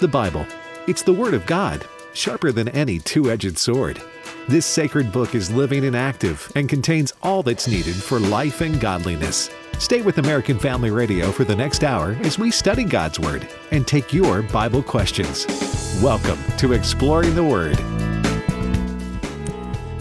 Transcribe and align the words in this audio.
The 0.00 0.08
Bible. 0.08 0.46
It's 0.88 1.02
the 1.02 1.12
Word 1.12 1.34
of 1.34 1.44
God, 1.44 1.86
sharper 2.14 2.52
than 2.52 2.70
any 2.70 3.00
two 3.00 3.30
edged 3.30 3.58
sword. 3.58 4.00
This 4.48 4.64
sacred 4.64 5.12
book 5.12 5.34
is 5.34 5.50
living 5.50 5.84
and 5.84 5.94
active 5.94 6.50
and 6.56 6.70
contains 6.70 7.12
all 7.22 7.42
that's 7.42 7.68
needed 7.68 7.94
for 7.94 8.18
life 8.18 8.62
and 8.62 8.80
godliness. 8.80 9.50
Stay 9.78 10.00
with 10.00 10.16
American 10.16 10.58
Family 10.58 10.90
Radio 10.90 11.30
for 11.30 11.44
the 11.44 11.54
next 11.54 11.84
hour 11.84 12.16
as 12.22 12.38
we 12.38 12.50
study 12.50 12.82
God's 12.82 13.20
Word 13.20 13.46
and 13.72 13.86
take 13.86 14.14
your 14.14 14.40
Bible 14.40 14.82
questions. 14.82 15.44
Welcome 16.02 16.38
to 16.56 16.72
Exploring 16.72 17.34
the 17.34 17.44
Word. 17.44 17.78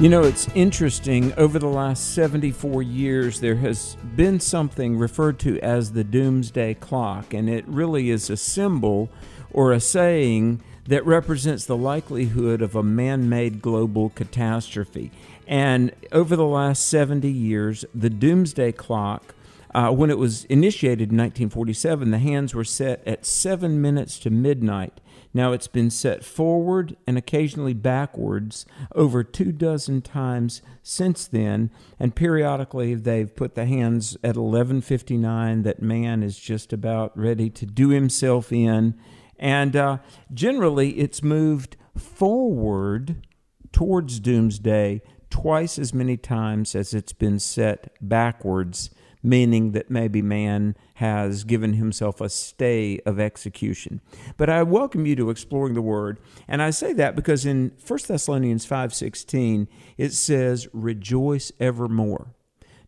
You 0.01 0.07
know, 0.07 0.23
it's 0.23 0.47
interesting. 0.55 1.33
Over 1.33 1.59
the 1.59 1.67
last 1.67 2.13
74 2.13 2.83
years, 2.83 3.41
there 3.41 3.57
has 3.57 3.97
been 4.15 4.39
something 4.39 4.97
referred 4.97 5.39
to 5.39 5.59
as 5.59 5.91
the 5.91 6.05
doomsday 6.05 6.75
clock, 6.75 7.33
and 7.33 7.49
it 7.49 7.67
really 7.67 8.09
is 8.09 8.29
a 8.29 8.37
symbol 8.37 9.09
or 9.51 9.71
a 9.71 9.79
saying 9.79 10.61
that 10.87 11.05
represents 11.05 11.65
the 11.65 11.77
likelihood 11.77 12.61
of 12.61 12.75
a 12.75 12.83
man 12.83 13.29
made 13.29 13.61
global 13.61 14.09
catastrophe. 14.09 15.11
And 15.47 15.91
over 16.11 16.35
the 16.35 16.45
last 16.45 16.87
70 16.87 17.29
years, 17.29 17.85
the 17.93 18.09
doomsday 18.09 18.71
clock, 18.71 19.33
uh, 19.73 19.91
when 19.91 20.09
it 20.09 20.17
was 20.17 20.45
initiated 20.45 21.11
in 21.11 21.17
1947, 21.17 22.11
the 22.11 22.17
hands 22.17 22.55
were 22.55 22.63
set 22.63 23.07
at 23.07 23.25
seven 23.25 23.81
minutes 23.81 24.17
to 24.19 24.29
midnight. 24.29 24.99
Now 25.31 25.51
it's 25.51 25.67
been 25.67 25.91
set 25.91 26.23
forward 26.23 26.95
and 27.05 27.17
occasionally 27.17 27.75
backwards 27.75 28.65
over 28.95 29.23
two 29.23 29.51
dozen 29.51 30.01
times 30.01 30.63
since 30.81 31.27
then, 31.27 31.69
and 31.99 32.15
periodically 32.15 32.95
they've 32.95 33.35
put 33.35 33.53
the 33.53 33.65
hands 33.65 34.17
at 34.23 34.35
11:59 34.35 35.61
that 35.63 35.83
man 35.83 36.23
is 36.23 36.39
just 36.39 36.73
about 36.73 37.15
ready 37.15 37.51
to 37.51 37.65
do 37.67 37.89
himself 37.89 38.51
in, 38.51 38.95
and 39.39 39.75
uh, 39.75 39.97
generally 40.33 40.99
it's 40.99 41.23
moved 41.23 41.75
forward 41.97 43.27
towards 43.71 44.19
doomsday 44.19 45.01
twice 45.29 45.77
as 45.77 45.93
many 45.93 46.17
times 46.17 46.75
as 46.75 46.93
it's 46.93 47.13
been 47.13 47.39
set 47.39 47.91
backwards 48.01 48.89
meaning 49.21 49.71
that 49.73 49.89
maybe 49.89 50.21
man 50.21 50.75
has 50.95 51.43
given 51.43 51.73
himself 51.73 52.21
a 52.21 52.29
stay 52.29 52.99
of 53.05 53.19
execution. 53.19 54.01
But 54.37 54.49
I 54.49 54.63
welcome 54.63 55.05
you 55.05 55.15
to 55.17 55.29
exploring 55.29 55.73
the 55.73 55.81
word, 55.81 56.19
and 56.47 56.61
I 56.61 56.69
say 56.69 56.93
that 56.93 57.15
because 57.15 57.45
in 57.45 57.71
1 57.85 58.07
Thessalonians 58.07 58.65
5:16 58.65 59.67
it 59.97 60.13
says 60.13 60.67
rejoice 60.73 61.51
evermore. 61.59 62.33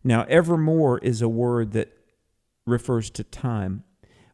Now 0.02 0.24
evermore 0.28 0.98
is 0.98 1.22
a 1.22 1.28
word 1.28 1.72
that 1.72 1.92
refers 2.66 3.10
to 3.10 3.24
time. 3.24 3.84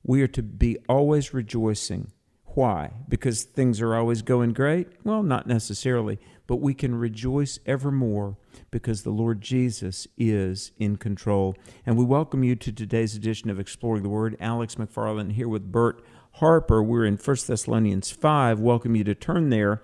We 0.08 0.22
are 0.22 0.28
to 0.28 0.42
be 0.42 0.78
always 0.88 1.34
rejoicing. 1.34 2.12
Why? 2.54 2.92
Because 3.10 3.42
things 3.42 3.82
are 3.82 3.94
always 3.94 4.22
going 4.22 4.54
great? 4.54 4.88
Well, 5.04 5.22
not 5.22 5.46
necessarily, 5.46 6.18
but 6.46 6.62
we 6.62 6.72
can 6.72 6.94
rejoice 6.94 7.58
evermore 7.66 8.38
because 8.70 9.02
the 9.02 9.10
Lord 9.10 9.42
Jesus 9.42 10.08
is 10.16 10.72
in 10.78 10.96
control. 10.96 11.54
And 11.84 11.98
we 11.98 12.06
welcome 12.06 12.42
you 12.42 12.56
to 12.56 12.72
today's 12.72 13.16
edition 13.16 13.50
of 13.50 13.60
Exploring 13.60 14.02
the 14.02 14.08
Word. 14.08 14.34
Alex 14.40 14.76
McFarland 14.76 15.32
here 15.32 15.46
with 15.46 15.70
Bert 15.70 16.02
Harper. 16.36 16.82
We're 16.82 17.04
in 17.04 17.18
1 17.18 17.36
Thessalonians 17.46 18.10
5. 18.10 18.60
Welcome 18.60 18.96
you 18.96 19.04
to 19.04 19.14
turn 19.14 19.50
there. 19.50 19.82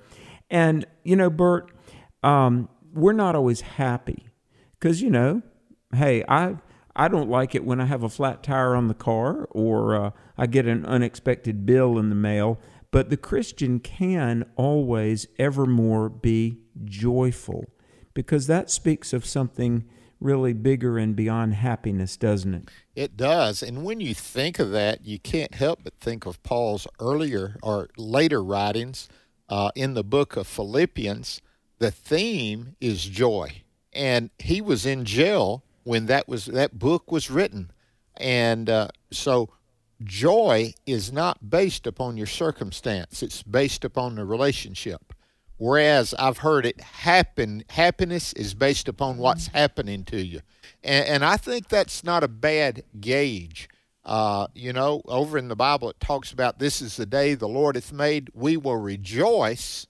And, 0.49 0.87
you 1.03 1.17
know, 1.17 1.29
Bert, 1.29 1.71
um, 2.23 2.71
we're 2.95 3.13
not 3.13 3.37
always 3.37 3.61
happy 3.61 4.29
because, 4.81 5.03
you 5.03 5.11
know, 5.11 5.43
hey, 5.95 6.25
I. 6.27 6.57
I 6.97 7.09
don't 7.09 7.29
like 7.29 7.55
it 7.55 7.65
when 7.65 7.81
I 7.81 7.87
have 7.87 8.03
a 8.03 8.09
flat 8.09 8.43
tire 8.43 8.75
on 8.77 8.89
the 8.89 8.95
car 8.95 9.49
or 9.51 9.97
uh, 9.97 10.11
I 10.39 10.47
get 10.47 10.67
an 10.67 10.87
unexpected 10.87 11.67
bill 11.67 11.99
in 11.99 12.09
the 12.09 12.15
mail. 12.15 12.61
But 12.91 13.11
the 13.11 13.17
Christian 13.17 13.81
can 13.81 14.45
always, 14.55 15.27
evermore 15.37 16.09
be 16.09 16.61
joyful 16.85 17.65
because 18.15 18.47
that 18.47 18.71
speaks 18.71 19.13
of 19.13 19.27
something 19.27 19.85
really 20.21 20.53
bigger 20.53 20.97
and 20.97 21.17
beyond 21.17 21.55
happiness, 21.55 22.17
doesn't 22.17 22.55
it? 22.55 22.69
It 22.95 23.17
does. 23.17 23.63
And 23.63 23.85
when 23.85 24.01
you 24.01 24.15
think 24.15 24.61
of 24.61 24.71
that, 24.71 25.05
you 25.05 25.19
can't 25.19 25.55
help 25.55 25.81
but 25.83 25.95
think 26.01 26.25
of 26.25 26.43
Paul's 26.45 26.87
earlier 27.01 27.57
or 27.63 27.91
later 27.97 28.43
writings 28.43 29.09
uh, 29.49 29.71
in 29.75 29.95
the 29.95 30.05
book 30.05 30.37
of 30.37 30.47
Philippians. 30.47 31.43
The 31.79 31.91
theme 31.91 32.77
is 32.81 33.05
joy. 33.05 33.63
And 33.93 34.31
he 34.39 34.61
was 34.61 34.87
in 34.87 35.05
jail 35.05 35.65
when 35.85 36.07
that 36.07 36.29
was 36.29 36.47
that 36.47 36.79
book 36.79 37.13
was 37.13 37.31
written. 37.31 37.71
And 38.17 38.69
uh, 38.69 38.89
so 39.11 39.51
joy 40.03 40.75
is 40.87 41.13
not 41.13 41.51
based 41.51 41.87
upon 41.87 42.17
your 42.17 42.27
circumstance. 42.27 43.23
It's 43.23 43.43
based 43.43 43.85
upon 43.85 44.17
the 44.17 44.25
relationship. 44.25 45.13
Whereas 45.57 46.15
I've 46.19 46.39
heard 46.39 46.67
it 46.67 46.81
happen, 46.81 47.65
happiness 47.71 48.33
is 48.33 48.55
based 48.55 48.89
upon 48.89 49.19
what's 49.19 49.47
happening 49.49 50.05
to 50.05 50.21
you. 50.21 50.41
And, 50.83 51.07
and 51.07 51.25
I 51.25 51.37
think 51.37 51.69
that's 51.69 52.03
not 52.03 52.25
a 52.25 52.29
bad 52.29 52.83
gauge. 53.01 53.69
Uh, 54.05 54.49
you 54.55 54.73
know, 54.73 55.01
over 55.07 55.39
in 55.39 55.49
the 55.49 55.57
Bible, 55.57 55.89
it 55.91 56.01
talks 56.01 56.33
about 56.33 56.59
this 56.59 56.83
is 56.83 56.97
the 56.97 57.07
day 57.07 57.35
the 57.35 57.49
Lord 57.49 57.77
hath 57.77 57.93
made. 57.93 58.31
We 58.35 58.57
will 58.57 58.77
rejoice 58.77 59.87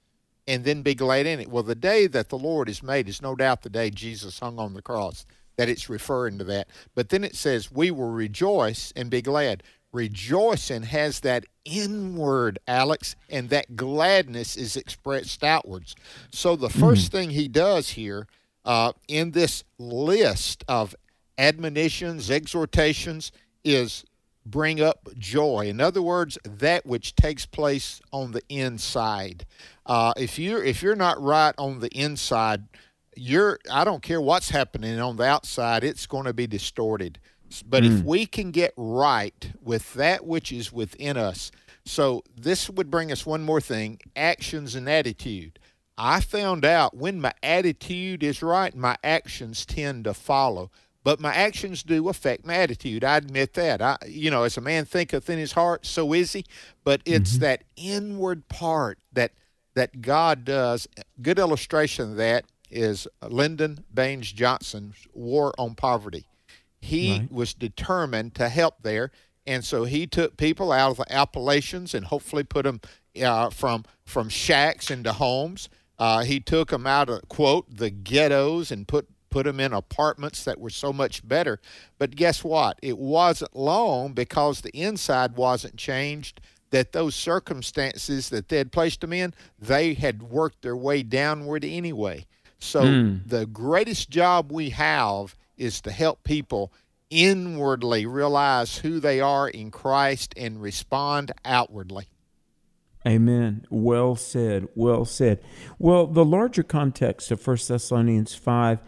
and 0.47 0.65
then 0.65 0.83
be 0.83 0.95
glad 0.95 1.27
in 1.27 1.41
it. 1.41 1.49
Well, 1.49 1.63
the 1.63 1.75
day 1.75 2.07
that 2.09 2.29
the 2.29 2.39
Lord 2.39 2.69
is 2.69 2.83
made 2.83 3.09
is 3.09 3.23
no 3.23 3.35
doubt 3.35 3.63
the 3.63 3.71
day 3.71 3.91
Jesus 3.91 4.39
hung 4.39 4.59
on 4.59 4.75
the 4.75 4.83
cross, 4.83 5.25
that 5.57 5.69
it's 5.69 5.89
referring 5.89 6.39
to 6.39 6.45
that. 6.45 6.69
But 6.95 7.09
then 7.09 7.25
it 7.25 7.37
says, 7.37 7.71
we 7.71 7.91
will 7.91 8.11
rejoice 8.11 8.93
and 8.97 9.11
be 9.11 9.23
glad 9.23 9.63
rejoicing 9.95 10.83
has 10.83 11.21
that 11.21 11.47
inward, 11.65 12.59
Alex, 12.67 13.17
and 13.31 13.49
that 13.49 13.77
gladness 13.77 14.57
is 14.57 14.77
expressed 14.77 15.43
outwards. 15.43 15.95
So 16.31 16.57
the 16.57 16.69
1st 16.69 16.81
mm-hmm. 16.81 17.17
thing 17.17 17.31
he 17.31 17.49
does 17.49 17.91
here 17.91 18.27
uh, 18.65 18.93
in 19.09 19.31
this 19.31 19.65
list 19.79 20.65
of 20.69 20.95
admonitions, 21.39 22.31
exhortations, 22.31 23.31
is 23.63 24.05
bring 24.45 24.81
up 24.81 25.09
joy. 25.17 25.67
In 25.69 25.81
other 25.81 26.03
words, 26.03 26.37
that 26.45 26.85
which 26.85 27.15
takes 27.15 27.47
place 27.47 28.03
on 28.13 28.33
the 28.33 28.43
inside. 28.49 29.47
Uh, 29.87 30.13
if 30.17 30.39
you're 30.39 30.63
if 30.63 30.83
you're 30.83 30.97
not 30.97 31.21
right 31.23 31.55
on 31.57 31.81
the 31.81 31.89
inside, 31.89 32.65
you're 33.17 33.59
I 33.71 33.85
don't 33.85 34.03
care 34.03 34.21
what's 34.21 34.51
happening 34.51 34.99
on 35.01 35.17
the 35.17 35.25
outside, 35.25 35.85
it's 35.85 36.07
going 36.07 36.25
to 36.25 36.33
be 36.33 36.47
distorted. 36.47 37.19
But 37.67 37.85
mm. 37.85 37.99
if 37.99 38.05
we 38.05 38.27
can 38.27 38.51
get 38.51 38.73
right 38.77 39.53
with 39.63 39.95
that 39.95 40.27
which 40.27 40.51
is 40.51 40.73
within 40.73 41.17
us, 41.17 41.51
so 41.85 42.23
this 42.37 42.71
would 42.71 42.91
bring 42.91 43.13
us 43.13 43.27
one 43.27 43.43
more 43.43 43.61
thing 43.61 44.01
actions 44.17 44.75
and 44.75 44.89
attitude. 44.89 45.59
I 45.97 46.21
found 46.21 46.65
out 46.65 46.97
when 46.97 47.21
my 47.21 47.33
attitude 47.43 48.23
is 48.23 48.43
right, 48.43 48.75
my 48.75 48.97
actions 49.05 49.65
tend 49.65 50.05
to 50.05 50.15
follow. 50.15 50.71
But 51.05 51.21
my 51.21 51.35
actions 51.35 51.83
do 51.83 52.09
affect 52.09 52.47
my 52.47 52.55
attitude. 52.55 53.05
I 53.05 53.19
admit 53.19 53.53
that. 53.53 53.83
I, 53.83 53.99
you 54.07 54.31
know, 54.31 54.45
as 54.45 54.57
a 54.57 54.63
man 54.63 54.87
thinketh 54.87 55.29
in 55.29 55.39
his 55.39 55.53
heart, 55.53 55.85
so 55.85 56.15
is 56.15 56.33
he. 56.33 56.47
But 56.83 57.03
it's 57.05 57.33
mm-hmm. 57.33 57.43
that 57.43 57.65
inward 57.77 58.49
part 58.49 58.99
that 59.13 59.33
that 59.75 60.01
God 60.01 60.47
does. 60.47 60.89
Good 61.21 61.39
illustration 61.39 62.13
of 62.13 62.17
that 62.17 62.47
is 62.75 63.07
Lyndon 63.23 63.85
Baines 63.93 64.33
Johnson's 64.33 65.07
War 65.15 65.55
on 65.57 65.75
Poverty. 65.75 66.27
He 66.81 67.13
right. 67.13 67.33
was 67.33 67.55
determined 67.55 68.35
to 68.35 68.49
help 68.51 68.83
there. 68.83 69.11
And 69.47 69.65
so 69.65 69.85
he 69.85 70.07
took 70.07 70.37
people 70.37 70.73
out 70.73 70.91
of 70.91 70.97
the 70.99 71.13
Appalachians 71.13 71.95
and 71.95 72.07
hopefully 72.07 72.45
put 72.45 72.65
them 72.65 72.81
uh, 73.23 73.51
from 73.51 73.85
from 74.05 74.29
shacks 74.29 74.91
into 74.91 75.13
homes. 75.13 75.69
Uh, 75.99 76.25
he 76.25 76.41
took 76.41 76.71
them 76.71 76.87
out 76.87 77.09
of 77.09 77.29
quote 77.29 77.75
the 77.75 77.91
ghettos 77.91 78.71
and 78.71 78.89
put 78.89 79.09
put 79.31 79.45
them 79.45 79.61
in 79.61 79.73
apartments 79.73 80.45
that 80.45 80.61
were 80.61 80.71
so 80.71 80.93
much 80.93 81.27
better. 81.27 81.61
But 81.99 82.17
guess 82.17 82.45
what? 82.45 82.79
It 82.83 82.99
wasn't 82.99 83.57
long 83.57 84.13
because 84.13 84.61
the 84.61 84.71
inside 84.71 85.37
wasn't 85.37 85.77
changed. 85.77 86.41
That 86.71 86.93
those 86.93 87.15
circumstances 87.15 88.31
that 88.31 88.49
they 88.49 88.59
had 88.59 88.73
placed 88.73 89.01
them 89.01 89.13
in, 89.13 89.33
they 89.59 89.95
had 89.95 90.25
worked 90.25 90.63
their 90.63 90.77
way 90.77 91.03
downward 91.05 91.65
anyway. 91.65 92.27
So 92.59 92.83
mm. 92.83 93.21
the 93.27 93.47
greatest 93.47 94.11
job 94.11 94.51
we 94.51 94.71
have 94.71 95.37
is 95.57 95.81
to 95.83 95.91
help 95.91 96.25
people 96.25 96.73
inwardly 97.11 98.07
realize 98.07 98.79
who 98.79 98.99
they 98.99 99.21
are 99.21 99.49
in 99.49 99.71
Christ 99.71 100.35
and 100.37 100.61
respond 100.61 101.33
outwardly. 101.45 102.09
Amen. 103.07 103.67
Well 103.71 104.17
said. 104.17 104.69
Well 104.75 105.05
said. 105.05 105.41
Well, 105.79 106.07
the 106.07 106.25
larger 106.25 106.63
context 106.63 107.31
of 107.31 107.47
1 107.47 107.59
Thessalonians 107.69 108.35
5, 108.35 108.79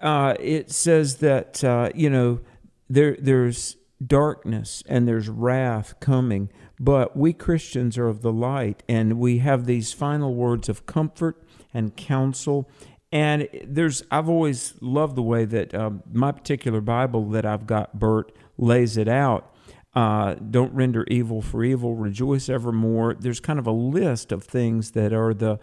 uh, 0.00 0.34
it 0.38 0.70
says 0.70 1.16
that, 1.16 1.64
uh, 1.64 1.90
you 1.94 2.08
know, 2.08 2.40
there, 2.88 3.16
there's 3.18 3.76
darkness 4.04 4.84
and 4.88 5.08
there's 5.08 5.28
wrath 5.28 5.98
coming, 5.98 6.50
but 6.78 7.16
we 7.16 7.32
Christians 7.32 7.98
are 7.98 8.06
of 8.06 8.22
the 8.22 8.32
light, 8.32 8.82
and 8.88 9.18
we 9.18 9.38
have 9.38 9.66
these 9.66 9.92
final 9.92 10.34
words 10.34 10.68
of 10.68 10.86
comfort 10.86 11.42
and 11.74 11.96
counsel 11.96 12.70
and 13.12 13.48
there's, 13.64 14.02
I've 14.10 14.28
always 14.28 14.74
loved 14.80 15.16
the 15.16 15.22
way 15.22 15.44
that 15.44 15.74
um, 15.74 16.02
my 16.12 16.32
particular 16.32 16.80
Bible 16.80 17.28
that 17.30 17.46
I've 17.46 17.66
got, 17.66 17.98
Bert, 17.98 18.32
lays 18.58 18.96
it 18.96 19.08
out. 19.08 19.54
uh, 19.94 20.34
don't 20.34 20.74
render 20.74 21.04
evil 21.08 21.40
for 21.40 21.64
evil, 21.64 21.94
rejoice 21.94 22.48
evermore. 22.50 23.14
There's 23.14 23.40
kind 23.40 23.58
of 23.58 23.66
a 23.66 23.72
list 23.72 24.30
of 24.30 24.44
things 24.44 24.90
that 24.92 25.12
are 25.12 25.32
the 25.34 25.58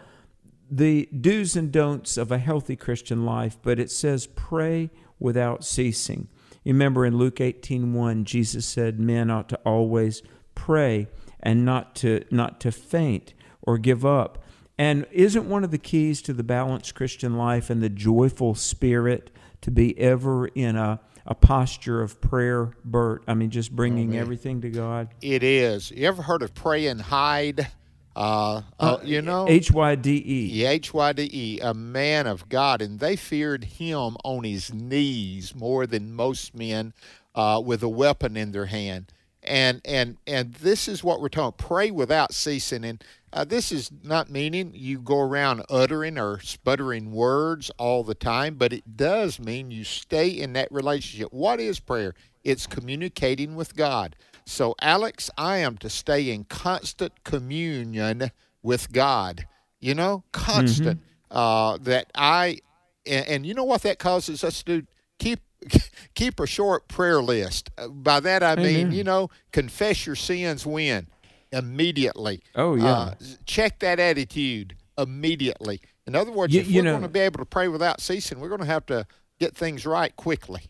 the 0.72 1.08
do's 1.22 1.56
and 1.56 1.72
don'ts 1.72 2.18
of 2.18 2.32
a 2.32 2.40
healthy 2.40 2.76
Christian 2.76 3.26
life, 3.26 3.58
but 3.62 3.80
it 3.80 3.92
says 3.92 4.26
pray 4.36 4.90
without 5.20 5.64
ceasing. 5.64 6.30
You 6.64 6.74
remember 6.74 7.06
in 7.06 7.16
Luke 7.16 7.36
18:1, 7.40 8.24
Jesus 8.24 8.66
said 8.66 9.00
men 9.00 9.30
ought 9.30 9.50
to 9.50 9.60
always 9.66 10.24
pray 10.56 11.08
and 11.40 11.64
not 11.64 11.96
to 11.98 12.26
not 12.32 12.60
to 12.62 12.72
faint 12.72 13.36
or 13.62 13.78
give 13.78 14.04
up. 14.04 14.43
And 14.78 15.06
isn't 15.12 15.48
one 15.48 15.64
of 15.64 15.72
the 15.72 15.78
keys 15.78 16.22
to 16.24 16.34
the 16.34 16.44
balanced 16.44 16.96
Christian 16.96 17.38
life 17.38 17.70
and 17.70 17.82
the 17.82 17.90
joyful 17.90 18.56
spirit 18.56 19.30
to 19.62 19.72
be 19.72 19.98
ever 20.00 20.48
in 20.48 20.76
a, 20.76 21.00
a 21.26 21.36
posture 21.36 22.02
of 22.02 22.20
prayer, 22.22 22.72
Bert? 22.84 23.24
I 23.28 23.36
mean, 23.36 23.52
just 23.52 23.76
bringing 23.76 24.16
oh, 24.16 24.20
everything 24.20 24.62
to 24.62 24.70
God. 24.70 25.10
It 25.22 25.44
is. 25.44 25.92
You 25.92 26.08
ever 26.08 26.24
heard 26.24 26.42
of 26.42 26.54
Praying 26.56 27.00
Hyde? 27.00 27.68
Uh, 28.16 28.62
uh, 28.80 28.98
you 29.04 29.22
know, 29.22 29.48
H 29.48 29.72
Y 29.72 29.96
D 29.96 30.24
E. 30.26 30.66
H 30.66 30.94
Y 30.94 31.14
D 31.14 31.30
E, 31.32 31.60
a 31.62 31.74
man 31.74 32.28
of 32.28 32.48
God, 32.48 32.82
and 32.82 33.00
they 33.00 33.16
feared 33.16 33.64
him 33.64 34.18
on 34.24 34.44
his 34.44 34.72
knees 34.72 35.56
more 35.56 35.88
than 35.88 36.14
most 36.14 36.54
men 36.54 36.94
uh, 37.34 37.62
with 37.64 37.82
a 37.82 37.90
weapon 37.90 38.38
in 38.38 38.52
their 38.52 38.68
hand. 38.68 39.12
And 39.46 39.82
and 39.86 40.18
and 40.26 40.54
this 40.54 40.88
is 40.88 41.04
what 41.04 41.22
we're 41.22 41.30
talking. 41.30 41.66
Pray 41.66 41.92
without 41.92 42.34
ceasing. 42.34 42.84
And 42.84 43.04
uh, 43.32 43.44
this 43.44 43.72
is 43.72 43.92
not 44.04 44.30
meaning 44.30 44.72
you 44.74 45.00
go 45.00 45.20
around 45.20 45.64
uttering 45.70 46.18
or 46.18 46.40
sputtering 46.40 47.12
words 47.12 47.72
all 47.78 48.04
the 48.04 48.16
time, 48.16 48.56
but 48.56 48.72
it 48.72 48.96
does 48.96 49.40
mean 49.40 49.72
you 49.72 49.84
stay 49.84 50.30
in 50.30 50.54
that 50.54 50.72
relationship. 50.72 51.34
What 51.34 51.60
is 51.60 51.80
prayer? 51.80 52.14
It's 52.44 52.68
communicating 52.68 53.56
with 53.56 53.76
God. 53.76 54.16
So, 54.46 54.76
Alex, 54.82 55.32
I 55.38 55.58
am 55.58 55.78
to 55.78 55.90
stay 55.90 56.30
in 56.30 56.44
constant 56.44 57.24
communion 57.24 58.32
with 58.62 58.92
God. 58.92 59.48
You 59.80 59.96
know, 59.96 60.24
constant. 60.32 61.00
Mm-hmm. 61.00 61.08
Uh, 61.32 61.78
that 61.78 62.12
I, 62.14 62.60
and, 63.08 63.28
and, 63.28 63.46
you 63.46 63.56
know 63.56 63.64
what 63.64 63.82
that 63.82 63.98
causes 63.98 64.44
us 64.44 64.62
to 64.62 64.82
do? 64.82 64.88
Keep 65.18 65.40
keep 66.16 66.40
a 66.40 66.48
short 66.48 66.88
prayer 66.88 67.22
list. 67.22 67.70
Uh, 67.78 67.88
by 67.88 68.20
that 68.20 68.44
I 68.44 68.56
mean, 68.56 68.92
you 68.92 69.04
know, 69.04 69.30
confess 69.52 70.06
your 70.06 70.16
sins 70.16 70.66
when 70.66 71.08
immediately. 71.52 72.44
Oh 72.56 72.76
yeah. 72.76 72.94
Uh, 72.94 73.16
check 73.46 73.80
that 73.80 74.00
attitude 74.00 74.76
immediately. 74.98 75.82
In 76.06 76.16
other 76.16 76.32
words, 76.32 76.54
you, 76.54 76.62
if 76.62 76.68
we're 76.68 76.84
know, 76.84 76.92
going 76.92 77.04
to 77.04 77.10
be 77.10 77.20
able 77.20 77.40
to 77.40 77.46
pray 77.46 77.68
without 77.68 78.02
ceasing, 78.02 78.40
we're 78.40 78.50
going 78.50 78.62
to 78.62 78.68
have 78.68 78.86
to 78.88 79.08
get 79.40 79.56
things 79.56 79.86
right 79.86 80.16
quickly. 80.16 80.64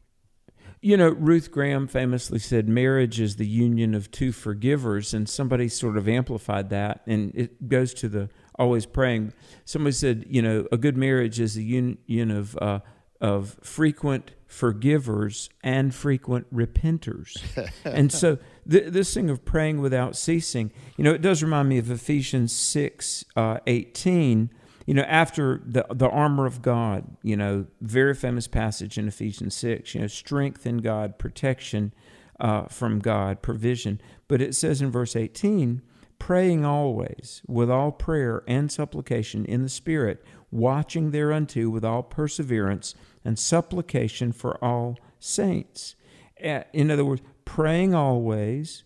You 0.82 0.98
know, 0.98 1.10
Ruth 1.10 1.50
Graham 1.50 1.88
famously 1.88 2.40
said 2.40 2.68
marriage 2.68 3.20
is 3.22 3.38
the 3.38 3.48
union 3.48 3.96
of 3.96 4.12
two 4.12 4.34
forgivers, 4.34 5.14
and 5.14 5.30
somebody 5.30 5.70
sort 5.70 5.98
of 5.98 6.10
amplified 6.10 6.70
that, 6.72 7.02
and 7.08 7.32
it 7.34 7.70
goes 7.70 7.94
to 7.96 8.10
the 8.10 8.30
always 8.60 8.86
praying. 8.86 9.32
Somebody 9.64 9.94
said, 9.94 10.26
you 10.28 10.42
know, 10.42 10.68
a 10.74 10.78
good 10.78 10.98
marriage 10.98 11.40
is 11.40 11.56
a 11.56 11.62
union 11.62 12.32
of 12.32 12.58
uh, 12.58 12.80
of 13.22 13.58
frequent 13.64 14.32
forgivers 14.54 15.50
and 15.64 15.96
frequent 15.96 16.54
repenters. 16.54 17.42
and 17.86 18.12
so 18.12 18.38
th- 18.70 18.94
this 18.94 19.12
thing 19.14 19.30
of 19.30 19.44
praying 19.44 19.82
without 19.82 20.16
ceasing, 20.16 20.72
you 20.96 21.04
know, 21.04 21.12
it 21.12 21.22
does 21.22 21.42
remind 21.42 21.70
me 21.70 21.80
of 21.80 21.90
Ephesians 21.90 22.54
6 22.54 23.26
uh, 23.36 23.58
18 23.66 24.52
you 24.86 24.94
know, 24.94 25.04
after 25.04 25.62
the 25.66 25.86
the 25.92 26.10
armor 26.10 26.46
of 26.46 26.62
God, 26.62 27.16
you 27.24 27.38
know, 27.38 27.68
very 27.80 28.14
famous 28.14 28.48
passage 28.48 28.98
in 28.98 29.08
Ephesians 29.08 29.56
six, 29.56 29.96
you 29.96 30.02
know, 30.02 30.08
strength 30.08 30.66
in 30.66 30.80
God, 30.80 31.18
protection 31.18 31.94
uh, 32.38 32.66
from 32.66 33.00
God, 33.00 33.42
provision. 33.42 34.02
But 34.28 34.42
it 34.42 34.56
says 34.56 34.82
in 34.82 34.92
verse 34.92 35.16
eighteen, 35.16 35.84
praying 36.20 36.66
always 36.66 37.42
with 37.48 37.72
all 37.72 37.94
prayer 37.94 38.44
and 38.46 38.70
supplication 38.70 39.46
in 39.46 39.62
the 39.62 39.70
Spirit, 39.70 40.22
watching 40.54 41.10
thereunto 41.10 41.68
with 41.70 41.84
all 41.84 42.04
perseverance 42.04 42.94
and 43.26 43.40
supplication 43.40 44.32
for 44.32 44.64
all 44.64 44.98
saints. 45.20 45.96
In 46.38 46.92
other 46.92 47.04
words, 47.04 47.22
praying 47.44 47.96
always, 47.96 48.84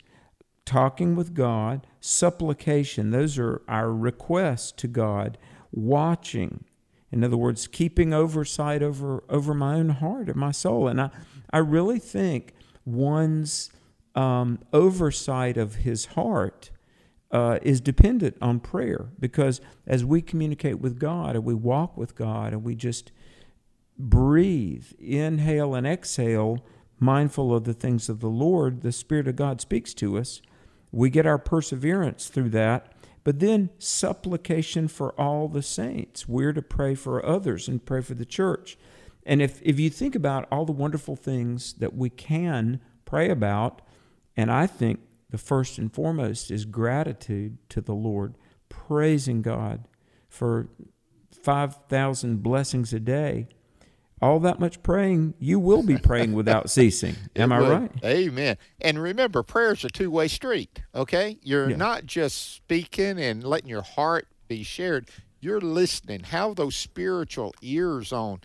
talking 0.66 1.16
with 1.16 1.34
God, 1.34 1.86
supplication. 2.00 3.12
Those 3.12 3.38
are 3.38 3.62
our 3.68 3.92
requests 3.92 4.72
to 4.74 4.88
God 4.88 5.38
watching. 5.72 6.64
In 7.12 7.24
other 7.24 7.38
words, 7.38 7.68
keeping 7.68 8.14
oversight 8.14 8.82
over, 8.82 9.24
over 9.30 9.54
my 9.54 9.76
own 9.76 9.90
heart 9.90 10.30
and 10.30 10.38
my 10.38 10.52
soul. 10.52 10.88
And 10.88 11.02
I, 11.02 11.10
I 11.52 11.58
really 11.60 12.00
think 12.00 12.54
one's 12.86 13.72
um, 14.16 14.60
oversight 14.72 15.58
of 15.58 15.76
his 15.76 16.06
heart 16.06 16.72
uh, 17.32 17.60
is 17.62 17.82
dependent 17.82 18.38
on 18.42 18.60
prayer 18.60 19.10
because 19.20 19.60
as 19.86 20.06
we 20.06 20.22
communicate 20.22 20.80
with 20.80 21.00
God 21.00 21.36
and 21.36 21.44
we 21.44 21.54
walk 21.54 21.98
with 21.98 22.16
God 22.16 22.54
and 22.54 22.64
we 22.64 22.76
just 22.76 23.12
breathe, 23.98 24.86
inhale 25.00 25.76
and 25.76 25.86
exhale, 25.86 26.64
mindful 27.00 27.54
of 27.54 27.66
the 27.66 27.74
things 27.74 28.10
of 28.10 28.22
the 28.22 28.30
Lord, 28.30 28.82
the 28.82 28.92
Spirit 28.92 29.28
of 29.28 29.36
God 29.36 29.62
speaks 29.62 29.94
to 29.96 30.18
us. 30.18 30.42
We 30.92 31.10
get 31.10 31.26
our 31.26 31.38
perseverance 31.38 32.28
through 32.28 32.50
that 32.50 32.94
but 33.28 33.42
then 33.42 33.72
supplication 33.78 34.88
for 34.88 35.12
all 35.20 35.50
the 35.50 35.62
saints. 35.62 36.30
We're 36.30 36.54
to 36.54 36.62
pray 36.62 36.96
for 36.96 37.26
others 37.26 37.68
and 37.68 37.86
pray 37.86 38.00
for 38.00 38.14
the 38.14 38.24
church. 38.24 38.78
And 39.26 39.42
if, 39.42 39.62
if 39.64 39.78
you 39.82 39.90
think 39.90 40.16
about 40.16 40.48
all 40.50 40.64
the 40.64 40.72
wonderful 40.72 41.18
things 41.18 41.74
that 41.74 41.94
we 41.94 42.10
can 42.10 42.80
pray 43.04 43.30
about, 43.30 43.82
and 44.38 44.50
I 44.50 44.66
think 44.66 45.02
the 45.30 45.38
first 45.38 45.78
and 45.78 45.94
foremost 45.94 46.52
is 46.52 46.66
gratitude 46.66 47.58
to 47.70 47.82
the 47.82 47.94
Lord, 47.94 48.36
praising 48.70 49.42
God 49.42 49.88
for 50.30 50.70
5,000 51.32 52.44
blessings 52.44 52.94
a 52.94 53.00
day 53.00 53.48
all 54.22 54.40
that 54.40 54.60
much 54.60 54.82
praying, 54.82 55.36
you 55.40 55.60
will 55.60 55.84
be 55.84 55.98
praying 55.98 56.34
without 56.34 56.70
ceasing. 56.72 57.16
Am 57.36 57.52
I 57.52 57.60
right? 57.60 57.92
Amen. 58.04 58.58
And 58.82 59.02
remember, 59.02 59.44
prayer 59.44 59.74
is 59.74 59.84
a 59.84 59.90
two 59.90 60.10
way 60.10 60.28
street, 60.28 60.82
okay? 60.96 61.38
You're 61.44 61.70
yeah. 61.70 61.76
not 61.76 62.06
just 62.06 62.56
speaking 62.56 63.20
and 63.20 63.44
letting 63.44 63.70
your 63.70 63.84
heart 63.84 64.28
be 64.48 64.64
shared, 64.64 65.10
you're 65.40 65.62
listening. 65.62 66.22
Have 66.22 66.56
those 66.56 66.76
spiritual 66.76 67.54
ears 67.62 68.12
on. 68.12 68.42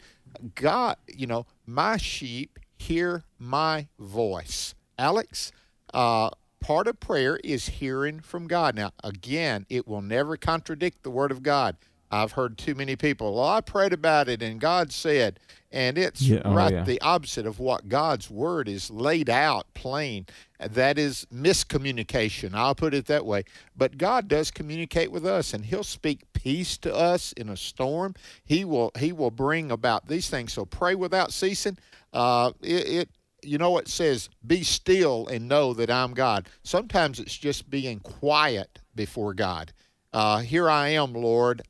God, 0.54 0.96
you 1.06 1.26
know, 1.26 1.46
my 1.66 1.96
sheep 1.96 2.58
hear 2.76 3.24
my 3.38 3.88
voice. 3.98 4.74
Alex, 4.98 5.52
uh, 5.94 6.30
part 6.62 6.86
of 6.86 7.00
prayer 7.00 7.38
is 7.44 7.68
hearing 7.68 8.20
from 8.20 8.46
God. 8.46 8.74
Now, 8.74 8.92
again, 9.04 9.66
it 9.68 9.86
will 9.86 10.02
never 10.02 10.36
contradict 10.36 11.02
the 11.02 11.10
Word 11.10 11.30
of 11.30 11.42
God. 11.42 11.76
I've 12.12 12.32
heard 12.32 12.58
too 12.58 12.74
many 12.74 12.94
people, 12.94 13.34
well, 13.34 13.48
I 13.48 13.62
prayed 13.62 13.94
about 13.94 14.28
it 14.28 14.42
and 14.42 14.60
God 14.60 14.92
said, 14.92 15.40
and 15.72 15.96
it's 15.96 16.20
yeah, 16.20 16.42
oh, 16.44 16.52
right 16.52 16.72
yeah. 16.72 16.84
the 16.84 17.00
opposite 17.00 17.46
of 17.46 17.58
what 17.58 17.88
God's 17.88 18.30
word 18.30 18.68
is 18.68 18.90
laid 18.90 19.30
out 19.30 19.66
plain. 19.72 20.26
That 20.60 20.98
is 20.98 21.26
miscommunication. 21.34 22.52
I'll 22.52 22.74
put 22.74 22.92
it 22.92 23.06
that 23.06 23.24
way. 23.24 23.44
But 23.74 23.96
God 23.96 24.28
does 24.28 24.50
communicate 24.50 25.10
with 25.10 25.24
us, 25.24 25.54
and 25.54 25.64
He'll 25.64 25.82
speak 25.82 26.30
peace 26.34 26.76
to 26.78 26.94
us 26.94 27.32
in 27.32 27.48
a 27.48 27.56
storm. 27.56 28.14
He 28.44 28.64
will 28.66 28.92
He 28.98 29.12
will 29.12 29.30
bring 29.30 29.72
about 29.72 30.06
these 30.06 30.28
things. 30.28 30.52
So 30.52 30.66
pray 30.66 30.94
without 30.94 31.32
ceasing. 31.32 31.78
Uh, 32.12 32.52
it, 32.60 32.88
it 32.88 33.08
you 33.42 33.58
know 33.58 33.78
it 33.78 33.88
says 33.88 34.28
be 34.46 34.62
still 34.62 35.26
and 35.28 35.48
know 35.48 35.74
that 35.74 35.90
i'm 35.90 36.14
god 36.14 36.48
sometimes 36.62 37.18
it's 37.18 37.36
just 37.36 37.68
being 37.68 37.98
quiet 38.00 38.78
before 38.94 39.34
god 39.34 39.72
uh, 40.12 40.38
here 40.38 40.70
i 40.70 40.88
am 40.88 41.12
lord 41.12 41.62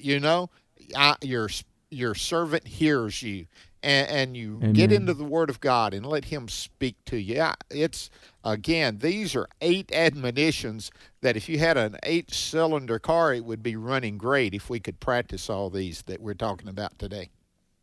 you 0.00 0.20
know, 0.20 0.50
I, 0.96 1.16
your 1.22 1.48
your 1.90 2.14
servant 2.14 2.66
hears 2.66 3.22
you, 3.22 3.46
and, 3.82 4.08
and 4.08 4.36
you 4.36 4.56
Amen. 4.56 4.72
get 4.74 4.92
into 4.92 5.14
the 5.14 5.24
Word 5.24 5.50
of 5.50 5.60
God 5.60 5.94
and 5.94 6.04
let 6.04 6.26
Him 6.26 6.48
speak 6.48 6.96
to 7.06 7.16
you. 7.16 7.44
It's 7.70 8.10
again, 8.44 8.98
these 8.98 9.34
are 9.34 9.48
eight 9.60 9.90
admonitions 9.92 10.90
that 11.20 11.36
if 11.36 11.48
you 11.48 11.58
had 11.58 11.76
an 11.76 11.96
eight-cylinder 12.02 12.98
car, 12.98 13.34
it 13.34 13.44
would 13.44 13.62
be 13.62 13.76
running 13.76 14.18
great 14.18 14.54
if 14.54 14.70
we 14.70 14.80
could 14.80 15.00
practice 15.00 15.50
all 15.50 15.70
these 15.70 16.02
that 16.02 16.20
we're 16.20 16.34
talking 16.34 16.68
about 16.68 16.98
today. 16.98 17.30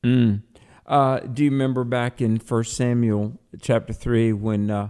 Mm. 0.04 0.42
Uh, 0.86 1.20
do 1.20 1.44
you 1.44 1.52
remember 1.52 1.84
back 1.84 2.22
in 2.22 2.38
First 2.38 2.76
Samuel 2.76 3.40
chapter 3.62 3.94
three 3.94 4.34
when? 4.34 4.70
Uh, 4.70 4.90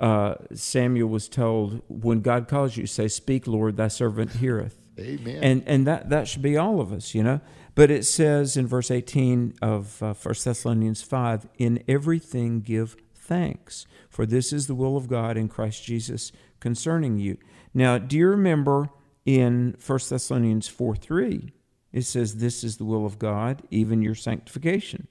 uh, 0.00 0.34
Samuel 0.52 1.08
was 1.08 1.28
told, 1.28 1.80
"When 1.88 2.22
God 2.22 2.48
calls 2.48 2.76
you, 2.76 2.86
say, 2.86 3.06
Speak, 3.06 3.46
Lord, 3.46 3.76
thy 3.76 3.86
servant 3.86 4.32
heareth." 4.32 4.80
Amen. 4.98 5.38
And 5.42 5.62
and 5.66 5.86
that 5.86 6.10
that 6.10 6.26
should 6.26 6.42
be 6.42 6.56
all 6.56 6.80
of 6.80 6.92
us, 6.92 7.14
you 7.14 7.22
know. 7.22 7.40
But 7.74 7.90
it 7.90 8.04
says 8.04 8.56
in 8.56 8.66
verse 8.66 8.90
18 8.90 9.54
of 9.62 10.02
uh, 10.02 10.12
1 10.12 10.34
Thessalonians 10.44 11.02
5, 11.02 11.48
in 11.56 11.82
everything 11.88 12.60
give 12.60 12.96
thanks, 13.14 13.86
for 14.10 14.26
this 14.26 14.52
is 14.52 14.66
the 14.66 14.74
will 14.74 14.96
of 14.96 15.08
God 15.08 15.38
in 15.38 15.48
Christ 15.48 15.82
Jesus 15.84 16.32
concerning 16.60 17.18
you. 17.18 17.38
Now, 17.72 17.96
do 17.96 18.18
you 18.18 18.28
remember 18.28 18.90
in 19.24 19.76
1 19.84 19.98
Thessalonians 20.08 20.68
4 20.68 20.96
3, 20.96 21.52
it 21.92 22.02
says, 22.02 22.36
This 22.36 22.62
is 22.62 22.76
the 22.76 22.84
will 22.84 23.06
of 23.06 23.18
God, 23.18 23.62
even 23.70 24.02
your 24.02 24.14
sanctification. 24.14 25.08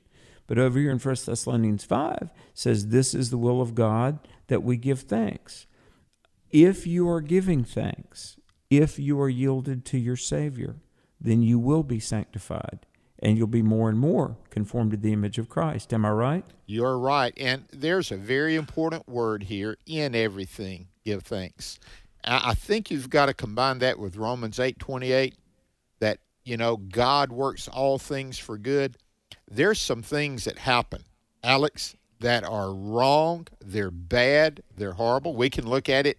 But 0.51 0.59
over 0.59 0.79
here 0.79 0.91
in 0.91 0.99
1 0.99 1.15
Thessalonians 1.25 1.85
5 1.85 2.29
says, 2.53 2.89
This 2.89 3.13
is 3.15 3.29
the 3.29 3.37
will 3.37 3.61
of 3.61 3.73
God 3.73 4.19
that 4.47 4.63
we 4.63 4.75
give 4.75 4.99
thanks. 4.99 5.65
If 6.49 6.85
you 6.85 7.07
are 7.07 7.21
giving 7.21 7.63
thanks, 7.63 8.35
if 8.69 8.99
you 8.99 9.17
are 9.21 9.29
yielded 9.29 9.85
to 9.85 9.97
your 9.97 10.17
Savior, 10.17 10.75
then 11.21 11.41
you 11.41 11.57
will 11.57 11.83
be 11.83 12.01
sanctified 12.01 12.85
and 13.17 13.37
you'll 13.37 13.47
be 13.47 13.61
more 13.61 13.87
and 13.87 13.97
more 13.97 14.35
conformed 14.49 14.91
to 14.91 14.97
the 14.97 15.13
image 15.13 15.37
of 15.37 15.47
Christ. 15.47 15.93
Am 15.93 16.03
I 16.03 16.09
right? 16.09 16.43
You're 16.65 16.99
right. 16.99 17.33
And 17.37 17.63
there's 17.71 18.11
a 18.11 18.17
very 18.17 18.55
important 18.57 19.07
word 19.07 19.43
here 19.43 19.77
in 19.85 20.13
everything 20.15 20.89
give 21.05 21.23
thanks. 21.23 21.79
I 22.25 22.55
think 22.55 22.91
you've 22.91 23.09
got 23.09 23.27
to 23.27 23.33
combine 23.33 23.79
that 23.79 23.99
with 23.99 24.17
Romans 24.17 24.59
8:28 24.59 25.33
that 26.01 26.19
you 26.43 26.57
know 26.57 26.75
God 26.75 27.31
works 27.31 27.69
all 27.69 27.97
things 27.97 28.37
for 28.37 28.57
good. 28.57 28.97
There's 29.53 29.81
some 29.81 30.01
things 30.01 30.45
that 30.45 30.59
happen, 30.59 31.03
Alex, 31.43 31.97
that 32.21 32.45
are 32.45 32.73
wrong, 32.73 33.47
they're 33.59 33.91
bad, 33.91 34.63
they're 34.77 34.93
horrible. 34.93 35.35
We 35.35 35.49
can 35.49 35.67
look 35.67 35.89
at 35.89 36.07
it 36.07 36.17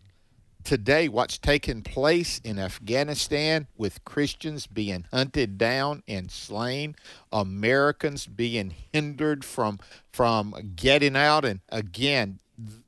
today 0.64 1.08
what's 1.08 1.38
taken 1.38 1.80
place 1.82 2.40
in 2.44 2.58
Afghanistan 2.58 3.66
with 3.76 4.04
Christians 4.04 4.66
being 4.66 5.06
hunted 5.10 5.56
down 5.56 6.02
and 6.06 6.30
slain, 6.30 6.94
Americans 7.32 8.26
being 8.26 8.74
hindered 8.92 9.44
from 9.44 9.78
from 10.12 10.54
getting 10.76 11.16
out 11.16 11.44
and 11.44 11.60
again 11.70 12.38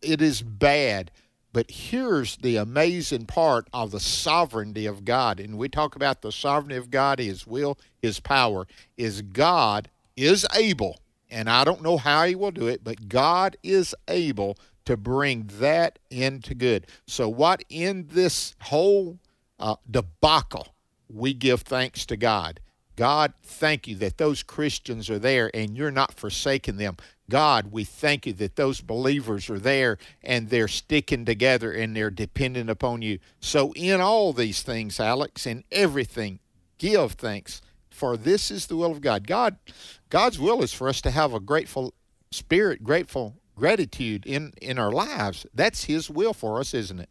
it 0.02 0.20
is 0.20 0.42
bad. 0.42 1.10
But 1.52 1.70
here's 1.70 2.36
the 2.36 2.56
amazing 2.56 3.26
part 3.26 3.68
of 3.72 3.92
the 3.92 4.00
sovereignty 4.00 4.86
of 4.86 5.04
God. 5.04 5.38
And 5.38 5.56
we 5.56 5.68
talk 5.68 5.94
about 5.94 6.20
the 6.20 6.32
sovereignty 6.32 6.76
of 6.76 6.90
God, 6.90 7.20
His 7.20 7.46
will, 7.46 7.78
His 8.02 8.18
power, 8.18 8.66
is 8.96 9.22
God 9.22 9.88
is 10.16 10.46
able, 10.54 11.00
and 11.30 11.48
I 11.48 11.64
don't 11.64 11.82
know 11.82 11.96
how 11.96 12.24
He 12.24 12.34
will 12.34 12.50
do 12.50 12.66
it, 12.66 12.84
but 12.84 13.08
God 13.08 13.56
is 13.62 13.94
able 14.08 14.56
to 14.84 14.96
bring 14.96 15.50
that 15.58 15.98
into 16.10 16.54
good. 16.54 16.86
So, 17.06 17.28
what 17.28 17.64
in 17.68 18.08
this 18.10 18.54
whole 18.62 19.18
uh, 19.58 19.76
debacle, 19.90 20.74
we 21.08 21.34
give 21.34 21.62
thanks 21.62 22.06
to 22.06 22.16
God. 22.16 22.60
God, 22.96 23.32
thank 23.42 23.88
you 23.88 23.96
that 23.96 24.18
those 24.18 24.42
Christians 24.42 25.10
are 25.10 25.18
there 25.18 25.50
and 25.52 25.76
you're 25.76 25.90
not 25.90 26.14
forsaking 26.14 26.76
them. 26.76 26.96
God, 27.28 27.72
we 27.72 27.82
thank 27.82 28.26
you 28.26 28.32
that 28.34 28.54
those 28.56 28.80
believers 28.80 29.50
are 29.50 29.58
there 29.58 29.98
and 30.22 30.48
they're 30.48 30.68
sticking 30.68 31.24
together 31.24 31.72
and 31.72 31.96
they're 31.96 32.10
dependent 32.10 32.70
upon 32.70 33.02
you. 33.02 33.18
So, 33.40 33.72
in 33.74 34.00
all 34.00 34.32
these 34.32 34.62
things, 34.62 35.00
Alex, 35.00 35.46
in 35.46 35.64
everything, 35.72 36.38
give 36.78 37.12
thanks, 37.12 37.62
for 37.94 38.16
this 38.16 38.50
is 38.50 38.66
the 38.66 38.76
will 38.76 38.90
of 38.90 39.00
God. 39.00 39.26
God, 39.26 39.56
God's 40.10 40.38
will 40.38 40.62
is 40.62 40.72
for 40.72 40.88
us 40.88 41.00
to 41.02 41.10
have 41.10 41.32
a 41.32 41.40
grateful 41.40 41.94
spirit, 42.30 42.82
grateful 42.82 43.36
gratitude 43.56 44.26
in 44.26 44.52
in 44.60 44.78
our 44.78 44.90
lives. 44.90 45.46
That's 45.54 45.84
His 45.84 46.10
will 46.10 46.34
for 46.34 46.58
us, 46.60 46.74
isn't 46.74 46.98
it? 46.98 47.08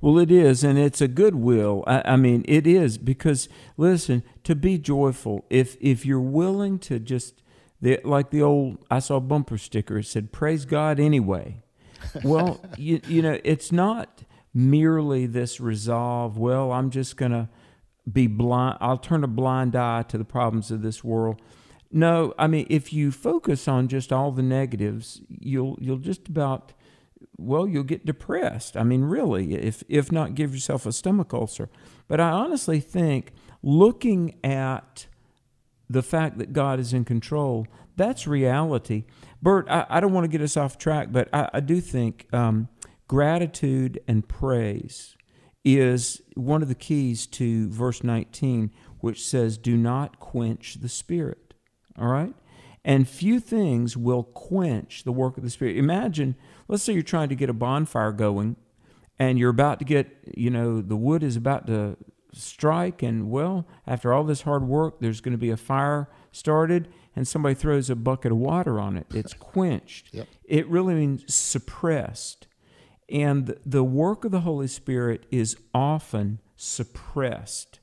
Well, 0.00 0.18
it 0.18 0.30
is, 0.30 0.64
and 0.64 0.78
it's 0.78 1.00
a 1.00 1.08
good 1.08 1.34
will. 1.34 1.84
I, 1.86 2.02
I, 2.12 2.16
mean, 2.16 2.42
it 2.48 2.66
is 2.66 2.96
because 2.96 3.48
listen, 3.76 4.22
to 4.44 4.54
be 4.54 4.78
joyful, 4.78 5.44
if 5.50 5.76
if 5.80 6.06
you're 6.06 6.20
willing 6.20 6.78
to 6.80 6.98
just 6.98 7.42
the, 7.82 8.00
like 8.04 8.30
the 8.30 8.42
old, 8.42 8.78
I 8.90 8.98
saw 8.98 9.16
a 9.16 9.20
bumper 9.20 9.58
sticker. 9.58 9.98
It 9.98 10.06
said, 10.06 10.32
"Praise 10.32 10.64
God 10.64 11.00
anyway." 11.00 11.62
Well, 12.24 12.60
you 12.76 13.00
you 13.06 13.22
know, 13.22 13.38
it's 13.44 13.72
not 13.72 14.22
merely 14.54 15.26
this 15.26 15.60
resolve. 15.60 16.38
Well, 16.38 16.72
I'm 16.72 16.90
just 16.90 17.16
gonna 17.16 17.48
be 18.12 18.26
blind. 18.26 18.78
I'll 18.80 18.98
turn 18.98 19.24
a 19.24 19.28
blind 19.28 19.76
eye 19.76 20.02
to 20.04 20.18
the 20.18 20.24
problems 20.24 20.70
of 20.70 20.82
this 20.82 21.04
world. 21.04 21.40
No, 21.92 22.34
I 22.38 22.46
mean 22.46 22.66
if 22.70 22.92
you 22.92 23.10
focus 23.10 23.66
on 23.66 23.88
just 23.88 24.12
all 24.12 24.30
the 24.30 24.42
negatives, 24.42 25.20
you'll 25.28 25.76
you'll 25.80 25.98
just 25.98 26.28
about 26.28 26.72
well, 27.36 27.66
you'll 27.66 27.84
get 27.84 28.04
depressed. 28.04 28.76
I 28.76 28.82
mean, 28.82 29.02
really, 29.04 29.54
if 29.54 29.82
if 29.88 30.12
not 30.12 30.34
give 30.34 30.52
yourself 30.52 30.86
a 30.86 30.92
stomach 30.92 31.32
ulcer. 31.32 31.68
But 32.06 32.20
I 32.20 32.30
honestly 32.30 32.80
think 32.80 33.32
looking 33.62 34.38
at 34.44 35.06
the 35.88 36.02
fact 36.02 36.38
that 36.38 36.52
God 36.52 36.78
is 36.78 36.92
in 36.92 37.04
control, 37.04 37.66
that's 37.96 38.26
reality. 38.26 39.04
Bert, 39.42 39.66
I, 39.68 39.86
I 39.88 40.00
don't 40.00 40.12
want 40.12 40.24
to 40.24 40.28
get 40.28 40.40
us 40.40 40.56
off 40.56 40.78
track, 40.78 41.08
but 41.10 41.28
I, 41.32 41.50
I 41.54 41.60
do 41.60 41.80
think 41.80 42.26
um, 42.32 42.68
gratitude 43.08 44.00
and 44.06 44.28
praise 44.28 45.16
is 45.64 46.22
one 46.34 46.62
of 46.62 46.68
the 46.68 46.74
keys 46.74 47.26
to 47.26 47.68
verse 47.70 48.02
19, 48.02 48.70
which 49.00 49.24
says, 49.24 49.58
Do 49.58 49.76
not 49.76 50.20
quench 50.20 50.74
the 50.80 50.88
spirit. 50.88 51.54
All 51.98 52.08
right? 52.08 52.34
And 52.84 53.06
few 53.06 53.40
things 53.40 53.96
will 53.96 54.22
quench 54.22 55.04
the 55.04 55.12
work 55.12 55.36
of 55.36 55.42
the 55.42 55.50
Spirit. 55.50 55.76
Imagine, 55.76 56.34
let's 56.66 56.82
say 56.82 56.94
you're 56.94 57.02
trying 57.02 57.28
to 57.28 57.34
get 57.34 57.50
a 57.50 57.54
bonfire 57.54 58.12
going 58.12 58.56
and 59.18 59.38
you're 59.38 59.50
about 59.50 59.78
to 59.80 59.84
get, 59.84 60.16
you 60.34 60.50
know, 60.50 60.80
the 60.80 60.96
wood 60.96 61.22
is 61.22 61.36
about 61.36 61.66
to 61.66 61.98
strike, 62.32 63.02
and 63.02 63.30
well, 63.30 63.66
after 63.86 64.14
all 64.14 64.24
this 64.24 64.42
hard 64.42 64.66
work, 64.66 65.00
there's 65.00 65.20
going 65.20 65.32
to 65.32 65.38
be 65.38 65.50
a 65.50 65.56
fire 65.56 66.08
started, 66.32 66.88
and 67.14 67.28
somebody 67.28 67.54
throws 67.54 67.90
a 67.90 67.96
bucket 67.96 68.32
of 68.32 68.38
water 68.38 68.80
on 68.80 68.96
it. 68.96 69.06
It's 69.12 69.34
quenched. 69.34 70.14
Yep. 70.14 70.28
It 70.44 70.66
really 70.68 70.94
means 70.94 71.34
suppressed. 71.34 72.46
And 73.10 73.56
the 73.66 73.84
work 73.84 74.24
of 74.24 74.30
the 74.30 74.40
Holy 74.40 74.68
Spirit 74.68 75.26
is 75.30 75.56
often 75.74 76.40
suppressed 76.56 77.80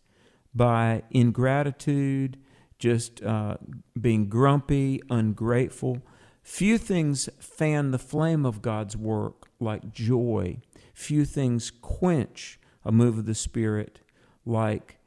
by 0.53 1.03
ingratitude 1.12 2.38
just 2.79 3.24
uh, 3.24 3.57
being 4.00 4.29
grumpy, 4.29 5.01
ungrateful. 5.10 6.01
Few 6.43 6.77
things 6.77 7.27
fan 7.39 7.91
the 7.91 8.00
flame 8.00 8.46
of 8.46 8.62
God's 8.62 8.96
work 8.96 9.50
like 9.60 9.91
joy. 9.91 10.60
Few 10.93 11.25
things 11.25 11.72
quench 11.72 12.60
a 12.86 12.91
move 12.91 13.17
of 13.17 13.25
the 13.25 13.36
Spirit 13.36 14.00
like 14.46 14.98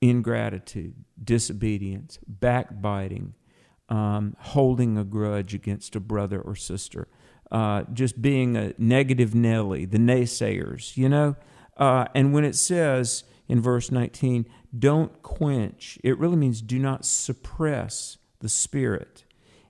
ingratitude, 0.00 0.94
disobedience, 1.22 2.18
backbiting, 2.26 3.34
um, 3.88 4.36
holding 4.38 4.96
a 4.96 5.04
grudge 5.04 5.54
against 5.54 5.96
a 5.96 6.00
brother 6.00 6.40
or 6.40 6.54
sister, 6.54 7.08
uh, 7.52 7.84
just 7.92 8.20
being 8.20 8.56
a 8.56 8.72
negative 8.78 9.34
Nelly, 9.34 9.84
the 9.84 9.98
naysayers, 9.98 10.96
you 10.96 11.08
know? 11.08 11.36
Uh, 11.76 12.06
and 12.14 12.32
when 12.32 12.44
it 12.44 12.56
says 12.56 13.24
in 13.46 13.60
verse 13.60 13.92
19, 13.92 14.46
don't 14.76 15.22
quench. 15.22 15.98
It 16.02 16.18
really 16.18 16.36
means 16.36 16.62
do 16.62 16.78
not 16.78 17.04
suppress 17.04 18.16
the 18.40 18.48
spirit. 18.48 19.24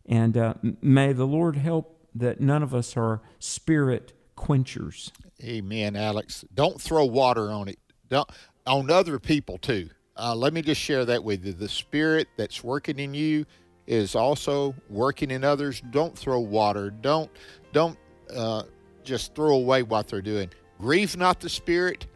And 0.06 0.36
uh, 0.36 0.54
may 0.80 1.12
the 1.12 1.26
Lord 1.26 1.56
help 1.56 2.06
that 2.14 2.40
none 2.40 2.62
of 2.62 2.72
us 2.74 2.96
are 2.96 3.20
spirit 3.40 4.12
quenchers. 4.36 5.10
Amen, 5.42 5.96
Alex. 5.96 6.44
Don't 6.54 6.80
throw 6.80 7.04
water 7.04 7.50
on 7.50 7.68
it. 7.68 7.78
Don't 8.08 8.30
on 8.64 8.90
other 8.90 9.18
people 9.18 9.58
too. 9.58 9.90
Uh, 10.16 10.34
let 10.36 10.52
me 10.52 10.62
just 10.62 10.80
share 10.80 11.04
that 11.04 11.24
with 11.24 11.44
you. 11.44 11.52
The 11.52 11.68
spirit 11.68 12.28
that's 12.36 12.62
working 12.62 12.98
in 13.00 13.14
you 13.14 13.44
is 13.92 14.14
also 14.14 14.74
working 14.88 15.30
in 15.30 15.44
others. 15.44 15.82
Don't 15.90 16.16
throw 16.16 16.40
water. 16.40 16.90
Don't 16.90 17.30
don't 17.72 17.98
uh, 18.34 18.62
just 19.04 19.34
throw 19.34 19.54
away 19.54 19.82
what 19.82 20.08
they're 20.08 20.22
doing. 20.22 20.50
Grieve 20.78 21.16
not 21.16 21.40
the 21.40 21.48
spirit, 21.48 22.06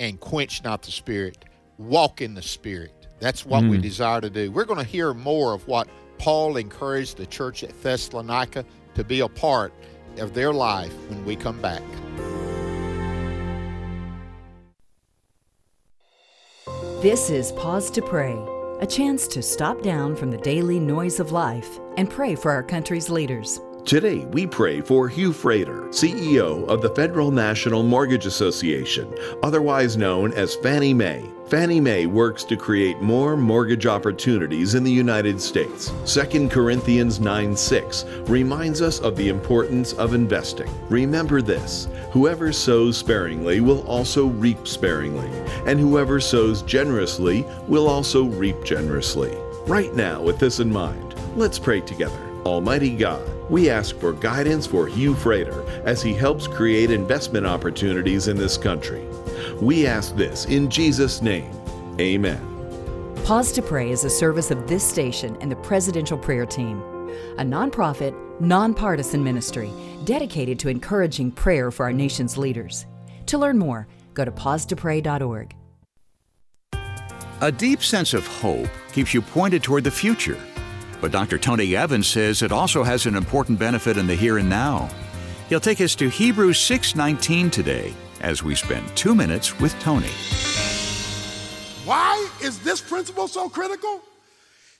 and 0.00 0.18
quench 0.18 0.64
not 0.64 0.82
the 0.82 0.90
spirit 0.90 1.44
walk 1.78 2.20
in 2.20 2.34
the 2.34 2.42
Spirit. 2.42 2.92
That's 3.20 3.46
what 3.46 3.64
mm. 3.64 3.70
we 3.70 3.78
desire 3.78 4.20
to 4.20 4.30
do. 4.30 4.50
We're 4.50 4.64
going 4.64 4.78
to 4.78 4.84
hear 4.84 5.14
more 5.14 5.54
of 5.54 5.66
what 5.66 5.88
Paul 6.18 6.56
encouraged 6.56 7.16
the 7.16 7.26
church 7.26 7.62
at 7.62 7.70
Thessalonica 7.82 8.64
to 8.94 9.04
be 9.04 9.20
a 9.20 9.28
part 9.28 9.72
of 10.18 10.34
their 10.34 10.52
life 10.52 10.94
when 11.08 11.24
we 11.24 11.36
come 11.36 11.60
back. 11.60 11.82
This 17.02 17.30
is 17.30 17.52
Pause 17.52 17.90
to 17.92 18.02
Pray, 18.02 18.34
a 18.80 18.86
chance 18.86 19.26
to 19.28 19.42
stop 19.42 19.80
down 19.80 20.14
from 20.14 20.30
the 20.30 20.38
daily 20.38 20.78
noise 20.78 21.18
of 21.18 21.32
life 21.32 21.80
and 21.96 22.10
pray 22.10 22.34
for 22.34 22.50
our 22.50 22.62
country's 22.62 23.08
leaders. 23.08 23.60
Today, 23.86 24.24
we 24.32 24.48
pray 24.48 24.80
for 24.80 25.06
Hugh 25.06 25.32
Frater, 25.32 25.82
CEO 25.90 26.66
of 26.66 26.82
the 26.82 26.90
Federal 26.90 27.30
National 27.30 27.84
Mortgage 27.84 28.26
Association, 28.26 29.14
otherwise 29.44 29.96
known 29.96 30.32
as 30.32 30.56
Fannie 30.56 30.92
Mae. 30.92 31.24
Fannie 31.46 31.78
Mae 31.78 32.06
works 32.06 32.42
to 32.46 32.56
create 32.56 33.00
more 33.00 33.36
mortgage 33.36 33.86
opportunities 33.86 34.74
in 34.74 34.82
the 34.82 34.90
United 34.90 35.40
States. 35.40 35.92
2 36.04 36.48
Corinthians 36.48 37.20
9 37.20 37.56
6 37.56 38.04
reminds 38.26 38.82
us 38.82 38.98
of 38.98 39.14
the 39.14 39.28
importance 39.28 39.92
of 39.92 40.14
investing. 40.14 40.68
Remember 40.88 41.40
this 41.40 41.86
whoever 42.10 42.52
sows 42.52 42.96
sparingly 42.96 43.60
will 43.60 43.86
also 43.86 44.26
reap 44.26 44.66
sparingly, 44.66 45.30
and 45.64 45.78
whoever 45.78 46.18
sows 46.18 46.62
generously 46.62 47.46
will 47.68 47.86
also 47.86 48.24
reap 48.24 48.64
generously. 48.64 49.32
Right 49.68 49.94
now, 49.94 50.20
with 50.20 50.40
this 50.40 50.58
in 50.58 50.72
mind, 50.72 51.14
let's 51.36 51.60
pray 51.60 51.80
together. 51.82 52.18
Almighty 52.44 52.96
God, 52.96 53.35
we 53.48 53.70
ask 53.70 53.96
for 53.96 54.12
guidance 54.12 54.66
for 54.66 54.86
Hugh 54.86 55.14
Frater 55.14 55.64
as 55.84 56.02
he 56.02 56.12
helps 56.12 56.46
create 56.46 56.90
investment 56.90 57.46
opportunities 57.46 58.28
in 58.28 58.36
this 58.36 58.56
country. 58.56 59.06
We 59.60 59.86
ask 59.86 60.16
this 60.16 60.44
in 60.46 60.68
Jesus' 60.70 61.22
name. 61.22 61.50
Amen. 62.00 62.40
Pause 63.24 63.52
to 63.52 63.62
Pray 63.62 63.90
is 63.90 64.04
a 64.04 64.10
service 64.10 64.50
of 64.50 64.68
this 64.68 64.84
station 64.84 65.36
and 65.40 65.50
the 65.50 65.56
Presidential 65.56 66.18
Prayer 66.18 66.46
Team. 66.46 66.82
a 67.38 67.42
nonprofit, 67.42 68.14
nonpartisan 68.40 69.22
ministry 69.22 69.70
dedicated 70.04 70.58
to 70.60 70.68
encouraging 70.68 71.30
prayer 71.30 71.70
for 71.70 71.84
our 71.84 71.92
nation's 71.92 72.36
leaders. 72.36 72.86
To 73.26 73.38
learn 73.38 73.58
more, 73.58 73.88
go 74.14 74.24
to 74.24 74.30
pausetopray.org. 74.30 75.54
A 77.42 77.52
deep 77.52 77.82
sense 77.82 78.14
of 78.14 78.26
hope 78.26 78.68
keeps 78.92 79.12
you 79.12 79.20
pointed 79.20 79.62
toward 79.62 79.84
the 79.84 79.90
future. 79.90 80.38
But 81.00 81.12
Dr. 81.12 81.38
Tony 81.38 81.76
Evans 81.76 82.06
says 82.06 82.42
it 82.42 82.52
also 82.52 82.82
has 82.82 83.06
an 83.06 83.16
important 83.16 83.58
benefit 83.58 83.96
in 83.96 84.06
the 84.06 84.14
here 84.14 84.38
and 84.38 84.48
now. 84.48 84.88
He'll 85.48 85.60
take 85.60 85.80
us 85.80 85.94
to 85.96 86.08
Hebrews 86.08 86.58
6:19 86.58 87.50
today 87.50 87.94
as 88.20 88.42
we 88.42 88.54
spend 88.54 88.96
2 88.96 89.14
minutes 89.14 89.60
with 89.60 89.78
Tony. 89.78 90.10
Why 91.84 92.28
is 92.42 92.58
this 92.60 92.80
principle 92.80 93.28
so 93.28 93.48
critical? 93.48 94.02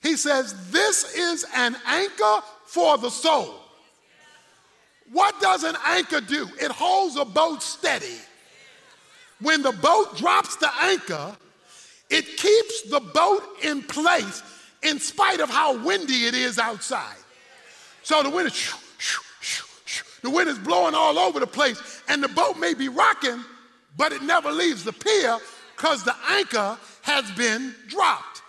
He 0.03 0.17
says 0.17 0.55
this 0.71 1.15
is 1.15 1.45
an 1.55 1.77
anchor 1.87 2.43
for 2.65 2.99
the 2.99 3.11
soul. 3.11 3.55
What 5.13 5.41
does 5.41 5.63
an 5.63 5.77
anchor 5.85 6.21
do? 6.21 6.49
It 6.61 6.73
holds 6.73 7.17
a 7.17 7.25
boat 7.25 7.63
steady. 7.63 8.19
When 9.41 9.63
the 9.63 9.73
boat 9.73 10.17
drops 10.17 10.57
the 10.57 10.71
anchor, 10.81 11.37
it 12.11 12.37
keeps 12.37 12.83
the 12.91 13.01
boat 13.01 13.45
in 13.63 13.83
place 13.83 14.43
in 14.87 15.01
spite 15.01 15.41
of 15.41 15.51
how 15.51 15.85
windy 15.85 16.27
it 16.27 16.35
is 16.35 16.59
outside. 16.59 17.17
So 18.03 18.23
the 18.23 18.31
wind 18.31 18.47
is 18.47 18.55
shoo, 18.55 18.79
shoo, 18.99 19.23
shoo, 19.41 20.05
the 20.23 20.31
wind 20.31 20.49
is 20.49 20.59
blowing 20.59 20.95
all 20.95 21.19
over 21.19 21.41
the 21.41 21.47
place, 21.47 22.03
and 22.09 22.23
the 22.23 22.29
boat 22.29 22.57
may 22.57 22.73
be 22.73 22.89
rocking, 22.89 23.45
but 23.97 24.13
it 24.13 24.23
never 24.23 24.53
leaves 24.53 24.85
the 24.85 24.93
pier 24.93 25.39
because 25.77 26.05
the 26.05 26.15
anchor 26.31 26.79
has 27.03 27.31
been 27.33 27.75
dropped. 27.89 28.43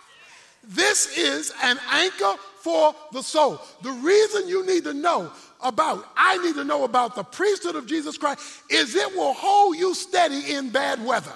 This 0.62 1.16
is 1.16 1.52
an 1.62 1.78
anchor 1.90 2.34
for 2.60 2.94
the 3.12 3.22
soul. 3.22 3.60
The 3.82 3.90
reason 3.90 4.48
you 4.48 4.66
need 4.66 4.84
to 4.84 4.94
know 4.94 5.32
about, 5.60 6.06
I 6.16 6.38
need 6.38 6.54
to 6.54 6.64
know 6.64 6.84
about 6.84 7.14
the 7.14 7.24
priesthood 7.24 7.74
of 7.74 7.86
Jesus 7.86 8.18
Christ 8.18 8.40
is 8.68 8.94
it 8.94 9.14
will 9.16 9.32
hold 9.32 9.76
you 9.76 9.94
steady 9.94 10.54
in 10.54 10.70
bad 10.70 11.04
weather. 11.04 11.32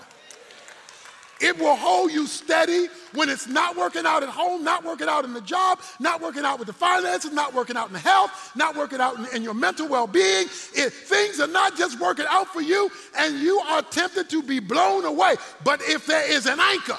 It 1.43 1.59
will 1.59 1.75
hold 1.75 2.13
you 2.13 2.29
steady 2.29 2.87
when 3.15 3.29
it's 3.29 3.49
not 3.49 3.77
working 3.77 4.07
out 4.07 4.23
at 4.23 4.29
home, 4.29 4.63
not 4.63 4.85
working 4.85 5.09
out 5.09 5.25
in 5.25 5.35
the 5.35 5.41
job, 5.41 5.81
not 5.99 6.21
working 6.21 6.45
out 6.45 6.61
with 6.61 6.69
the 6.69 6.73
finances, 6.73 7.33
not 7.33 7.53
working 7.53 7.77
out 7.77 7.89
in 7.89 7.93
the 7.93 7.99
health, 7.99 8.53
not 8.55 8.77
working 8.77 9.01
out 9.01 9.19
in, 9.19 9.27
in 9.37 9.43
your 9.43 9.55
mental 9.55 9.89
well 9.89 10.07
being. 10.07 10.47
If 10.75 11.09
things 11.09 11.41
are 11.41 11.49
not 11.49 11.77
just 11.77 11.99
working 11.99 12.27
out 12.29 12.47
for 12.53 12.63
you 12.63 12.89
and 13.19 13.41
you 13.41 13.59
are 13.59 13.83
tempted 13.83 14.31
to 14.31 14.43
be 14.43 14.61
blown 14.61 15.05
away, 15.05 15.35
but 15.65 15.83
if 15.83 16.07
there 16.07 16.31
is 16.31 16.47
an 16.47 16.61
anchor 16.61 16.99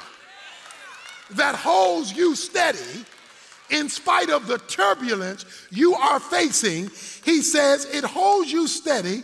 that 1.32 1.56
holds 1.56 2.12
you 2.12 2.36
steady, 2.36 3.06
in 3.70 3.88
spite 3.88 4.30
of 4.30 4.48
the 4.48 4.58
turbulence 4.58 5.46
you 5.72 5.96
are 5.96 6.20
facing, 6.20 6.90
he 7.24 7.42
says 7.42 7.86
it 7.86 8.04
holds 8.04 8.52
you 8.52 8.68
steady 8.68 9.24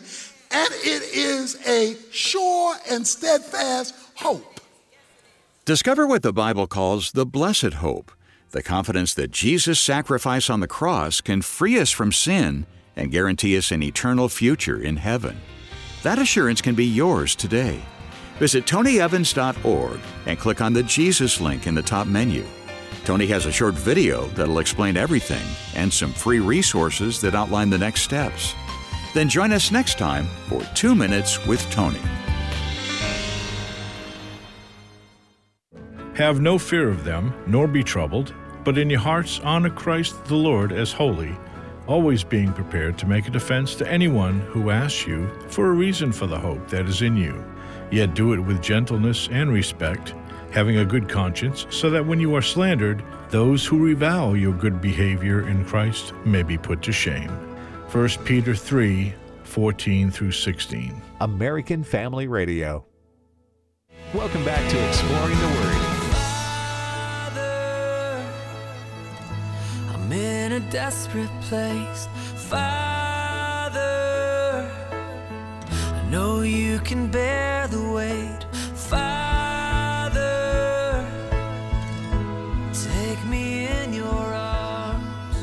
and 0.52 0.70
it 0.72 1.04
is 1.14 1.58
a 1.68 1.96
sure 2.12 2.76
and 2.90 3.06
steadfast 3.06 3.94
hope. 4.16 4.59
Discover 5.70 6.08
what 6.08 6.24
the 6.24 6.34
Bible 6.34 6.66
calls 6.66 7.12
the 7.12 7.28
blessed 7.28 7.74
hope, 7.76 8.12
the 8.50 8.64
confidence 8.64 9.14
that 9.14 9.30
Jesus' 9.30 9.80
sacrifice 9.80 10.50
on 10.50 10.62
the 10.62 10.68
cross 10.68 11.22
can 11.22 11.44
free 11.44 11.78
us 11.78 11.92
from 11.92 12.12
sin 12.12 12.66
and 12.96 13.12
guarantee 13.12 13.56
us 13.56 13.72
an 13.72 13.84
eternal 13.84 14.30
future 14.30 14.82
in 14.82 14.98
heaven. 14.98 15.40
That 16.02 16.18
assurance 16.18 16.60
can 16.60 16.74
be 16.74 16.88
yours 16.88 17.36
today. 17.36 17.84
Visit 18.40 18.66
tonyevans.org 18.66 20.00
and 20.26 20.40
click 20.40 20.60
on 20.60 20.74
the 20.74 20.82
Jesus 20.82 21.40
link 21.40 21.68
in 21.68 21.76
the 21.76 21.84
top 21.84 22.08
menu. 22.08 22.48
Tony 23.06 23.28
has 23.28 23.46
a 23.46 23.52
short 23.52 23.76
video 23.76 24.26
that'll 24.30 24.58
explain 24.58 24.98
everything 24.98 25.46
and 25.76 25.94
some 25.94 26.14
free 26.14 26.40
resources 26.40 27.22
that 27.22 27.36
outline 27.36 27.70
the 27.70 27.78
next 27.78 28.02
steps. 28.02 28.56
Then 29.14 29.30
join 29.30 29.52
us 29.52 29.72
next 29.72 30.00
time 30.00 30.26
for 30.48 30.64
Two 30.74 30.96
Minutes 30.96 31.46
with 31.46 31.62
Tony. 31.70 32.02
Have 36.20 36.42
no 36.42 36.60
fear 36.60 36.90
of 36.90 37.06
them, 37.06 37.34
nor 37.48 37.66
be 37.66 37.82
troubled, 37.82 38.34
but 38.66 38.78
in 38.78 38.90
your 38.90 39.00
hearts 39.00 39.40
honor 39.42 39.70
Christ 39.70 40.26
the 40.26 40.36
Lord 40.36 40.74
as 40.74 40.92
holy, 40.92 41.34
always 41.88 42.26
being 42.26 42.52
prepared 42.52 42.98
to 42.98 43.08
make 43.08 43.30
a 43.30 43.32
defense 43.32 43.74
to 43.76 43.90
anyone 43.90 44.42
who 44.42 44.70
asks 44.70 45.08
you 45.08 45.30
for 45.48 45.70
a 45.70 45.72
reason 45.72 46.12
for 46.12 46.28
the 46.28 46.38
hope 46.38 46.68
that 46.68 46.88
is 46.88 47.04
in 47.04 47.16
you. 47.16 47.42
Yet 47.90 48.16
do 48.16 48.34
it 48.34 48.40
with 48.40 48.62
gentleness 48.62 49.30
and 49.32 49.50
respect, 49.50 50.14
having 50.52 50.80
a 50.80 50.86
good 50.86 51.08
conscience, 51.08 51.66
so 51.70 51.90
that 51.90 52.06
when 52.06 52.20
you 52.20 52.36
are 52.36 52.42
slandered, 52.42 53.02
those 53.30 53.66
who 53.66 53.82
revile 53.82 54.36
your 54.36 54.52
good 54.54 54.82
behavior 54.82 55.48
in 55.48 55.64
Christ 55.64 56.14
may 56.26 56.44
be 56.44 56.58
put 56.58 56.82
to 56.82 56.92
shame. 56.92 57.30
1 57.94 58.10
Peter 58.26 58.54
3 58.54 59.14
14 59.44 60.12
through 60.12 60.34
16. 60.34 61.02
American 61.22 61.82
Family 61.82 62.28
Radio. 62.28 62.86
Welcome 64.14 64.44
back 64.44 64.70
to 64.70 64.88
Exploring 64.90 65.40
the 65.40 65.48
Word. 65.48 65.79
Desperate 70.72 71.30
place. 71.42 72.08
Father, 72.48 73.72
I 75.72 76.08
know 76.12 76.42
you 76.42 76.80
can 76.80 77.10
bear 77.10 77.68
the 77.68 77.92
weight. 77.92 78.46
Father, 78.76 80.14
take 82.72 83.26
me 83.26 83.68
in 83.68 83.94
your 83.94 84.06
arms 84.14 85.38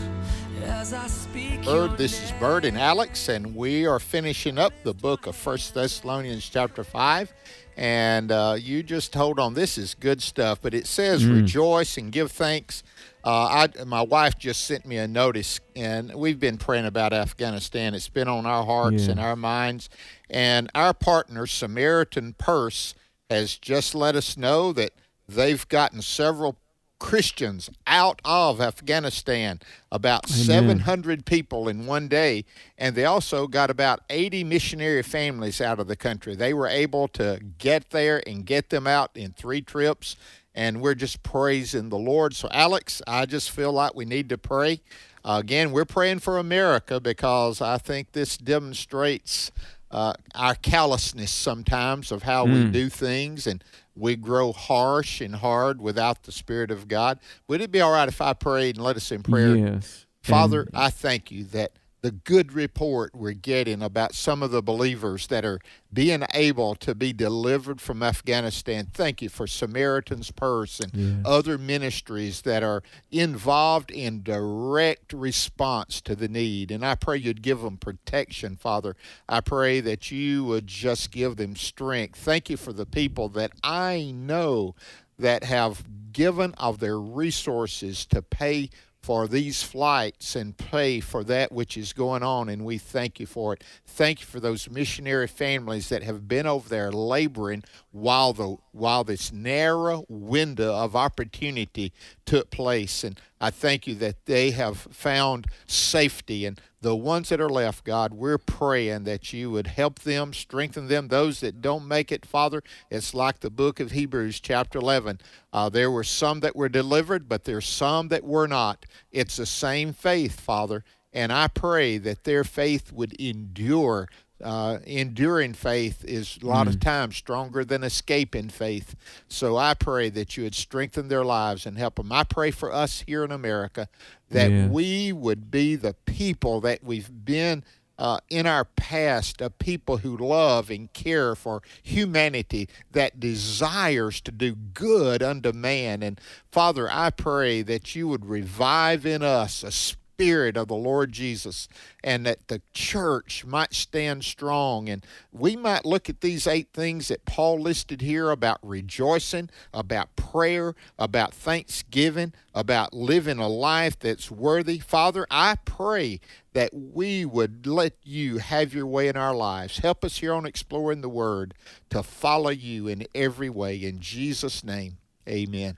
as 0.62 0.93
I 0.93 1.09
speak. 1.09 1.65
Bert, 1.65 1.99
this 1.99 2.23
is 2.23 2.31
Bert 2.39 2.65
and 2.65 2.79
Alex, 2.79 3.29
and 3.29 3.57
we 3.57 3.85
are 3.85 3.99
finishing 3.99 4.59
up 4.59 4.73
the 4.85 4.95
book 4.95 5.27
of 5.27 5.35
First 5.35 5.75
Thessalonians 5.75 6.49
chapter 6.49 6.85
five. 6.85 7.35
And 7.77 8.33
uh, 8.33 8.57
you 8.59 8.83
just 8.83 9.15
hold 9.15 9.39
on. 9.39 9.55
This 9.55 9.77
is 9.77 9.95
good 9.95 10.23
stuff. 10.23 10.61
But 10.62 10.73
it 10.73 10.87
says, 10.87 11.27
"Rejoice 11.27 11.99
and 11.99 12.11
give 12.12 12.33
thanks." 12.33 12.83
Uh, 13.27 13.67
I, 13.81 13.85
my 13.85 14.03
wife 14.03 14.39
just 14.39 14.65
sent 14.67 14.87
me 14.87 14.99
a 14.99 15.09
notice, 15.09 15.59
and 15.75 16.15
we've 16.15 16.39
been 16.39 16.59
praying 16.59 16.87
about 16.87 17.12
Afghanistan. 17.12 17.93
It's 17.93 18.09
been 18.09 18.29
on 18.29 18.47
our 18.47 18.65
hearts 18.65 19.07
Yeah. 19.07 19.11
and 19.12 19.21
our 19.21 19.35
minds. 19.35 19.89
And 20.31 20.71
our 20.77 20.95
partner, 20.95 21.45
Samaritan 21.49 22.35
Purse, 22.39 22.95
has 23.29 23.59
just 23.59 23.97
let 23.97 24.15
us 24.15 24.37
know 24.37 24.73
that 24.75 24.93
they've 25.29 25.67
gotten 25.69 26.03
several 26.03 26.57
Christians 27.01 27.69
out 27.87 28.23
of 28.25 28.61
Afghanistan, 28.61 29.59
about 29.91 30.29
700 30.29 31.27
people 31.27 31.69
in 31.69 31.85
one 31.85 32.07
day. 32.09 32.45
And 32.79 32.95
they 32.95 33.05
also 33.05 33.49
got 33.49 33.71
about 33.71 34.01
80 34.09 34.45
missionary 34.45 35.03
families 35.03 35.61
out 35.61 35.79
of 35.81 35.89
the 35.89 35.97
country. 35.97 36.37
They 36.37 36.55
were 36.55 36.69
able 36.69 37.09
to 37.09 37.41
get 37.59 37.91
there 37.91 38.23
and 38.27 38.47
get 38.47 38.71
them 38.71 38.87
out 38.87 39.11
in 39.17 39.33
three 39.33 39.61
trips. 39.62 40.17
And 40.57 40.81
we're 40.81 40.95
just 40.95 41.23
praising 41.23 41.90
the 41.90 41.99
Lord. 41.99 42.35
So, 42.35 42.49
Alex, 42.51 43.03
I 43.07 43.27
just 43.27 43.51
feel 43.51 43.73
like 43.73 43.95
we 43.95 44.07
need 44.07 44.31
to 44.31 44.38
pray. 44.38 44.81
Uh, 45.23 45.38
again, 45.40 45.71
we're 45.71 45.85
praying 45.85 46.21
for 46.21 46.38
America 46.38 46.99
because 46.99 47.61
I 47.61 47.77
think 47.79 48.12
this 48.12 48.38
demonstrates 48.38 49.51
uh, 49.90 50.14
our 50.35 50.55
callousness 50.55 51.31
sometimes 51.31 52.11
of 52.11 52.23
how 52.23 52.47
we 52.47 52.64
do 52.71 52.88
things 52.88 53.47
and 53.47 53.62
we 53.95 54.16
grow 54.16 54.53
harsh 54.53 55.21
and 55.21 55.37
hard 55.37 55.81
without 55.81 56.23
the 56.25 56.33
Spirit 56.33 56.71
of 56.71 56.88
God. 56.88 57.19
Would 57.49 57.61
it 57.61 57.71
be 57.71 57.81
all 57.81 57.92
right 57.92 58.09
if 58.09 58.21
I 58.21 58.33
prayed 58.33 58.77
and 58.77 58.85
let 58.85 58.97
us 58.97 59.12
in 59.12 59.23
prayer? 59.23 59.55
Yes. 59.57 60.07
Father, 60.23 60.62
And- 60.62 60.71
I 60.75 60.90
thank 60.90 61.31
you 61.31 61.45
that 61.45 61.73
the 62.03 62.11
good 62.11 62.53
report 62.53 63.15
we're 63.15 63.33
getting 63.33 63.83
about 63.83 64.15
some 64.15 64.43
of 64.43 64.51
the 64.51 64.63
believers 64.63 65.27
that 65.27 65.45
are 65.45 65.59
being 65.93 66.23
able 66.35 66.75
to 66.77 66.95
be 66.95 67.13
delivered 67.13 67.81
from 67.81 68.03
Afghanistan. 68.03 68.87
Thank 68.93 69.23
you 69.23 69.29
for 69.29 69.47
Samaritan's 69.47 70.31
Purse 70.31 70.79
and 70.79 71.27
other 71.27 71.59
ministries 71.59 72.43
that 72.43 72.63
are 72.63 72.83
involved 73.11 73.91
in 73.91 74.23
direct 74.23 75.13
response 75.13 76.01
to 76.03 76.15
the 76.15 76.29
need. 76.29 76.71
And 76.71 76.85
I 76.85 76.95
pray 76.95 77.17
you'd 77.17 77.43
give 77.43 77.63
them 77.63 77.77
protection, 77.77 78.57
Father. 78.57 78.95
I 79.29 79.41
pray 79.41 79.81
that 79.81 80.11
you 80.11 80.45
would 80.45 80.67
just 80.67 81.11
give 81.11 81.37
them 81.37 81.57
strength. 81.57 82.19
Thank 82.19 82.51
you 82.51 82.57
for 82.57 82.73
the 82.73 82.87
people 82.87 83.29
that 83.31 83.53
I 83.65 84.13
know 84.15 84.75
that 85.19 85.45
have 85.45 86.13
given 86.13 86.55
of 86.55 86.79
their 86.79 86.99
resources 86.99 88.07
to 88.07 88.23
pay 88.23 88.71
for 89.07 89.29
these 89.29 89.62
flights 89.62 90.35
and 90.35 90.57
pay 90.57 90.99
for 90.99 91.23
that 91.23 91.53
which 91.53 91.77
is 91.77 91.92
going 91.92 92.25
on, 92.25 92.49
and 92.49 92.64
we 92.64 92.77
thank 92.77 93.21
you 93.21 93.27
for 93.27 93.53
it. 93.53 93.62
Thank 93.87 94.19
you 94.19 94.27
for 94.27 94.40
those 94.40 94.69
missionary 94.69 95.29
families 95.29 95.90
that 95.90 96.03
have 96.03 96.27
been 96.27 96.45
over 96.45 96.69
there 96.69 96.90
laboring, 96.90 97.62
while 97.97 98.35
the 98.35 98.57
while 98.73 99.05
this 99.05 99.33
narrow 99.33 100.05
window 100.07 100.75
of 100.75 100.95
opportunity 100.95 101.95
took 102.27 102.51
place. 102.51 103.03
And 103.03 103.19
I 103.41 103.49
thank 103.49 103.87
you 103.87 103.95
that 103.95 104.27
they 104.27 104.51
have 104.51 104.77
found 104.77 105.47
safety. 105.65 106.45
And 106.45 106.61
the 106.83 106.95
ones 106.95 107.31
that 107.31 107.41
are 107.41 107.49
left 107.49 107.85
God 107.85 108.13
we're 108.13 108.37
praying 108.37 109.05
that 109.05 109.33
you 109.33 109.51
would 109.51 109.69
help 109.69 110.01
them 110.01 110.35
strengthen 110.35 110.89
them. 110.89 111.09
Those 111.09 111.41
that 111.41 111.63
don't 111.63 111.89
make 111.89 112.13
it 112.13 112.27
Father 112.27 112.63
it's 112.91 113.15
like 113.15 113.41
the 113.41 113.51
book 113.51 113.81
of 113.81 113.93
Hebrews 113.93 114.41
chapter 114.41 114.79
11 114.79 115.19
uh, 115.53 115.71
there 115.71 115.91
were 115.91 116.05
some 116.05 116.41
that 116.41 116.55
were 116.55 116.69
delivered 116.69 117.31
but 117.31 117.45
there's 117.45 117.67
some 117.67 118.09
that 118.09 118.25
were 118.25 118.47
not. 118.47 118.85
It's 119.11 119.37
the 119.37 119.47
same 119.47 119.95
faith 119.95 120.39
Father. 120.39 120.85
And 121.15 121.33
I 121.33 121.49
pray 121.49 121.97
that 121.97 122.25
their 122.25 122.45
faith 122.45 122.93
would 122.93 123.15
endure 123.15 124.07
uh, 124.42 124.79
enduring 124.85 125.55
faith 125.55 126.05
is 126.05 126.38
a 126.42 126.46
lot 126.46 126.66
mm. 126.66 126.70
of 126.70 126.81
times 126.81 127.16
stronger 127.16 127.64
than 127.64 127.83
escaping 127.83 128.49
faith. 128.49 128.94
So 129.29 129.57
I 129.57 129.75
pray 129.75 130.11
that 130.11 130.37
you 130.37 130.44
would 130.44 130.55
strengthen 130.55 131.09
their 131.09 131.25
lives 131.25 131.66
and 131.66 131.79
help 131.79 131.96
them. 131.96 132.12
I 132.12 132.25
pray 132.25 132.51
for 132.51 132.72
us 132.72 133.05
here 133.07 133.25
in 133.25 133.33
America 133.33 133.88
that 134.31 134.51
yeah. 134.51 134.68
we 134.68 135.12
would 135.12 135.51
be 135.51 135.77
the 135.77 135.94
people 136.05 136.61
that 136.62 136.83
we've 136.85 137.25
been 137.25 137.64
uh, 137.99 138.18
in 138.29 138.46
our 138.46 138.64
past, 138.64 139.40
a 139.40 139.49
people 139.49 139.99
who 139.99 140.16
love 140.16 140.68
and 140.68 140.92
care 140.92 141.35
for 141.35 141.62
humanity, 141.83 142.68
that 142.92 143.18
desires 143.18 144.20
to 144.20 144.31
do 144.31 144.55
good 144.55 145.22
unto 145.22 145.53
man. 145.53 146.03
And 146.03 146.20
Father, 146.53 146.88
I 146.90 147.11
pray 147.11 147.62
that 147.62 147.94
you 147.94 148.09
would 148.09 148.27
revive 148.27 149.07
in 149.07 149.22
us 149.22 149.62
a 149.62 149.72
spirit 150.16 150.57
of 150.57 150.68
the 150.68 150.74
Lord 150.74 151.12
Jesus, 151.12 151.68
and 152.02 152.24
that 152.24 152.48
the 152.48 152.62
church 152.72 153.44
might 153.44 153.74
stand 153.74 154.24
strong. 154.24 154.88
And 154.88 155.05
we 155.31 155.57
might 155.57 155.85
look 155.85 156.09
at 156.09 156.22
these 156.22 156.46
eight 156.46 156.68
things 156.72 157.09
that 157.09 157.26
Paul 157.26 157.61
listed 157.61 158.00
here 158.00 158.31
about 158.31 158.59
rejoicing, 158.62 159.50
about 159.74 160.16
prayer, 160.16 160.74
about 160.98 161.35
thanksgiving, 161.35 162.33
about 162.55 162.94
living 162.94 163.38
a 163.38 163.46
life 163.46 163.98
that's 163.98 164.31
worthy. 164.31 164.79
Father, 164.79 165.26
I 165.31 165.57
pray 165.66 166.20
that 166.55 166.70
we 166.72 167.26
would 167.26 167.66
let 167.66 167.92
you 168.02 168.38
have 168.38 168.72
your 168.72 168.87
way 168.87 169.09
in 169.09 169.18
our 169.18 169.35
lives. 169.35 169.81
Help 169.81 170.02
us 170.02 170.16
here 170.18 170.33
on 170.33 170.46
Exploring 170.46 171.02
the 171.02 171.11
Word 171.11 171.52
to 171.90 172.02
follow 172.02 172.48
you 172.48 172.88
in 172.88 173.07
every 173.14 173.50
way. 173.50 173.76
In 173.76 174.00
Jesus' 174.00 174.64
name, 174.64 174.96
amen. 175.29 175.76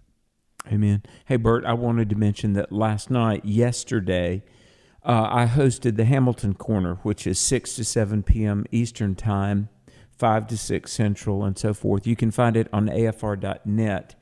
Amen. 0.71 1.03
Hey, 1.25 1.37
Bert, 1.37 1.65
I 1.65 1.73
wanted 1.73 2.11
to 2.11 2.17
mention 2.17 2.53
that 2.53 2.71
last 2.71 3.11
night, 3.11 3.45
yesterday, 3.45 4.43
uh, 5.03 5.27
I 5.31 5.47
hosted 5.47 5.97
the 5.97 6.05
Hamilton 6.05 6.55
Corner, 6.55 6.97
which 6.97 7.27
is 7.27 7.39
6 7.39 7.77
to 7.77 7.85
7 7.85 8.23
p.m. 8.23 8.67
Eastern 8.71 9.15
Time, 9.15 9.71
5 10.19 10.47
to 10.49 10.59
6 10.59 10.93
Central, 10.93 11.43
and 11.45 11.57
so 11.57 11.73
forth. 11.73 12.07
You 12.07 12.17
can 12.17 12.31
find 12.31 12.55
it 12.55 12.69
on 12.71 12.89
afr.net. 12.89 14.15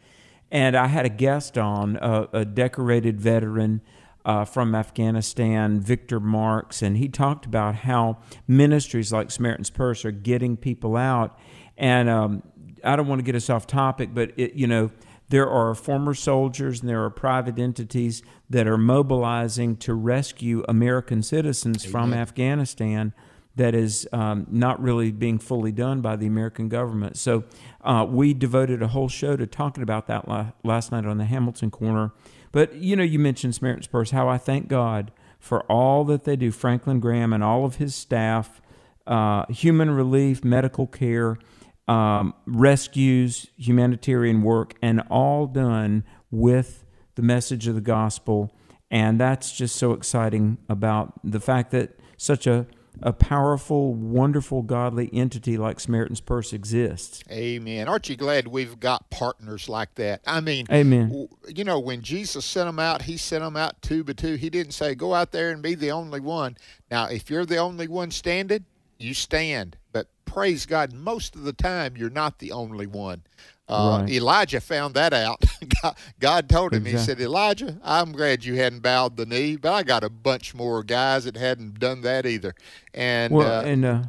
And 0.53 0.77
I 0.77 0.87
had 0.87 1.05
a 1.05 1.09
guest 1.09 1.59
on, 1.59 1.97
a 1.97 2.45
decorated 2.45 3.21
veteran 3.21 3.81
uh, 4.25 4.45
from 4.45 4.77
Afghanistan, 4.77 5.81
Victor 5.81 6.21
Marks, 6.21 6.83
and 6.83 6.97
he 6.97 7.09
talked 7.09 7.47
about 7.47 7.75
how 7.75 8.19
ministries 8.47 9.13
like 9.13 9.33
Samaritan's 9.33 9.71
Purse 9.71 10.05
are 10.05 10.13
getting 10.13 10.57
people 10.57 10.97
out. 10.97 11.37
And 11.77 12.09
um, 12.09 12.43
I 12.85 12.95
don't 12.95 13.09
want 13.09 13.19
to 13.19 13.25
get 13.25 13.35
us 13.35 13.51
off 13.51 13.67
topic, 13.67 14.11
but 14.15 14.33
it, 14.37 14.55
you 14.55 14.69
know, 14.69 14.91
there 15.29 15.49
are 15.49 15.75
former 15.75 16.15
soldiers 16.15 16.81
and 16.81 16.89
there 16.89 17.03
are 17.05 17.11
private 17.11 17.59
entities 17.59 18.23
that 18.49 18.67
are 18.67 18.79
mobilizing 18.79 19.77
to 19.79 19.95
rescue 19.95 20.65
American 20.69 21.23
citizens 21.23 21.85
Amen. 21.85 21.93
from 21.93 22.15
Afghanistan 22.15 23.12
that 23.57 23.75
is 23.75 24.07
um, 24.12 24.47
not 24.51 24.81
really 24.81 25.11
being 25.11 25.39
fully 25.39 25.73
done 25.73 26.03
by 26.03 26.15
the 26.15 26.27
American 26.27 26.69
government. 26.69 27.17
So 27.17 27.45
uh, 27.83 28.07
we 28.09 28.35
devoted 28.35 28.83
a 28.83 28.89
whole 28.89 29.09
show 29.09 29.35
to 29.37 29.47
talking 29.47 29.83
about 29.83 30.07
that 30.07 30.29
la- 30.29 30.53
last 30.62 30.93
night 30.93 31.07
on 31.07 31.19
the 31.19 31.25
Hamilton 31.25 31.71
Corner. 31.71 32.12
But 32.53 32.75
you 32.75 32.97
know, 32.97 33.03
you 33.03 33.19
mentioned 33.19 33.55
Samaritan's 33.55 33.87
Purse, 33.87 34.11
how 34.11 34.29
I 34.29 34.39
thank 34.39 34.69
God 34.69 35.11
for 35.39 35.62
all 35.62 36.05
that 36.05 36.25
they 36.25 36.37
do, 36.37 36.53
Franklin 36.53 37.01
Graham 37.01 37.33
and 37.33 37.43
all 37.43 37.65
of 37.65 37.77
his 37.77 37.95
staff, 37.95 38.61
uh, 39.07 39.47
human 39.47 39.91
relief, 39.91 40.45
medical 40.45 40.87
care 40.87 41.39
um, 41.88 42.35
rescues, 42.46 43.46
humanitarian 43.57 44.42
work, 44.42 44.75
and 44.83 45.03
all 45.11 45.46
done 45.46 46.05
with 46.31 46.85
the 47.14 47.22
message 47.22 47.66
of 47.66 47.75
the 47.75 47.81
gospel. 47.81 48.53
And 48.90 49.18
that's 49.20 49.57
just 49.57 49.77
so 49.77 49.92
exciting 49.92 50.59
about 50.68 51.14
the 51.25 51.40
fact 51.40 51.70
that 51.72 51.99
such 52.16 52.46
a 52.46 52.66
a 53.03 53.12
powerful, 53.12 53.94
wonderful, 53.94 54.62
godly 54.62 55.11
entity 55.12 55.57
like 55.57 55.81
Samaritan's 55.81 56.20
Purse 56.20 56.53
exists. 56.53 57.22
Amen. 57.31 57.88
Aren't 57.88 58.09
you 58.09 58.16
glad 58.16 58.49
we've 58.49 58.81
got 58.81 59.11
partners 59.11 59.68
like 59.68 59.94
that? 59.96 60.22
I 60.27 60.40
mean, 60.40 60.66
Amen. 60.72 61.29
You 61.46 61.64
know, 61.64 61.79
when 61.79 62.03
Jesus 62.03 62.44
sent 62.44 62.68
them 62.68 62.79
out, 62.79 63.03
he 63.03 63.16
sent 63.16 63.44
them 63.44 63.57
out 63.57 63.83
two 63.83 64.03
by 64.05 64.14
two. 64.14 64.35
He 64.37 64.51
didn't 64.51 64.72
say, 64.72 64.94
go 64.94 65.14
out 65.14 65.33
there 65.33 65.51
and 65.51 65.62
be 65.62 65.75
the 65.75 65.92
only 65.92 66.20
one. 66.20 66.57
Now, 66.90 67.07
if 67.07 67.31
you're 67.31 67.46
the 67.46 67.59
only 67.59 67.88
one 67.88 68.11
standing, 68.11 68.64
you 68.99 69.14
stand. 69.14 69.77
But 69.92 70.09
praise 70.37 70.66
God, 70.66 70.92
most 70.92 71.35
of 71.35 71.44
the 71.44 71.55
time 71.55 71.96
you're 71.96 72.11
not 72.11 72.40
the 72.40 72.53
only 72.53 72.87
one. 72.87 73.22
Uh, 73.70 74.01
right. 74.03 74.11
Elijah 74.11 74.61
found 74.61 74.94
that 74.94 75.14
out. 75.14 75.42
God, 76.20 76.49
told 76.51 76.75
him, 76.75 76.87
exactly. 76.87 76.90
He 76.90 76.99
said, 76.99 77.20
Elijah, 77.20 77.81
I'm 77.83 78.12
glad 78.12 78.44
you 78.44 78.55
hadn't 78.57 78.81
bowed 78.81 79.16
the 79.16 79.25
knee, 79.25 79.57
but 79.57 79.72
I 79.72 79.83
got 79.83 80.05
a 80.05 80.11
bunch 80.11 80.55
more 80.55 80.83
guys 80.83 81.25
that 81.25 81.38
hadn't 81.38 81.81
done 81.81 82.03
that 82.03 82.27
either. 82.27 82.55
And 82.92 83.33
well, 83.33 83.61
uh, 83.61 83.62
and 83.62 83.85
uh, 83.87 84.03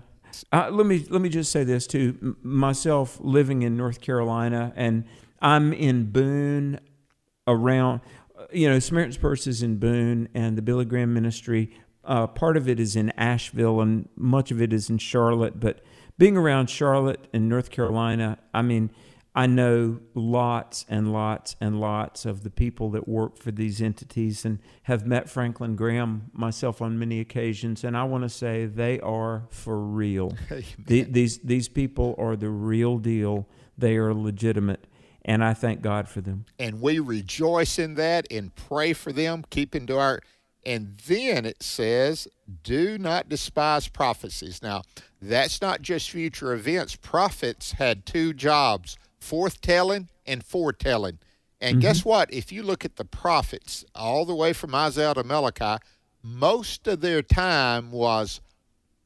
uh, 0.52 0.70
let 0.70 0.86
me 0.86 1.06
let 1.10 1.22
me 1.22 1.30
just 1.30 1.50
say 1.50 1.64
this 1.64 1.88
too. 1.88 2.36
Myself 2.44 3.18
living 3.22 3.62
in 3.62 3.78
North 3.78 4.02
Carolina, 4.02 4.74
and 4.76 5.06
I'm 5.42 5.72
in 5.72 6.12
Boone, 6.12 6.82
around. 7.48 8.02
You 8.52 8.70
know, 8.70 8.80
Samaritan's 8.80 9.18
Purse 9.18 9.48
is 9.48 9.64
in 9.64 9.78
Boone, 9.78 10.28
and 10.34 10.58
the 10.58 10.62
Billy 10.62 10.84
Graham 10.84 11.14
Ministry 11.14 11.72
uh, 12.04 12.28
part 12.28 12.58
of 12.58 12.68
it 12.70 12.80
is 12.80 12.96
in 12.96 13.12
Asheville, 13.12 13.82
and 13.82 14.08
much 14.16 14.52
of 14.52 14.62
it 14.62 14.74
is 14.74 14.90
in 14.90 14.98
Charlotte. 14.98 15.60
But 15.60 15.82
being 16.18 16.38
around 16.38 16.70
Charlotte 16.70 17.28
and 17.34 17.48
North 17.48 17.70
Carolina, 17.70 18.38
I 18.54 18.62
mean, 18.62 18.92
I 19.38 19.46
know 19.46 20.00
lots 20.16 20.84
and 20.90 21.14
lots 21.14 21.56
and 21.62 21.80
lots 21.80 22.26
of 22.26 22.42
the 22.42 22.50
people 22.50 22.90
that 22.92 23.08
work 23.08 23.38
for 23.38 23.52
these 23.52 23.84
entities 23.84 24.44
and 24.46 24.58
have 24.84 25.06
met 25.06 25.30
Franklin 25.30 25.76
Graham 25.76 26.32
myself 26.34 26.82
on 26.82 26.98
many 26.98 27.20
occasions. 27.20 27.84
And 27.84 27.96
I 27.96 28.04
want 28.06 28.24
to 28.24 28.30
say 28.30 28.66
they 28.66 29.00
are 29.00 29.44
for 29.52 29.80
real. 29.80 30.36
The, 30.80 31.04
these, 31.04 31.38
these 31.40 31.68
people 31.68 32.16
are 32.18 32.36
the 32.36 32.50
real 32.50 32.98
deal, 32.98 33.48
they 33.78 33.98
are 33.98 34.12
legitimate. 34.12 34.88
And 35.24 35.44
I 35.44 35.54
thank 35.54 35.82
God 35.82 36.08
for 36.08 36.22
them. 36.22 36.46
And 36.58 36.82
we 36.82 36.98
rejoice 37.00 37.78
in 37.78 37.96
that 37.96 38.26
and 38.32 38.56
pray 38.56 38.94
for 38.94 39.12
them, 39.12 39.44
keeping 39.52 39.86
to 39.88 40.00
our 40.00 40.22
and 40.66 40.98
then 41.08 41.46
it 41.46 41.64
says, 41.64 42.28
do 42.64 42.98
not 42.98 43.30
despise 43.30 43.88
prophecies. 43.88 44.62
Now, 44.62 44.84
that's 45.22 45.62
not 45.62 45.82
just 45.82 46.10
future 46.10 46.54
events. 46.54 46.96
Prophets 46.96 47.74
had 47.74 48.06
two 48.06 48.34
jobs 48.34 48.98
forthtelling 49.22 50.08
and 50.26 50.44
foretelling. 50.44 51.20
And 51.60 51.76
mm-hmm. 51.76 51.82
guess 51.82 52.06
what? 52.06 52.32
If 52.32 52.52
you 52.52 52.64
look 52.64 52.86
at 52.86 52.98
the 52.98 53.06
prophets, 53.06 53.84
all 53.96 54.26
the 54.26 54.36
way 54.36 54.54
from 54.54 54.76
Isaiah 54.76 55.14
to 55.16 55.24
Malachi, 55.24 55.84
most 56.22 56.88
of 56.88 57.02
their 57.02 57.22
time 57.22 57.92
was 57.92 58.42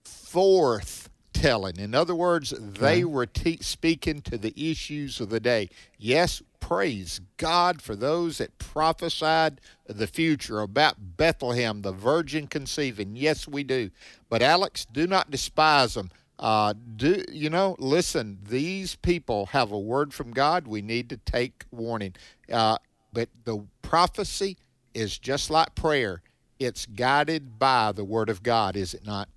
forth 0.03 1.09
telling. 1.33 1.77
In 1.77 1.95
other 1.95 2.15
words, 2.15 2.53
they 2.57 3.03
were 3.03 3.25
te- 3.25 3.59
speaking 3.61 4.21
to 4.23 4.37
the 4.37 4.53
issues 4.55 5.19
of 5.21 5.29
the 5.29 5.39
day. 5.39 5.69
Yes, 5.97 6.41
praise 6.61 7.19
God 7.35 7.81
for 7.81 7.97
those 7.97 8.37
that 8.37 8.57
prophesied 8.57 9.59
the 9.87 10.07
future 10.07 10.61
about 10.61 11.17
Bethlehem, 11.17 11.81
the 11.81 11.91
virgin 11.91 12.47
conceiving. 12.47 13.17
Yes, 13.17 13.45
we 13.45 13.63
do. 13.63 13.91
But 14.29 14.41
Alex, 14.41 14.85
do 14.85 15.05
not 15.05 15.29
despise 15.29 15.95
them. 15.95 16.11
Uh, 16.39 16.73
do 16.95 17.25
you 17.29 17.49
know? 17.49 17.75
Listen, 17.77 18.39
these 18.47 18.95
people 18.95 19.47
have 19.47 19.71
a 19.71 19.79
word 19.79 20.13
from 20.13 20.31
God. 20.31 20.65
We 20.65 20.81
need 20.81 21.09
to 21.09 21.17
take 21.17 21.65
warning. 21.71 22.15
Uh, 22.51 22.77
but 23.11 23.27
the 23.43 23.65
prophecy 23.81 24.57
is 24.93 25.17
just 25.19 25.49
like 25.49 25.75
prayer. 25.75 26.21
It's 26.57 26.85
guided 26.85 27.59
by 27.59 27.91
the 27.91 28.05
word 28.05 28.29
of 28.29 28.43
God, 28.43 28.75
is 28.75 28.93
it 28.93 29.05
not? 29.05 29.27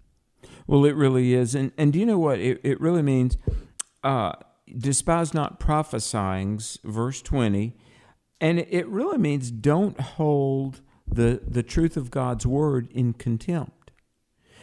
Well, 0.67 0.85
it 0.85 0.95
really 0.95 1.35
is. 1.35 1.55
And 1.55 1.73
and 1.77 1.93
do 1.93 1.99
you 1.99 2.07
know 2.07 2.19
what? 2.19 2.39
It, 2.39 2.61
it 2.63 2.81
really 2.81 3.03
means 3.03 3.37
uh, 4.03 4.33
despise 4.77 5.35
not 5.35 5.61
prophesying, 5.61 6.61
verse 6.83 7.23
20. 7.23 7.77
And 8.41 8.59
it 8.59 8.87
really 8.89 9.19
means 9.19 9.51
don't 9.51 10.01
hold 10.01 10.81
the, 11.07 11.41
the 11.47 11.63
truth 11.63 11.97
of 11.97 12.11
God's 12.11 12.47
word 12.47 12.89
in 12.91 13.13
contempt. 13.13 13.91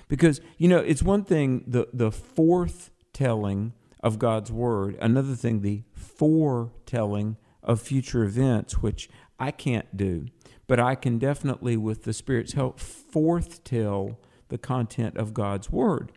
Because, 0.08 0.42
you 0.58 0.68
know, 0.68 0.80
it's 0.80 1.02
one 1.02 1.24
thing, 1.24 1.64
the, 1.66 1.88
the 1.94 2.12
fourth 2.12 2.92
telling 3.14 3.74
of 4.02 4.20
God's 4.20 4.52
word, 4.52 4.98
another 5.00 5.36
thing, 5.36 5.62
the 5.62 5.84
foretelling 5.94 7.38
of 7.64 7.82
future 7.82 8.24
events, 8.24 8.82
which 8.82 9.10
I 9.40 9.52
can't 9.52 9.96
do. 9.96 10.28
But 10.68 10.80
I 10.80 10.96
can 10.96 11.18
definitely, 11.18 11.78
with 11.78 12.04
the 12.04 12.14
Spirit's 12.14 12.54
help, 12.54 12.80
forth 12.80 13.64
tell 13.64 14.20
the 14.50 14.58
content 14.58 15.18
of 15.18 15.34
God's 15.34 15.70
Word. 15.70 16.12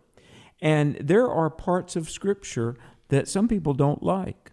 And 0.60 0.96
there 0.96 1.28
are 1.28 1.50
parts 1.50 1.96
of 1.96 2.10
Scripture 2.10 2.76
that 3.08 3.28
some 3.28 3.48
people 3.48 3.74
don't 3.74 4.02
like. 4.02 4.52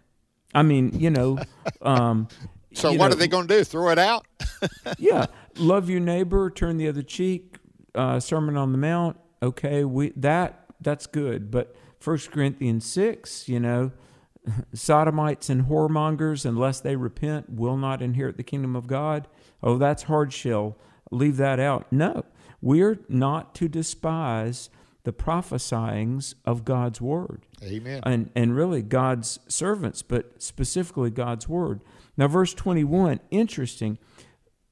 I 0.54 0.62
mean, 0.62 0.98
you 0.98 1.10
know. 1.10 1.38
Um, 1.80 2.28
so 2.74 2.90
you 2.90 2.98
what 2.98 3.08
know, 3.08 3.12
are 3.14 3.18
they 3.18 3.26
going 3.26 3.48
to 3.48 3.58
do? 3.58 3.64
Throw 3.64 3.90
it 3.90 3.98
out? 3.98 4.24
yeah, 4.98 5.26
love 5.56 5.90
your 5.90 5.98
neighbor, 6.00 6.48
turn 6.48 6.76
the 6.76 6.88
other 6.88 7.02
cheek. 7.02 7.56
Uh, 7.94 8.20
Sermon 8.20 8.56
on 8.56 8.72
the 8.72 8.78
Mount. 8.78 9.18
Okay, 9.42 9.84
we 9.84 10.10
that 10.16 10.66
that's 10.80 11.06
good. 11.06 11.50
But 11.50 11.74
First 11.98 12.30
Corinthians 12.30 12.86
six, 12.86 13.48
you 13.48 13.58
know, 13.60 13.90
sodomites 14.74 15.50
and 15.50 15.64
whoremongers, 15.64 16.44
unless 16.44 16.80
they 16.80 16.96
repent, 16.96 17.50
will 17.50 17.76
not 17.76 18.00
inherit 18.00 18.36
the 18.36 18.44
kingdom 18.44 18.76
of 18.76 18.86
God. 18.86 19.28
Oh, 19.62 19.76
that's 19.76 20.04
hard 20.04 20.32
shell. 20.32 20.78
Leave 21.10 21.36
that 21.38 21.60
out. 21.60 21.86
No, 21.90 22.24
we're 22.60 23.00
not 23.08 23.54
to 23.56 23.68
despise 23.68 24.70
the 25.04 25.12
prophesyings 25.12 26.34
of 26.44 26.64
God's 26.64 27.00
word. 27.00 27.46
Amen. 27.62 28.00
And 28.04 28.30
and 28.34 28.54
really 28.56 28.82
God's 28.82 29.40
servants, 29.48 30.02
but 30.02 30.42
specifically 30.42 31.10
God's 31.10 31.48
word. 31.48 31.82
Now, 32.16 32.28
verse 32.28 32.54
21, 32.54 33.20
interesting. 33.30 33.98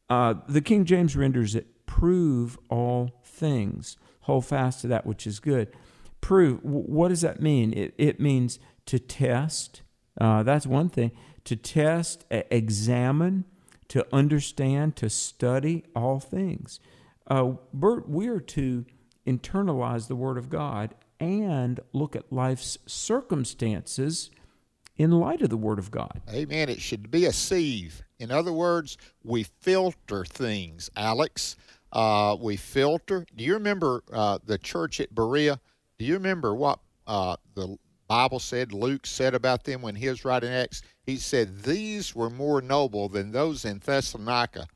Uh, 0.09 0.35
the 0.49 0.61
King 0.61 0.85
James 0.85 1.17
renders 1.17 1.55
it 1.55 1.87
prove 1.91 2.57
all 2.69 3.11
things, 3.25 3.97
hold 4.21 4.47
fast 4.47 4.81
to 4.81 4.87
that 4.87 5.05
which 5.05 5.27
is 5.27 5.41
good. 5.41 5.69
Prove, 6.21 6.63
what 6.63 7.09
does 7.09 7.23
that 7.23 7.43
mean? 7.43 7.73
It, 7.73 7.95
it 7.99 8.21
means 8.21 8.61
to 8.87 8.99
test. 9.01 9.83
Uh, 10.21 10.45
that's 10.45 10.67
one 10.67 10.89
thing. 10.89 11.11
To 11.45 11.57
test, 11.57 12.25
examine, 12.31 13.45
to 13.89 14.07
understand, 14.13 14.95
to 14.97 15.11
study 15.11 15.85
all 15.97 16.21
things. 16.21 16.79
Uh, 17.27 17.55
Bert, 17.75 18.09
we 18.09 18.29
are 18.29 18.41
to 18.41 18.85
internalize 19.31 20.09
the 20.09 20.17
Word 20.17 20.37
of 20.39 20.51
God 20.51 20.95
and 21.19 21.81
look 21.93 22.17
at 22.17 22.33
life's 22.33 22.79
circumstances 22.87 24.31
in 24.97 25.11
light 25.11 25.43
of 25.43 25.51
the 25.51 25.57
Word 25.57 25.79
of 25.79 25.91
God. 25.91 26.21
Amen. 26.33 26.69
It 26.69 26.81
should 26.81 27.11
be 27.11 27.27
a 27.27 27.33
sieve. 27.33 28.03
In 28.19 28.31
other 28.31 28.53
words, 28.53 28.99
we 29.25 29.45
filter 29.61 30.25
things, 30.25 30.91
Alex. 30.97 31.57
Uh, 31.93 32.37
we 32.41 32.57
filter. 32.57 33.27
Do 33.37 33.45
you 33.45 33.55
remember 33.55 34.03
uh, 34.13 34.39
the 34.45 34.59
church 34.59 35.01
at 35.01 35.15
Berea? 35.15 35.59
Do 35.99 36.05
you 36.05 36.15
remember 36.15 36.55
what 36.55 36.81
uh, 37.07 37.37
the 37.55 37.77
Bible 38.09 38.39
said, 38.39 38.73
Luke 38.73 39.07
said 39.07 39.35
about 39.35 39.65
them 39.65 39.83
when 39.83 39.95
he 39.95 40.09
was 40.09 40.25
writing 40.25 40.51
Acts? 40.51 40.83
He 41.05 41.17
said, 41.17 41.63
These 41.63 42.15
were 42.15 42.31
more 42.31 42.61
noble 42.61 43.09
than 43.09 43.33
those 43.33 43.65
in 43.65 43.79
Thessalonica, 43.79 44.67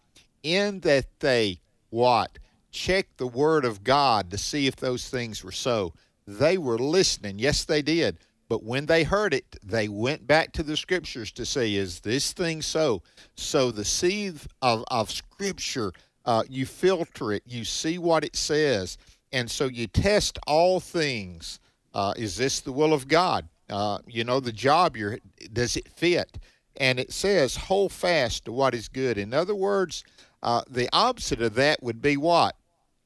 in 0.42 0.80
that 0.80 1.06
they, 1.20 1.60
what? 1.90 2.38
Checked 2.74 3.18
the 3.18 3.26
Word 3.26 3.64
of 3.64 3.84
God 3.84 4.30
to 4.30 4.38
see 4.38 4.66
if 4.66 4.76
those 4.76 5.08
things 5.08 5.44
were 5.44 5.52
so. 5.52 5.94
They 6.26 6.58
were 6.58 6.78
listening. 6.78 7.38
Yes, 7.38 7.64
they 7.64 7.82
did 7.82 8.18
but 8.48 8.62
when 8.62 8.86
they 8.86 9.04
heard 9.04 9.32
it, 9.34 9.56
they 9.62 9.88
went 9.88 10.26
back 10.26 10.52
to 10.52 10.62
the 10.62 10.76
scriptures 10.76 11.32
to 11.32 11.46
say, 11.46 11.74
is 11.74 12.00
this 12.00 12.32
thing 12.32 12.62
so? 12.62 13.02
So 13.36 13.70
the 13.70 13.84
sieve 13.84 14.46
of, 14.60 14.84
of 14.88 15.10
scripture, 15.10 15.92
uh, 16.24 16.44
you 16.48 16.66
filter 16.66 17.32
it, 17.32 17.42
you 17.46 17.64
see 17.64 17.98
what 17.98 18.24
it 18.24 18.36
says, 18.36 18.98
and 19.32 19.50
so 19.50 19.66
you 19.66 19.86
test 19.86 20.38
all 20.46 20.78
things. 20.78 21.58
Uh, 21.94 22.12
is 22.16 22.36
this 22.36 22.60
the 22.60 22.72
will 22.72 22.92
of 22.92 23.08
God? 23.08 23.48
Uh, 23.70 23.98
you 24.06 24.24
know, 24.24 24.40
the 24.40 24.52
job 24.52 24.96
you're, 24.96 25.18
does 25.52 25.76
it 25.76 25.88
fit? 25.88 26.38
And 26.76 27.00
it 27.00 27.12
says, 27.12 27.56
hold 27.56 27.92
fast 27.92 28.44
to 28.44 28.52
what 28.52 28.74
is 28.74 28.88
good. 28.88 29.16
In 29.16 29.32
other 29.32 29.54
words, 29.54 30.04
uh, 30.42 30.62
the 30.68 30.88
opposite 30.92 31.40
of 31.40 31.54
that 31.54 31.82
would 31.82 32.02
be 32.02 32.16
what? 32.16 32.56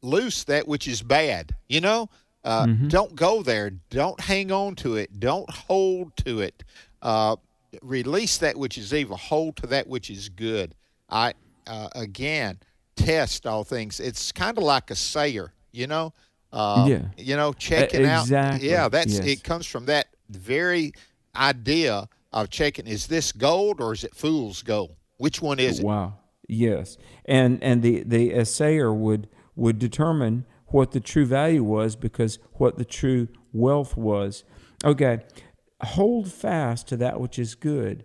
Loose 0.03 0.45
that 0.45 0.69
which 0.69 0.87
is 0.87 1.03
bad. 1.03 1.55
You 1.69 1.81
know, 1.81 2.09
uh, 2.45 2.67
mm-hmm. 2.67 2.89
Don't 2.89 3.15
go 3.15 3.43
there. 3.43 3.71
Don't 3.91 4.19
hang 4.21 4.53
on 4.53 4.75
to 4.77 4.97
it. 4.97 5.21
Don't 5.21 5.51
hold 5.51 6.17
to 6.19 6.41
it. 6.41 6.65
Uh, 7.03 7.37
release 7.83 8.39
that 8.39 8.57
which 8.57 8.79
is 8.79 8.95
evil. 8.95 9.17
Hold 9.17 9.57
to 9.57 9.67
that 9.69 9.87
which 9.87 10.11
is 10.11 10.29
good. 10.29 10.75
I 11.11 11.35
uh, 11.67 11.89
again 11.95 12.59
test 12.97 13.47
all 13.47 13.65
things. 13.65 14.01
It's 14.01 14.33
kind 14.33 14.57
of 14.57 14.65
like 14.65 14.91
assayer, 14.91 15.53
you 15.73 15.87
know. 15.87 16.13
Uh, 16.53 16.87
yeah. 16.89 17.03
You 17.19 17.37
know, 17.37 17.53
checking 17.53 18.07
exactly. 18.07 18.35
out. 18.35 18.63
Yeah, 18.63 18.89
that's 18.89 19.19
yes. 19.19 19.27
it. 19.27 19.45
Comes 19.45 19.67
from 19.67 19.85
that 19.87 20.07
very 20.31 20.93
idea 21.37 22.09
of 22.33 22.51
checking. 22.51 22.87
Is 22.87 23.07
this 23.07 23.33
gold 23.33 23.81
or 23.81 23.93
is 23.93 24.05
it 24.05 24.15
fool's 24.15 24.63
gold? 24.63 24.97
Which 25.19 25.43
one 25.43 25.59
is 25.59 25.81
it? 25.81 25.85
Wow. 25.85 26.15
Yes, 26.49 26.97
and 27.27 27.63
and 27.63 27.83
the 27.83 28.05
the 28.05 28.31
assayer 28.31 28.91
would 28.91 29.29
would 29.59 29.79
determine 29.79 30.47
what 30.69 30.93
the 30.93 31.01
true 31.01 31.27
value 31.27 31.65
was 31.65 31.97
because 31.97 32.39
what 32.55 32.79
the 32.79 32.85
true 32.85 33.29
wealth 33.53 33.97
was. 33.97 34.45
Okay, 34.85 35.21
hold 35.83 36.31
fast 36.31 36.87
to 36.89 36.97
that 36.97 37.21
which 37.21 37.39
is 37.39 37.55
good, 37.55 38.05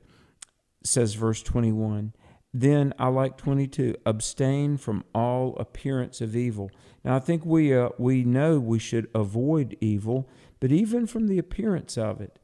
says 0.84 1.13
verse 1.13 1.44
21. 1.44 2.13
Then 2.56 2.94
I 3.00 3.08
like 3.08 3.38
22, 3.38 3.96
abstain 4.06 4.78
from 4.78 5.04
all 5.13 5.56
appearance 5.58 6.22
of 6.22 6.36
evil. 6.36 6.72
Now 7.04 7.16
I 7.16 7.20
think 7.20 7.46
we 7.46 7.76
uh, 7.76 7.89
we 7.98 8.24
know 8.24 8.60
we 8.60 8.80
should 8.80 9.08
avoid 9.13 9.78
evil, 9.82 10.30
but 10.60 10.72
even 10.72 11.08
from 11.08 11.28
the 11.28 11.38
appearance 11.38 11.98
of 11.98 12.22
it. 12.22 12.39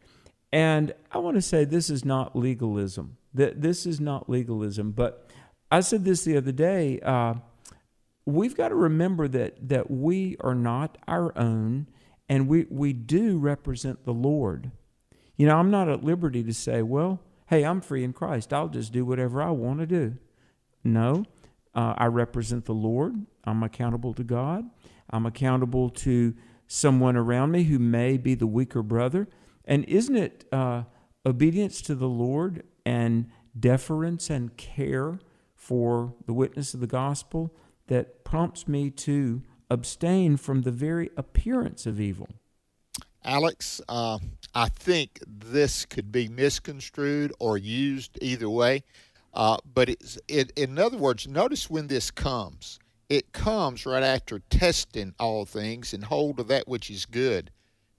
And 0.52 0.94
I 1.12 1.20
want 1.20 1.36
to 1.38 1.42
say 1.42 1.64
this 1.64 1.90
is 1.90 2.04
not 2.04 2.36
legalism. 2.36 3.18
That 3.34 3.62
this 3.62 3.86
is 3.86 4.00
not 4.00 4.30
legalism, 4.30 4.92
but 4.92 5.28
I 5.72 5.82
said 5.82 6.06
this 6.06 6.24
the 6.24 6.38
other 6.38 6.52
day. 6.52 7.00
Uh, 7.02 7.36
we've 8.26 8.56
got 8.56 8.70
to 8.70 8.76
remember 8.76 9.28
that 9.28 9.70
that 9.70 9.90
we 9.90 10.38
are 10.42 10.56
not 10.56 10.98
our 11.08 11.38
own 11.38 11.88
and 12.28 12.48
we 12.48 12.66
we 12.70 12.94
do 12.94 13.38
represent 13.38 14.06
the 14.06 14.14
Lord. 14.14 14.72
You 15.36 15.48
know, 15.48 15.58
I'm 15.58 15.72
not 15.72 15.90
at 15.90 16.04
liberty 16.04 16.44
to 16.44 16.54
say, 16.54 16.82
well, 16.82 17.22
hey, 17.48 17.64
I'm 17.64 17.82
free 17.82 18.04
in 18.04 18.14
Christ. 18.14 18.54
I'll 18.54 18.68
just 18.68 18.92
do 18.92 19.06
whatever 19.06 19.42
I 19.42 19.52
want 19.52 19.80
to 19.80 19.86
do. 19.86 20.18
No, 20.84 21.26
uh, 21.74 21.94
I 21.98 22.06
represent 22.06 22.66
the 22.66 22.74
Lord. 22.74 23.26
I'm 23.46 23.64
accountable 23.64 24.14
to 24.14 24.24
God. 24.24 24.70
I'm 25.10 25.26
accountable 25.26 25.90
to 25.90 26.36
someone 26.68 27.16
around 27.16 27.52
me 27.52 27.64
who 27.64 27.80
may 27.80 28.18
be 28.18 28.36
the 28.36 28.48
weaker 28.48 28.84
brother. 28.84 29.28
And 29.66 29.86
isn't 29.86 30.16
it 30.16 30.46
uh, 30.52 30.84
obedience 31.26 31.82
to 31.84 31.96
the 31.96 32.08
Lord 32.08 32.64
and 32.86 33.30
deference 33.60 34.30
and 34.30 34.56
care 34.56 35.20
for 35.56 36.14
the 36.26 36.34
witness 36.34 36.74
of 36.74 36.80
the 36.80 36.88
gospel 36.88 37.56
that 37.90 38.24
prompts 38.24 38.68
me 38.68 38.90
to 38.90 39.42
abstain 39.70 40.38
from 40.38 40.62
the 40.62 40.72
very 40.72 41.10
appearance 41.18 41.86
of 41.86 42.00
evil. 42.00 42.30
Alex, 43.24 43.82
uh, 43.90 44.18
I 44.56 44.70
think 44.70 45.20
this 45.28 45.86
could 45.86 46.12
be 46.12 46.28
misconstrued 46.28 47.34
or 47.40 47.58
used 47.58 48.18
either 48.22 48.50
way. 48.50 48.84
Uh, 49.34 49.58
but 49.74 49.90
it's, 49.90 50.18
it, 50.28 50.52
in 50.56 50.80
other 50.80 50.98
words, 50.98 51.28
notice 51.28 51.70
when 51.70 51.88
this 51.88 52.10
comes. 52.10 52.80
It 53.10 53.32
comes 53.34 53.86
right 53.86 54.04
after 54.04 54.40
testing 54.50 55.14
all 55.20 55.46
things 55.46 55.94
and 55.94 56.04
hold 56.04 56.40
of 56.40 56.48
that 56.48 56.68
which 56.68 56.90
is 56.90 57.06
good. 57.06 57.52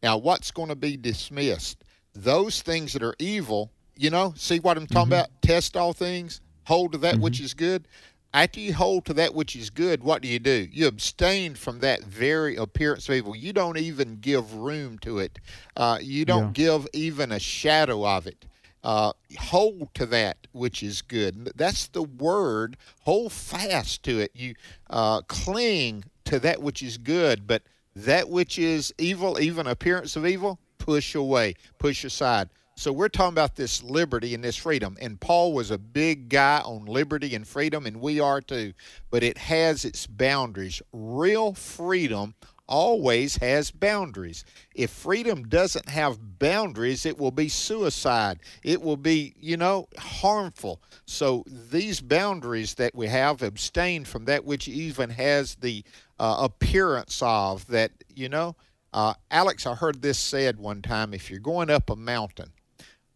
Now, 0.03 0.17
what's 0.17 0.51
going 0.51 0.69
to 0.69 0.77
be 0.77 0.97
dismissed? 0.97 1.85
Those 2.15 2.63
things 2.63 2.93
that 2.95 3.03
are 3.03 3.15
evil, 3.19 3.71
you 3.97 4.11
know, 4.11 4.35
see 4.37 4.59
what 4.59 4.77
I'm 4.77 4.87
talking 4.87 5.13
mm-hmm. 5.13 5.13
about? 5.13 5.43
Test 5.43 5.77
all 5.77 5.93
things, 5.93 6.41
hold 6.65 6.93
to 6.93 6.99
that 6.99 7.15
mm-hmm. 7.15 7.23
which 7.23 7.41
is 7.41 7.55
good 7.55 7.87
after 8.33 8.61
you 8.61 8.75
hold 8.75 9.05
to 9.07 9.15
that 9.15 9.35
which 9.35 9.57
is 9.57 9.71
good, 9.71 10.03
what 10.03 10.23
do 10.23 10.29
you 10.29 10.39
do? 10.39 10.69
You 10.71 10.87
abstain 10.87 11.55
from 11.55 11.81
that 11.81 12.05
very 12.05 12.57
appearance 12.57 13.09
of 13.09 13.15
evil. 13.17 13.35
You 13.35 13.53
don't 13.53 13.79
even 13.79 14.19
give 14.21 14.55
room 14.55 14.99
to 15.01 15.19
it. 15.19 15.39
Uh, 15.77 15.99
you 16.01 16.25
don't 16.25 16.57
yeah. 16.57 16.65
give 16.65 16.89
even 16.93 17.33
a 17.33 17.41
shadow 17.41 18.07
of 18.07 18.27
it. 18.27 18.47
Uh, 18.83 19.13
hold 19.39 19.93
to 19.95 20.07
that 20.07 20.47
which 20.53 20.83
is 20.83 21.03
good. 21.03 21.53
That's 21.55 21.89
the 21.89 22.03
word. 22.03 22.77
Hold 23.03 23.33
fast 23.33 24.03
to 24.05 24.21
it. 24.21 24.31
You 24.35 24.55
uh, 24.89 25.23
cling 25.23 26.05
to 26.25 26.39
that 26.39 26.63
which 26.63 26.83
is 26.83 26.97
good, 26.97 27.47
but 27.47 27.63
that 27.97 28.29
which 28.29 28.59
is 28.59 28.95
evil, 28.97 29.41
even 29.41 29.67
appearance 29.67 30.17
of 30.17 30.25
evil, 30.25 30.59
push 30.79 31.15
away, 31.15 31.55
push 31.79 32.05
aside. 32.05 32.49
So 32.81 32.95
we're 32.95 33.11
talking 33.11 33.35
about 33.35 33.57
this 33.57 33.83
liberty 33.83 34.35
and 34.35 34.43
this 34.43 34.57
freedom. 34.57 34.97
And 35.03 35.21
Paul 35.21 35.53
was 35.53 35.71
a 35.71 35.77
big 35.77 36.31
guy 36.31 36.63
on 36.65 36.87
liberty 36.87 37.35
and 37.35 37.47
freedom, 37.47 37.85
and 37.85 38.01
we 38.01 38.21
are 38.21 38.41
too. 38.41 38.73
But 39.11 39.23
it 39.23 39.37
has 39.37 39.85
its 39.85 40.07
boundaries. 40.07 40.81
Real 40.91 41.53
freedom 41.53 42.35
always 42.67 43.37
has 43.37 43.71
boundaries. 43.71 44.47
If 44.75 44.89
freedom 44.89 45.47
doesn't 45.47 45.91
have 45.91 46.39
boundaries, 46.39 47.05
it 47.05 47.19
will 47.19 47.33
be 47.33 47.51
suicide. 47.51 48.39
It 48.63 48.81
will 48.81 48.97
be, 48.97 49.35
you 49.39 49.59
know, 49.59 49.87
harmful. 49.99 50.81
So 51.05 51.45
these 51.47 52.01
boundaries 52.01 52.77
that 52.77 52.95
we 52.95 53.09
have 53.09 53.43
abstain 53.43 54.07
from 54.07 54.25
that 54.25 54.47
which 54.47 54.69
even 54.69 55.11
has 55.11 55.55
the 55.57 55.85
uh, 56.19 56.49
appearance 56.49 57.21
of 57.23 57.67
that, 57.67 57.91
you 58.09 58.31
know. 58.31 58.57
Uh, 58.95 59.13
Alex, 59.31 59.67
I 59.67 59.75
heard 59.75 60.01
this 60.01 60.19
said 60.19 60.59
one 60.59 60.81
time 60.81 61.13
if 61.13 61.31
you're 61.31 61.41
going 61.41 61.69
up 61.69 61.91
a 61.91 61.95
mountain, 61.95 62.53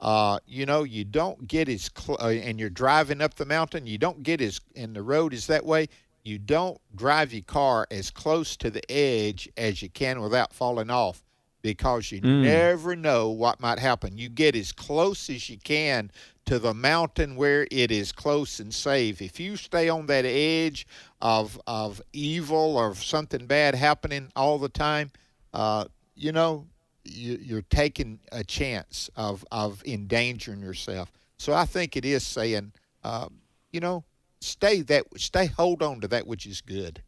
uh, 0.01 0.39
you 0.47 0.67
know, 0.67 0.83
you 0.83 1.05
don't 1.05 1.47
get 1.49 1.69
as 1.69 1.91
cl- 1.97 2.19
uh, 2.21 2.29
and 2.29 2.59
you're 2.61 2.71
driving 2.71 3.21
up 3.21 3.35
the 3.35 3.47
mountain, 3.47 3.87
you 3.87 3.99
don't 3.99 4.23
get 4.23 4.41
as 4.41 4.61
and 4.77 4.95
the 4.95 5.03
road 5.03 5.33
is 5.33 5.47
that 5.47 5.65
way. 5.65 5.89
You 6.23 6.39
don't 6.39 6.79
drive 6.97 7.33
your 7.33 7.43
car 7.43 7.87
as 7.91 8.11
close 8.11 8.57
to 8.59 8.71
the 8.71 8.83
edge 8.91 9.49
as 9.57 9.83
you 9.83 9.91
can 9.91 10.21
without 10.21 10.53
falling 10.53 10.91
off. 10.91 11.23
because 11.63 12.13
you 12.13 12.21
never 12.43 12.95
know 12.95 13.31
what 13.31 13.59
might 13.59 13.79
happen. 13.79 14.19
You 14.19 14.29
get 14.29 14.55
as 14.55 14.71
close 14.71 15.31
as 15.31 15.49
you 15.49 15.57
can 15.57 16.11
to 16.45 16.59
the 16.59 16.75
mountain 16.75 17.37
where 17.37 17.67
it 17.71 17.91
is 17.91 18.13
close 18.13 18.61
and 18.61 18.73
safe. 18.75 19.23
If 19.23 19.41
you 19.41 19.57
stay 19.57 19.89
on 19.89 20.05
that 20.07 20.27
edge 20.27 20.87
of 21.23 21.59
of 21.67 22.03
evil 22.13 22.77
or 22.77 22.95
something 22.95 23.47
bad 23.47 23.75
happening 23.75 24.31
all 24.37 24.59
the 24.59 24.69
time, 24.69 25.11
uh, 25.55 25.87
you 26.15 26.33
know, 26.33 26.67
you, 27.05 27.38
you're 27.40 27.62
taking 27.62 28.21
a 28.33 28.45
chance 28.45 29.11
of 29.17 29.45
of 29.51 29.83
endangering 29.85 30.61
yourself. 30.61 31.12
So 31.38 31.53
I 31.53 31.64
think 31.64 31.97
it 31.97 32.05
is 32.05 32.25
saying, 32.25 32.73
uh, 33.03 33.29
you 33.73 33.81
know, 33.81 34.05
stay 34.40 34.83
that 34.83 35.05
stay 35.17 35.47
hold 35.47 35.83
on 35.83 36.01
to 36.01 36.09
that 36.09 36.27
which 36.27 36.47
is 36.47 36.61
good. 36.61 37.03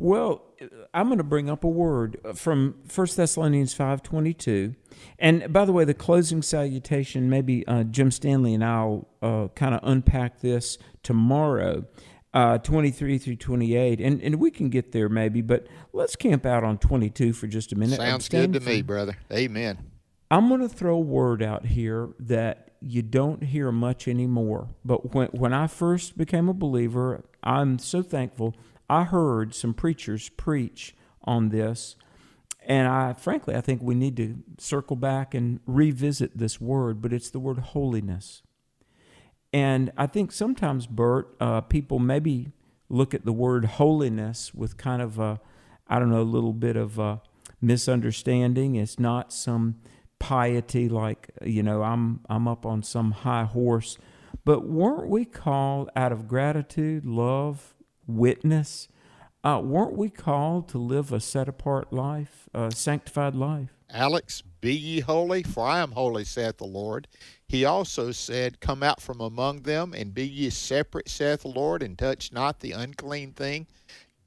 Well, 0.00 0.42
I'm 0.94 1.08
going 1.08 1.18
to 1.18 1.24
bring 1.24 1.50
up 1.50 1.62
a 1.62 1.68
word 1.68 2.18
from 2.34 2.76
1 2.94 3.06
Thessalonians 3.16 3.74
5:22. 3.74 4.74
And 5.18 5.52
by 5.52 5.66
the 5.66 5.72
way, 5.72 5.84
the 5.84 5.92
closing 5.92 6.40
salutation, 6.40 7.28
maybe 7.28 7.66
uh, 7.66 7.84
Jim 7.84 8.10
Stanley 8.10 8.54
and 8.54 8.64
I'll 8.64 9.08
uh, 9.20 9.48
kind 9.54 9.74
of 9.74 9.80
unpack 9.82 10.40
this 10.40 10.78
tomorrow, 11.02 11.84
uh, 12.32 12.58
23 12.58 13.18
through 13.18 13.36
28. 13.36 14.00
And, 14.00 14.22
and 14.22 14.36
we 14.36 14.50
can 14.50 14.68
get 14.68 14.92
there 14.92 15.08
maybe, 15.08 15.42
but 15.42 15.66
let's 15.92 16.16
camp 16.16 16.46
out 16.46 16.64
on 16.64 16.78
22 16.78 17.32
for 17.32 17.46
just 17.46 17.72
a 17.72 17.76
minute. 17.76 17.96
Sounds 17.96 18.28
good 18.28 18.52
to 18.52 18.60
me, 18.60 18.82
brother. 18.82 19.16
Amen. 19.32 19.78
I'm 20.30 20.48
going 20.48 20.60
to 20.60 20.68
throw 20.68 20.96
a 20.96 21.00
word 21.00 21.42
out 21.42 21.66
here 21.66 22.10
that 22.20 22.70
you 22.80 23.02
don't 23.02 23.42
hear 23.42 23.72
much 23.72 24.06
anymore. 24.06 24.68
But 24.84 25.14
when, 25.14 25.28
when 25.28 25.52
I 25.52 25.66
first 25.66 26.16
became 26.16 26.48
a 26.48 26.54
believer, 26.54 27.24
I'm 27.42 27.78
so 27.78 28.02
thankful 28.02 28.54
I 28.90 29.04
heard 29.04 29.54
some 29.54 29.72
preachers 29.72 30.30
preach 30.30 30.96
on 31.22 31.50
this, 31.50 31.94
and 32.66 32.88
I 32.88 33.12
frankly 33.12 33.54
I 33.54 33.60
think 33.60 33.82
we 33.82 33.94
need 33.94 34.16
to 34.16 34.42
circle 34.58 34.96
back 34.96 35.32
and 35.32 35.60
revisit 35.64 36.36
this 36.36 36.60
word, 36.60 37.00
but 37.00 37.12
it's 37.12 37.30
the 37.30 37.38
word 37.38 37.58
holiness. 37.58 38.42
And 39.52 39.92
I 39.96 40.06
think 40.06 40.32
sometimes, 40.32 40.86
Bert, 40.86 41.34
uh, 41.40 41.60
people 41.62 41.98
maybe 41.98 42.52
look 42.88 43.14
at 43.14 43.24
the 43.24 43.32
word 43.32 43.64
holiness 43.64 44.54
with 44.54 44.76
kind 44.76 45.02
of 45.02 45.18
a, 45.18 45.40
I 45.88 45.98
don't 45.98 46.10
know, 46.10 46.20
a 46.20 46.22
little 46.22 46.52
bit 46.52 46.76
of 46.76 46.98
a 46.98 47.20
misunderstanding. 47.60 48.76
It's 48.76 48.98
not 48.98 49.32
some 49.32 49.76
piety 50.20 50.88
like 50.88 51.30
you 51.42 51.62
know 51.62 51.82
I'm 51.82 52.20
I'm 52.28 52.46
up 52.46 52.64
on 52.64 52.84
some 52.84 53.10
high 53.10 53.44
horse, 53.44 53.98
but 54.44 54.68
weren't 54.68 55.08
we 55.08 55.24
called 55.24 55.90
out 55.96 56.12
of 56.12 56.28
gratitude, 56.28 57.04
love, 57.04 57.74
witness. 58.06 58.86
Uh, 59.42 59.60
weren't 59.62 59.96
we 59.96 60.10
called 60.10 60.68
to 60.68 60.76
live 60.76 61.12
a 61.12 61.20
set 61.20 61.48
apart 61.48 61.92
life, 61.92 62.48
a 62.52 62.70
sanctified 62.70 63.34
life? 63.34 63.70
Alex, 63.88 64.42
be 64.60 64.74
ye 64.74 65.00
holy, 65.00 65.42
for 65.42 65.66
I 65.66 65.80
am 65.80 65.92
holy, 65.92 66.24
saith 66.24 66.58
the 66.58 66.66
Lord. 66.66 67.08
He 67.48 67.64
also 67.64 68.12
said, 68.12 68.60
Come 68.60 68.82
out 68.82 69.00
from 69.00 69.20
among 69.20 69.62
them, 69.62 69.94
and 69.94 70.14
be 70.14 70.26
ye 70.26 70.50
separate, 70.50 71.08
saith 71.08 71.42
the 71.42 71.48
Lord, 71.48 71.82
and 71.82 71.98
touch 71.98 72.32
not 72.32 72.60
the 72.60 72.72
unclean 72.72 73.32
thing. 73.32 73.66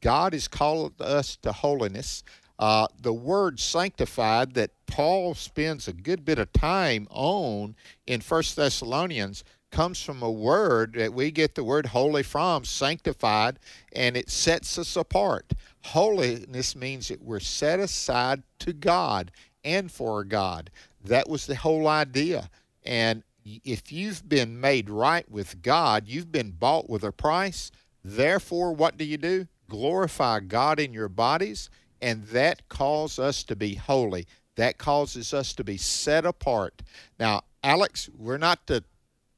God 0.01 0.33
has 0.33 0.47
called 0.47 0.99
us 0.99 1.37
to 1.37 1.51
holiness. 1.51 2.23
Uh, 2.57 2.87
the 2.99 3.13
word 3.13 3.59
sanctified 3.59 4.55
that 4.55 4.71
Paul 4.87 5.35
spends 5.35 5.87
a 5.87 5.93
good 5.93 6.25
bit 6.25 6.39
of 6.39 6.51
time 6.53 7.07
on 7.11 7.75
in 8.07 8.21
First 8.21 8.55
Thessalonians 8.55 9.43
comes 9.73 10.01
from 10.01 10.21
a 10.21 10.31
word 10.31 10.93
that 10.93 11.13
we 11.13 11.31
get 11.31 11.55
the 11.55 11.63
word 11.63 11.87
holy 11.87 12.21
from, 12.21 12.63
sanctified, 12.63 13.57
and 13.91 14.15
it 14.15 14.29
sets 14.29 14.77
us 14.77 14.95
apart. 14.95 15.53
Holiness 15.85 16.75
means 16.75 17.07
that 17.07 17.23
we're 17.23 17.39
set 17.39 17.79
aside 17.79 18.43
to 18.59 18.71
God 18.71 19.31
and 19.65 19.91
for 19.91 20.23
God. 20.23 20.69
That 21.03 21.27
was 21.27 21.47
the 21.47 21.55
whole 21.55 21.87
idea. 21.87 22.51
And 22.85 23.23
if 23.43 23.91
you've 23.91 24.29
been 24.29 24.61
made 24.61 24.91
right 24.91 25.29
with 25.29 25.63
God, 25.63 26.07
you've 26.07 26.31
been 26.31 26.51
bought 26.51 26.87
with 26.87 27.03
a 27.03 27.11
price. 27.11 27.71
Therefore, 28.05 28.73
what 28.73 28.95
do 28.95 29.03
you 29.03 29.17
do? 29.17 29.47
Glorify 29.69 30.41
God 30.41 30.79
in 30.79 30.93
your 30.93 31.09
bodies, 31.09 31.71
and 31.99 32.25
that 32.27 32.69
calls 32.69 33.17
us 33.17 33.43
to 33.45 33.55
be 33.55 33.73
holy. 33.73 34.27
That 34.55 34.77
causes 34.77 35.33
us 35.33 35.53
to 35.53 35.63
be 35.63 35.77
set 35.77 36.25
apart. 36.25 36.83
Now, 37.19 37.41
Alex, 37.63 38.07
we're 38.15 38.37
not 38.37 38.67
to 38.67 38.83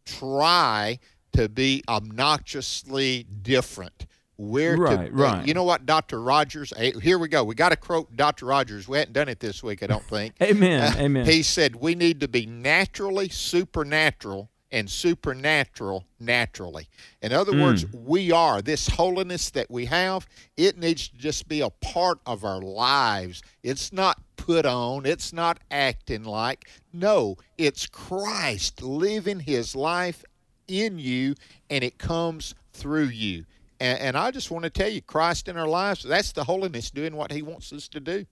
try 0.06 1.00
to 1.34 1.50
be 1.50 1.84
obnoxiously 1.88 3.26
different. 3.42 4.06
We're 4.38 4.76
right, 4.76 5.08
to, 5.08 5.12
right. 5.14 5.48
You 5.48 5.54
know 5.54 5.64
what, 5.64 5.86
Dr. 5.86 6.22
Rogers? 6.22 6.74
Here 6.78 7.18
we 7.18 7.30
go. 7.30 7.44
We 7.44 7.56
got 7.56 7.70
to 7.70 7.78
quote 7.78 8.16
Dr. 8.18 8.46
Rogers. 8.46 8.88
We 8.88 8.98
hadn't 8.98 9.14
done 9.14 9.30
it 9.30 9.40
this 9.40 9.64
week, 9.64 9.82
I 9.82 9.88
don't 9.88 10.04
think. 10.04 10.36
amen. 10.42 10.82
Uh, 10.82 10.96
amen. 11.00 11.26
He 11.26 11.42
said 11.42 11.76
we 11.78 11.96
need 11.96 12.20
to 12.20 12.28
be 12.28 12.46
naturally 12.46 13.30
supernatural 13.30 14.50
and 14.76 14.90
supernatural 14.90 16.06
naturally. 16.20 16.90
In 17.22 17.32
other 17.32 17.54
Mm. 17.54 17.62
words, 17.64 17.86
we 17.94 18.30
are 18.32 18.62
this 18.62 18.88
holiness 18.90 19.50
that 19.52 19.72
we 19.72 19.86
have. 19.86 20.28
It 20.58 20.78
needs 20.78 21.08
to 21.08 21.18
just 21.18 21.48
be 21.48 21.62
a 21.62 21.70
part 21.70 22.20
of 22.26 22.44
our 22.44 22.62
lives. 22.62 23.42
It's 23.64 23.94
not 23.94 24.22
put 24.36 24.66
on. 24.66 25.06
It's 25.06 25.32
not 25.32 25.60
acting 25.72 26.26
like. 26.26 26.70
No, 26.92 27.38
it's 27.58 27.88
Christ 27.88 28.82
living 28.84 29.40
His 29.40 29.76
life 29.76 30.26
in 30.68 31.00
you, 31.00 31.36
and 31.70 31.84
it 31.84 31.98
comes 31.98 32.54
through 32.74 33.06
you. 33.08 33.46
And, 33.80 34.00
and 34.00 34.18
I 34.18 34.32
just 34.32 34.52
want 34.52 34.64
to 34.64 34.70
tell 34.70 34.90
you, 34.90 35.02
Christ 35.02 35.48
in 35.48 35.56
our 35.58 35.68
lives, 35.68 36.04
that's 36.04 36.34
the 36.34 36.44
holiness 36.44 36.92
doing 36.92 37.16
what 37.16 37.32
He 37.32 37.42
wants 37.42 37.72
us 37.72 37.88
to 37.90 38.00
do. 38.02 38.26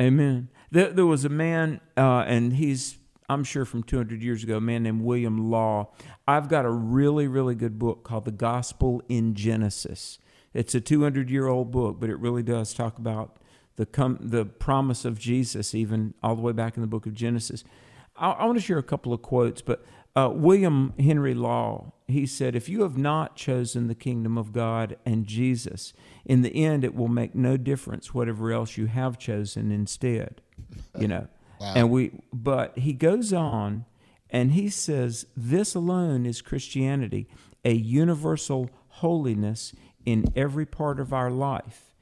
Amen. 0.00 0.48
There, 0.70 0.90
there 0.90 1.06
was 1.06 1.24
a 1.24 1.28
man, 1.28 1.80
uh, 1.96 2.24
and 2.26 2.54
he's, 2.54 2.98
I'm 3.28 3.44
sure, 3.44 3.64
from 3.64 3.82
200 3.82 4.22
years 4.22 4.42
ago, 4.42 4.58
a 4.58 4.60
man 4.60 4.82
named 4.82 5.02
William 5.02 5.50
Law. 5.50 5.92
I've 6.28 6.48
got 6.48 6.64
a 6.64 6.70
really, 6.70 7.26
really 7.26 7.54
good 7.54 7.78
book 7.78 8.04
called 8.04 8.26
The 8.26 8.30
Gospel 8.30 9.02
in 9.08 9.34
Genesis. 9.34 10.18
It's 10.52 10.74
a 10.74 10.80
200 10.80 11.30
year 11.30 11.46
old 11.46 11.70
book, 11.70 11.96
but 11.98 12.10
it 12.10 12.18
really 12.18 12.42
does 12.42 12.74
talk 12.74 12.98
about 12.98 13.38
the 13.76 13.86
com- 13.86 14.18
the 14.20 14.44
promise 14.44 15.04
of 15.04 15.18
Jesus, 15.18 15.74
even 15.74 16.14
all 16.22 16.36
the 16.36 16.42
way 16.42 16.52
back 16.52 16.76
in 16.76 16.80
the 16.80 16.86
book 16.86 17.06
of 17.06 17.14
Genesis. 17.14 17.64
I, 18.16 18.30
I 18.30 18.44
want 18.44 18.58
to 18.58 18.64
share 18.64 18.78
a 18.78 18.82
couple 18.82 19.12
of 19.12 19.22
quotes, 19.22 19.62
but 19.62 19.84
uh, 20.16 20.30
William 20.32 20.92
Henry 20.98 21.34
Law, 21.34 21.92
he 22.06 22.24
said, 22.26 22.54
If 22.54 22.68
you 22.68 22.82
have 22.82 22.96
not 22.96 23.34
chosen 23.34 23.88
the 23.88 23.94
kingdom 23.94 24.38
of 24.38 24.52
God 24.52 24.96
and 25.04 25.26
Jesus, 25.26 25.92
in 26.24 26.42
the 26.42 26.64
end, 26.64 26.84
it 26.84 26.94
will 26.94 27.08
make 27.08 27.34
no 27.34 27.56
difference 27.56 28.14
whatever 28.14 28.52
else 28.52 28.76
you 28.76 28.86
have 28.86 29.18
chosen 29.18 29.72
instead. 29.72 30.40
You 30.98 31.08
know, 31.08 31.28
and 31.74 31.90
we, 31.90 32.12
but 32.32 32.78
he 32.78 32.92
goes 32.92 33.32
on 33.32 33.84
and 34.30 34.52
he 34.52 34.68
says, 34.68 35.26
This 35.36 35.74
alone 35.74 36.26
is 36.26 36.42
Christianity, 36.42 37.28
a 37.64 37.74
universal 37.74 38.70
holiness 38.88 39.72
in 40.04 40.24
every 40.36 40.66
part 40.66 41.00
of 41.00 41.12
our 41.12 41.30
life 41.30 41.94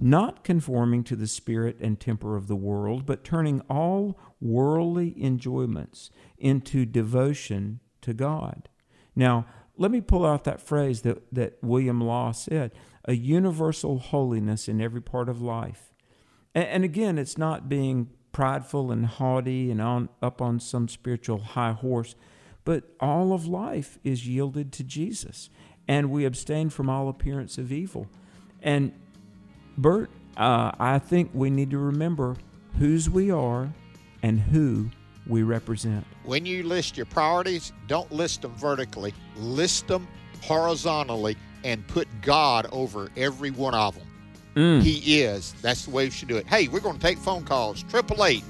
not 0.00 0.44
conforming 0.44 1.04
to 1.04 1.16
the 1.16 1.26
spirit 1.26 1.76
and 1.80 1.98
temper 1.98 2.36
of 2.36 2.48
the 2.48 2.56
world, 2.56 3.06
but 3.06 3.24
turning 3.24 3.60
all 3.70 4.18
worldly 4.40 5.14
enjoyments 5.22 6.10
into 6.38 6.84
devotion 6.84 7.80
to 8.02 8.12
God. 8.12 8.68
Now, 9.14 9.46
let 9.76 9.90
me 9.90 10.00
pull 10.00 10.24
out 10.26 10.44
that 10.44 10.60
phrase 10.60 11.02
that, 11.02 11.22
that 11.32 11.58
William 11.62 12.00
Law 12.00 12.32
said 12.32 12.72
a 13.04 13.14
universal 13.14 13.98
holiness 13.98 14.68
in 14.68 14.80
every 14.80 15.02
part 15.02 15.28
of 15.28 15.42
life. 15.42 15.92
And, 16.54 16.66
and 16.66 16.84
again, 16.84 17.18
it's 17.18 17.38
not 17.38 17.68
being 17.68 18.10
prideful 18.34 18.90
and 18.90 19.06
haughty 19.06 19.70
and 19.70 19.80
on, 19.80 20.10
up 20.20 20.42
on 20.42 20.60
some 20.60 20.88
spiritual 20.88 21.38
high 21.38 21.72
horse, 21.72 22.14
but 22.64 22.84
all 23.00 23.32
of 23.32 23.46
life 23.46 23.98
is 24.04 24.26
yielded 24.26 24.72
to 24.72 24.84
Jesus, 24.84 25.48
and 25.88 26.10
we 26.10 26.26
abstain 26.26 26.68
from 26.68 26.90
all 26.90 27.08
appearance 27.08 27.56
of 27.56 27.72
evil. 27.72 28.08
And 28.60 28.92
Bert, 29.78 30.10
uh, 30.36 30.72
I 30.78 30.98
think 30.98 31.30
we 31.32 31.48
need 31.48 31.70
to 31.70 31.78
remember 31.78 32.36
whose 32.78 33.08
we 33.08 33.30
are 33.30 33.72
and 34.22 34.40
who 34.40 34.90
we 35.26 35.42
represent. 35.42 36.04
When 36.24 36.44
you 36.44 36.64
list 36.64 36.96
your 36.96 37.06
priorities, 37.06 37.72
don't 37.86 38.10
list 38.10 38.42
them 38.42 38.54
vertically, 38.56 39.14
list 39.36 39.86
them 39.86 40.08
horizontally 40.42 41.36
and 41.62 41.86
put 41.86 42.08
God 42.20 42.66
over 42.72 43.10
every 43.16 43.52
one 43.52 43.74
of 43.74 43.94
them. 43.94 44.06
Mm. 44.54 44.82
He 44.82 45.22
is. 45.22 45.54
That's 45.62 45.84
the 45.84 45.90
way 45.90 46.04
you 46.04 46.10
should 46.10 46.28
do 46.28 46.36
it. 46.36 46.46
Hey, 46.46 46.68
we're 46.68 46.80
going 46.80 46.96
to 46.96 47.02
take 47.02 47.18
phone 47.18 47.44
calls. 47.44 47.84
888 47.88 48.44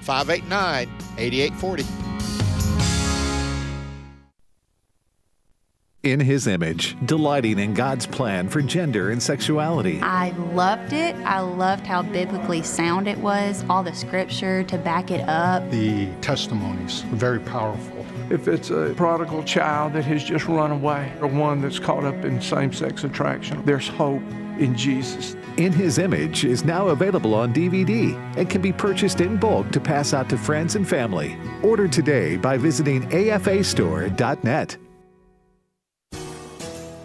589 0.00 0.88
8840. 1.18 2.08
In 6.04 6.20
His 6.20 6.46
Image, 6.46 6.96
delighting 7.04 7.58
in 7.58 7.74
God's 7.74 8.06
plan 8.06 8.48
for 8.48 8.62
gender 8.62 9.10
and 9.10 9.20
sexuality. 9.20 10.00
I 10.00 10.30
loved 10.52 10.92
it. 10.92 11.14
I 11.16 11.40
loved 11.40 11.86
how 11.86 12.02
biblically 12.02 12.62
sound 12.62 13.08
it 13.08 13.18
was, 13.18 13.64
all 13.68 13.82
the 13.82 13.92
scripture 13.92 14.62
to 14.62 14.78
back 14.78 15.10
it 15.10 15.28
up. 15.28 15.68
The 15.70 16.06
testimonies 16.20 17.04
were 17.10 17.16
very 17.16 17.40
powerful. 17.40 17.97
If 18.30 18.46
it's 18.46 18.70
a 18.70 18.92
prodigal 18.94 19.42
child 19.44 19.94
that 19.94 20.04
has 20.04 20.22
just 20.22 20.46
run 20.46 20.70
away 20.70 21.12
or 21.20 21.28
one 21.28 21.62
that's 21.62 21.78
caught 21.78 22.04
up 22.04 22.24
in 22.24 22.40
same 22.42 22.72
sex 22.72 23.04
attraction, 23.04 23.64
there's 23.64 23.88
hope 23.88 24.22
in 24.58 24.76
Jesus. 24.76 25.34
In 25.56 25.72
His 25.72 25.98
Image 25.98 26.44
is 26.44 26.64
now 26.64 26.88
available 26.88 27.34
on 27.34 27.54
DVD 27.54 28.14
and 28.36 28.50
can 28.50 28.60
be 28.60 28.72
purchased 28.72 29.20
in 29.20 29.36
bulk 29.36 29.70
to 29.70 29.80
pass 29.80 30.12
out 30.12 30.28
to 30.28 30.36
friends 30.36 30.76
and 30.76 30.86
family. 30.86 31.38
Order 31.62 31.88
today 31.88 32.36
by 32.36 32.58
visiting 32.58 33.08
afastore.net. 33.08 34.76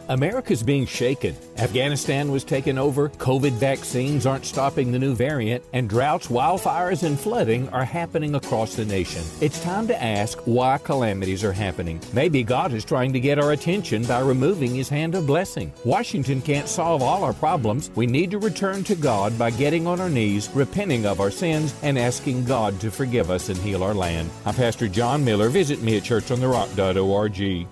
America's 0.09 0.61
being 0.63 0.85
shaken. 0.85 1.35
Afghanistan 1.57 2.31
was 2.31 2.43
taken 2.43 2.77
over, 2.77 3.09
COVID 3.09 3.51
vaccines 3.53 4.25
aren't 4.25 4.45
stopping 4.45 4.91
the 4.91 4.99
new 4.99 5.15
variant, 5.15 5.63
and 5.73 5.89
droughts, 5.89 6.27
wildfires, 6.27 7.03
and 7.03 7.19
flooding 7.19 7.69
are 7.69 7.85
happening 7.85 8.35
across 8.35 8.75
the 8.75 8.85
nation. 8.85 9.23
It's 9.39 9.61
time 9.61 9.87
to 9.87 10.03
ask 10.03 10.39
why 10.45 10.77
calamities 10.79 11.43
are 11.43 11.53
happening. 11.53 12.01
Maybe 12.11 12.43
God 12.43 12.73
is 12.73 12.83
trying 12.83 13.13
to 13.13 13.19
get 13.19 13.39
our 13.39 13.53
attention 13.53 14.03
by 14.03 14.19
removing 14.19 14.75
his 14.75 14.89
hand 14.89 15.15
of 15.15 15.27
blessing. 15.27 15.71
Washington 15.85 16.41
can't 16.41 16.67
solve 16.67 17.01
all 17.01 17.23
our 17.23 17.33
problems. 17.33 17.89
We 17.95 18.05
need 18.05 18.31
to 18.31 18.39
return 18.39 18.83
to 18.85 18.95
God 18.95 19.37
by 19.37 19.51
getting 19.51 19.87
on 19.87 20.01
our 20.01 20.09
knees, 20.09 20.49
repenting 20.53 21.05
of 21.05 21.21
our 21.21 21.31
sins, 21.31 21.73
and 21.81 21.97
asking 21.97 22.45
God 22.45 22.79
to 22.81 22.91
forgive 22.91 23.31
us 23.31 23.49
and 23.49 23.57
heal 23.59 23.83
our 23.83 23.93
land. 23.93 24.29
I'm 24.45 24.55
Pastor 24.55 24.87
John 24.87 25.23
Miller. 25.23 25.49
Visit 25.49 25.81
me 25.81 25.97
at 25.97 26.03
churchontherock.org. 26.03 27.67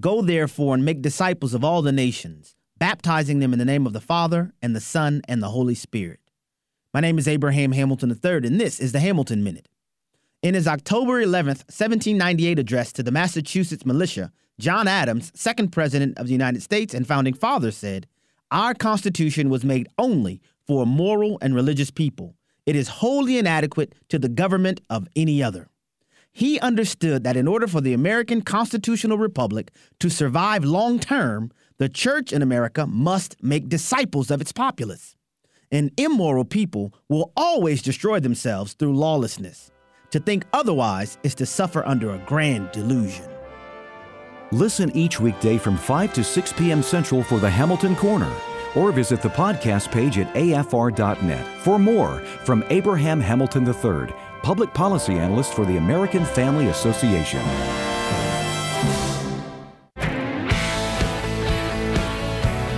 Go 0.00 0.22
therefore 0.22 0.74
and 0.74 0.84
make 0.84 1.02
disciples 1.02 1.54
of 1.54 1.62
all 1.62 1.80
the 1.80 1.92
nations, 1.92 2.56
baptizing 2.78 3.38
them 3.38 3.52
in 3.52 3.60
the 3.60 3.64
name 3.64 3.86
of 3.86 3.92
the 3.92 4.00
Father, 4.00 4.52
and 4.60 4.74
the 4.74 4.80
Son, 4.80 5.22
and 5.28 5.40
the 5.40 5.50
Holy 5.50 5.76
Spirit. 5.76 6.18
My 6.92 7.00
name 7.00 7.16
is 7.16 7.28
Abraham 7.28 7.70
Hamilton 7.70 8.10
III, 8.10 8.46
and 8.46 8.60
this 8.60 8.80
is 8.80 8.90
the 8.90 8.98
Hamilton 8.98 9.44
Minute. 9.44 9.68
In 10.42 10.54
his 10.54 10.66
October 10.66 11.20
11, 11.20 11.48
1798 11.48 12.58
address 12.58 12.92
to 12.92 13.04
the 13.04 13.12
Massachusetts 13.12 13.86
militia, 13.86 14.32
John 14.58 14.88
Adams, 14.88 15.30
second 15.34 15.70
president 15.70 16.18
of 16.18 16.26
the 16.26 16.32
United 16.32 16.62
States 16.62 16.92
and 16.92 17.06
founding 17.06 17.34
father, 17.34 17.70
said, 17.70 18.08
Our 18.50 18.74
Constitution 18.74 19.48
was 19.48 19.64
made 19.64 19.88
only 19.96 20.40
for 20.66 20.82
a 20.82 20.86
moral 20.86 21.38
and 21.40 21.54
religious 21.54 21.92
people. 21.92 22.34
It 22.66 22.74
is 22.74 22.88
wholly 22.88 23.38
inadequate 23.38 23.94
to 24.08 24.18
the 24.18 24.28
government 24.28 24.80
of 24.90 25.06
any 25.14 25.40
other. 25.40 25.68
He 26.36 26.58
understood 26.58 27.22
that 27.22 27.36
in 27.36 27.46
order 27.46 27.68
for 27.68 27.80
the 27.80 27.94
American 27.94 28.42
constitutional 28.42 29.18
republic 29.18 29.70
to 30.00 30.10
survive 30.10 30.64
long 30.64 30.98
term, 30.98 31.52
the 31.78 31.88
church 31.88 32.32
in 32.32 32.42
America 32.42 32.88
must 32.88 33.40
make 33.40 33.68
disciples 33.68 34.32
of 34.32 34.40
its 34.40 34.50
populace. 34.50 35.14
An 35.70 35.92
immoral 35.96 36.44
people 36.44 36.92
will 37.08 37.32
always 37.36 37.82
destroy 37.82 38.18
themselves 38.18 38.72
through 38.72 38.96
lawlessness. 38.96 39.70
To 40.10 40.18
think 40.18 40.44
otherwise 40.52 41.18
is 41.22 41.36
to 41.36 41.46
suffer 41.46 41.86
under 41.86 42.12
a 42.12 42.22
grand 42.26 42.72
delusion. 42.72 43.28
Listen 44.50 44.90
each 44.96 45.20
weekday 45.20 45.56
from 45.56 45.76
5 45.76 46.12
to 46.14 46.24
6 46.24 46.52
p.m. 46.54 46.82
Central 46.82 47.22
for 47.22 47.38
the 47.38 47.50
Hamilton 47.50 47.94
Corner, 47.94 48.32
or 48.74 48.90
visit 48.90 49.22
the 49.22 49.28
podcast 49.28 49.92
page 49.92 50.18
at 50.18 50.32
afr.net 50.34 51.46
for 51.60 51.78
more 51.78 52.18
from 52.44 52.64
Abraham 52.70 53.20
Hamilton 53.20 53.64
III 53.66 54.12
public 54.44 54.74
policy 54.74 55.14
analyst 55.14 55.54
for 55.54 55.64
the 55.64 55.78
American 55.78 56.22
Family 56.22 56.66
Association. 56.66 57.42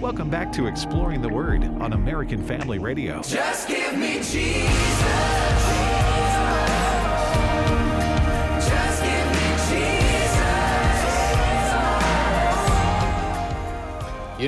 Welcome 0.00 0.30
back 0.30 0.52
to 0.52 0.66
Exploring 0.66 1.22
the 1.22 1.28
Word 1.28 1.64
on 1.64 1.92
American 1.92 2.42
Family 2.42 2.78
Radio. 2.78 3.20
Just 3.22 3.68
give 3.68 3.98
me 3.98 4.14
Jesus. 4.14 5.47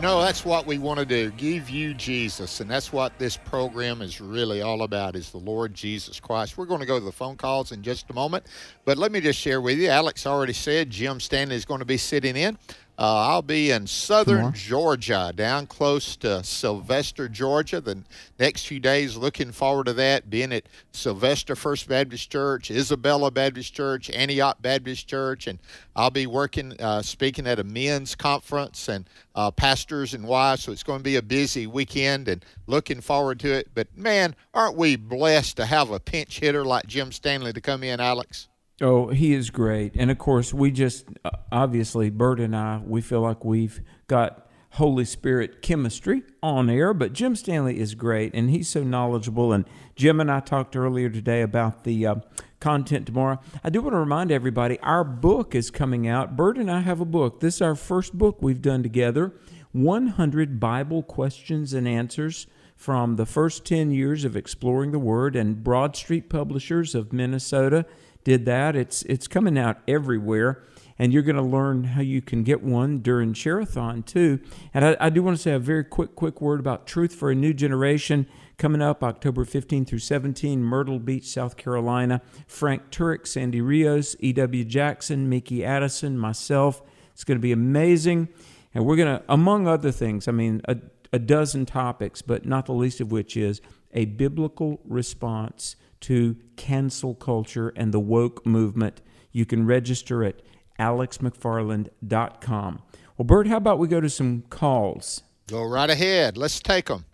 You 0.01 0.07
know, 0.07 0.23
that's 0.23 0.47
what 0.47 0.67
we 0.67 0.79
want 0.79 0.99
to 0.99 1.05
do. 1.05 1.31
Give 1.33 1.69
you 1.69 1.93
Jesus. 1.93 2.61
And 2.61 2.71
that's 2.71 2.91
what 2.91 3.19
this 3.19 3.37
program 3.37 4.01
is 4.01 4.19
really 4.19 4.63
all 4.63 4.81
about 4.81 5.15
is 5.15 5.31
the 5.31 5.37
Lord 5.37 5.75
Jesus 5.75 6.19
Christ. 6.19 6.57
We're 6.57 6.65
going 6.65 6.81
to 6.81 6.87
go 6.87 6.99
to 6.99 7.05
the 7.05 7.13
phone 7.13 7.37
calls 7.37 7.71
in 7.71 7.83
just 7.83 8.09
a 8.09 8.15
moment. 8.15 8.47
But 8.87 8.97
let 8.97 9.13
me 9.13 9.21
just 9.21 9.39
share 9.39 9.61
with 9.61 9.79
you. 9.79 9.89
Alex 9.89 10.27
already 10.27 10.55
said 10.55 10.89
Jim 10.89 11.21
Stanley 11.21 11.55
is 11.55 11.67
going 11.67 11.81
to 11.81 11.85
be 11.85 11.99
sitting 11.99 12.35
in. 12.35 12.57
Uh, 13.01 13.29
I'll 13.31 13.41
be 13.41 13.71
in 13.71 13.87
southern 13.87 14.53
Georgia, 14.53 15.33
down 15.35 15.67
close 15.67 16.17
to 16.17 16.45
Sylvester, 16.45 17.31
Georgia, 17.31 17.81
the 17.81 18.03
next 18.39 18.67
few 18.67 18.79
days. 18.79 19.17
Looking 19.17 19.53
forward 19.53 19.87
to 19.87 19.95
that. 19.95 20.29
Being 20.29 20.53
at 20.53 20.65
Sylvester 20.93 21.57
First 21.57 21.89
Baptist 21.89 22.31
Church, 22.31 22.71
Isabella 22.71 23.31
Baptist 23.31 23.73
Church, 23.73 24.11
Antioch 24.11 24.61
Baptist 24.61 25.09
Church, 25.09 25.47
and 25.47 25.59
I'll 25.97 26.11
be 26.11 26.27
working, 26.27 26.79
uh, 26.79 27.01
speaking 27.01 27.47
at 27.47 27.59
a 27.59 27.65
men's 27.65 28.15
conference 28.15 28.89
and 28.91 29.09
uh, 29.35 29.51
pastors 29.51 30.13
and 30.13 30.27
wives. 30.27 30.65
So 30.65 30.73
it's 30.73 30.83
going 30.83 30.99
to 30.99 31.03
be 31.03 31.17
a 31.17 31.23
busy 31.23 31.67
weekend 31.67 32.29
and 32.29 32.45
looking 32.67 33.01
forward 33.01 33.41
to 33.41 33.51
it. 33.51 33.69
But 33.75 33.97
man, 33.97 34.37
aren't 34.53 34.77
we 34.77 34.97
blessed 34.97 35.57
to 35.57 35.65
have 35.65 35.91
a 35.91 36.01
pinch 36.01 36.39
hitter 36.39 36.67
like 36.67 36.87
Jim 36.87 37.13
Stanley 37.13 37.55
to 37.55 37.63
come 37.63 37.83
in, 37.83 37.99
Alex? 37.99 38.49
Oh, 38.81 39.09
he 39.09 39.35
is 39.35 39.51
great. 39.51 39.95
And 39.97 40.11
of 40.11 40.19
course, 40.19 40.55
we 40.55 40.71
just 40.71 41.07
uh, 41.25 41.31
obviously, 41.53 42.09
Bert 42.09 42.41
and 42.41 42.57
I, 42.57 42.81
we 42.85 43.03
feel 43.03 43.21
like 43.21 43.45
we've 43.45 43.83
got 44.07 44.49
Holy 44.75 45.05
Spirit 45.05 45.63
chemistry 45.63 46.23
on 46.43 46.71
air, 46.71 46.95
but 46.95 47.13
Jim 47.13 47.35
Stanley 47.37 47.79
is 47.79 47.95
great 47.95 48.33
and 48.35 48.51
he's 48.51 48.69
so 48.69 48.83
knowledgeable. 48.83 49.53
And 49.53 49.67
Jim 49.97 50.21
and 50.21 50.31
I 50.31 50.41
talked 50.41 50.77
earlier 50.77 51.11
today 51.11 51.43
about 51.43 51.85
the 51.85 52.07
uh, 52.07 52.15
content 52.61 53.07
tomorrow. 53.07 53.41
I 53.65 53.71
do 53.71 53.83
want 53.83 53.95
to 53.95 53.99
remind 53.99 54.31
everybody 54.31 54.79
our 54.81 55.05
book 55.05 55.55
is 55.55 55.71
coming 55.71 56.07
out. 56.07 56.37
Bert 56.37 56.57
and 56.57 56.71
I 56.71 56.81
have 56.81 57.01
a 57.01 57.05
book. 57.05 57.41
This 57.41 57.57
is 57.57 57.63
our 57.63 57.75
first 57.75 58.17
book 58.17 58.39
we've 58.41 58.63
done 58.63 58.83
together 58.83 59.35
100 59.73 60.59
Bible 60.59 61.03
questions 61.03 61.75
and 61.75 61.87
answers 61.87 62.47
from 62.77 63.17
the 63.17 63.27
first 63.27 63.65
10 63.67 63.91
years 63.91 64.25
of 64.25 64.37
exploring 64.37 64.91
the 64.91 64.99
Word 64.99 65.37
and 65.37 65.63
Broad 65.63 65.95
Street 65.95 66.31
Publishers 66.31 66.95
of 66.95 67.13
Minnesota 67.13 67.85
did 68.25 68.45
that. 68.47 68.77
It's 68.77 69.03
it's 69.03 69.27
coming 69.27 69.59
out 69.59 69.79
everywhere, 69.89 70.63
and 70.99 71.13
you're 71.13 71.23
going 71.23 71.37
to 71.37 71.43
learn 71.43 71.85
how 71.85 72.03
you 72.03 72.21
can 72.21 72.43
get 72.43 72.63
one 72.63 72.99
during 72.99 73.33
Share-a-thon 73.33 74.03
too. 74.03 74.41
And 74.75 74.85
I, 74.85 74.97
I 75.01 75.11
do 75.11 75.23
want 75.23 75.37
to 75.37 75.43
say 75.43 75.53
a 75.53 75.59
very 75.59 75.85
quick 75.85 76.15
quick 76.15 76.41
word 76.41 76.61
about 76.61 76.87
Truth 76.87 77.15
for 77.15 77.31
a 77.31 77.35
New 77.35 77.55
Generation 77.55 78.27
coming 78.61 78.83
up 78.83 79.03
October 79.03 79.47
15 79.47 79.87
through 79.87 79.99
17, 79.99 80.63
Myrtle 80.63 80.99
Beach, 80.99 81.25
South 81.27 81.57
Carolina. 81.57 82.21
Frank 82.47 82.91
Turek, 82.91 83.27
Sandy 83.27 83.63
Rios, 83.63 84.15
E.W. 84.21 84.65
Jackson, 84.65 85.31
Mickey 85.31 85.65
Addison, 85.65 86.19
myself. 86.19 86.83
It's 87.15 87.25
going 87.25 87.39
to 87.39 87.43
be 87.43 87.53
amazing. 87.53 88.29
And 88.75 88.85
we're 88.85 88.97
going 88.97 89.19
to, 89.19 89.25
among 89.31 89.67
other 89.67 89.91
things, 89.91 90.29
I 90.29 90.33
mean, 90.33 90.61
a, 90.69 90.77
a 91.11 91.19
dozen 91.19 91.65
topics, 91.65 92.21
but 92.21 92.45
not 92.45 92.67
the 92.67 92.73
least 92.73 93.01
of 93.01 93.11
which 93.11 93.35
is 93.35 93.63
a 93.93 94.05
biblical 94.05 94.81
response 94.85 95.77
to 96.01 96.37
cancel 96.57 97.15
culture 97.15 97.73
and 97.77 97.93
the 97.93 98.01
woke 98.01 98.45
movement. 98.47 99.01
You 99.33 99.45
can 99.47 99.67
register 99.67 100.25
at 100.25 100.41
alexmcfarland.com. 100.79 102.83
Well, 103.17 103.27
Bert, 103.27 103.47
how 103.47 103.57
about 103.59 103.79
we 103.79 103.87
go 103.89 104.01
to 104.01 104.11
some 104.11 104.43
calls? 104.51 105.23
Go 105.49 105.63
right 105.65 105.91
ahead. 105.91 106.37
Let's 106.37 106.61
take 106.61 106.87
them. 106.87 107.05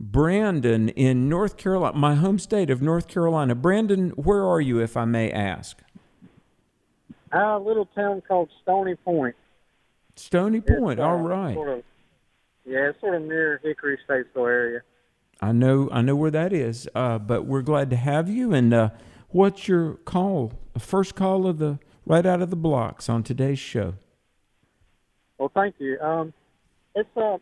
Brandon 0.00 0.88
in 0.90 1.28
North 1.28 1.56
Carolina, 1.56 1.96
my 1.96 2.14
home 2.14 2.38
state 2.38 2.70
of 2.70 2.82
North 2.82 3.08
Carolina. 3.08 3.54
Brandon, 3.54 4.10
where 4.10 4.44
are 4.44 4.60
you, 4.60 4.80
if 4.80 4.96
I 4.96 5.04
may 5.04 5.30
ask? 5.30 5.78
A 7.32 7.58
little 7.58 7.86
town 7.86 8.22
called 8.26 8.48
Stony 8.62 8.96
Point. 8.96 9.34
Stony 10.16 10.60
Point, 10.60 10.98
It's, 10.98 11.04
uh, 11.04 11.08
all 11.08 11.18
right. 11.18 11.54
Sort 11.54 11.68
of, 11.68 11.82
yeah, 12.64 12.90
it's 12.90 13.00
sort 13.00 13.14
of 13.16 13.22
near 13.22 13.60
Hickory 13.62 13.98
Statesville 14.08 14.48
area. 14.48 14.80
I 15.44 15.52
know, 15.52 15.90
I 15.92 16.00
know 16.00 16.16
where 16.16 16.30
that 16.30 16.54
is. 16.54 16.88
Uh, 16.94 17.18
but 17.18 17.44
we're 17.44 17.62
glad 17.62 17.90
to 17.90 17.96
have 17.96 18.30
you. 18.30 18.54
And 18.54 18.72
uh, 18.72 18.90
what's 19.28 19.68
your 19.68 19.94
call? 19.94 20.54
First 20.78 21.14
call 21.14 21.46
of 21.46 21.58
the 21.58 21.78
right 22.06 22.24
out 22.24 22.40
of 22.40 22.48
the 22.48 22.56
blocks 22.56 23.10
on 23.10 23.22
today's 23.22 23.58
show. 23.58 23.94
Well, 25.36 25.50
thank 25.54 25.74
you. 25.78 26.00
Um, 26.00 26.32
it's 26.94 27.14
uh, 27.14 27.36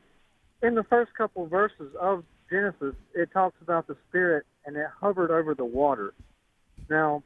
in 0.62 0.74
the 0.74 0.82
first 0.82 1.14
couple 1.14 1.46
verses 1.46 1.94
of 2.00 2.24
Genesis, 2.50 2.96
it 3.14 3.30
talks 3.32 3.56
about 3.62 3.86
the 3.86 3.96
Spirit 4.08 4.46
and 4.66 4.76
it 4.76 4.86
hovered 5.00 5.30
over 5.30 5.54
the 5.54 5.64
water. 5.64 6.12
Now, 6.90 7.22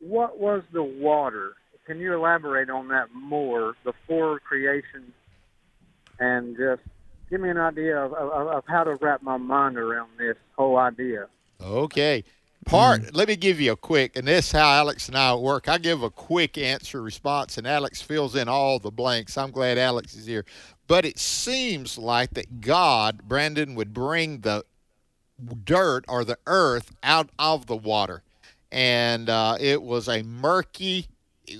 what 0.00 0.40
was 0.40 0.62
the 0.72 0.82
water? 0.82 1.54
Can 1.86 2.00
you 2.00 2.14
elaborate 2.14 2.68
on 2.68 2.88
that 2.88 3.14
more 3.14 3.74
before 3.84 4.40
creation 4.40 5.12
and 6.18 6.56
just 6.56 6.82
give 7.30 7.40
me 7.40 7.48
an 7.48 7.58
idea 7.58 7.98
of, 7.98 8.12
of, 8.12 8.48
of 8.48 8.64
how 8.66 8.84
to 8.84 8.96
wrap 8.96 9.22
my 9.22 9.36
mind 9.36 9.76
around 9.76 10.10
this 10.18 10.36
whole 10.56 10.76
idea? 10.76 11.26
Okay. 11.60 12.24
Part, 12.64 13.14
let 13.14 13.28
me 13.28 13.36
give 13.36 13.60
you 13.60 13.72
a 13.72 13.76
quick, 13.76 14.14
and 14.14 14.28
this 14.28 14.46
is 14.46 14.52
how 14.52 14.70
Alex 14.70 15.08
and 15.08 15.16
I 15.16 15.34
work. 15.34 15.68
I 15.68 15.78
give 15.78 16.02
a 16.02 16.10
quick 16.10 16.58
answer 16.58 17.00
response, 17.00 17.56
and 17.56 17.66
Alex 17.66 18.02
fills 18.02 18.36
in 18.36 18.46
all 18.46 18.78
the 18.78 18.90
blanks. 18.90 19.38
I'm 19.38 19.50
glad 19.50 19.78
Alex 19.78 20.14
is 20.14 20.26
here. 20.26 20.44
But 20.86 21.06
it 21.06 21.18
seems 21.18 21.96
like 21.96 22.30
that 22.30 22.60
God, 22.60 23.22
Brandon, 23.24 23.74
would 23.74 23.94
bring 23.94 24.40
the 24.40 24.64
dirt 25.64 26.04
or 26.08 26.24
the 26.24 26.38
earth 26.46 26.94
out 27.02 27.30
of 27.38 27.66
the 27.66 27.76
water. 27.76 28.22
And 28.70 29.30
uh, 29.30 29.56
it 29.58 29.82
was 29.82 30.08
a 30.08 30.22
murky, 30.22 31.06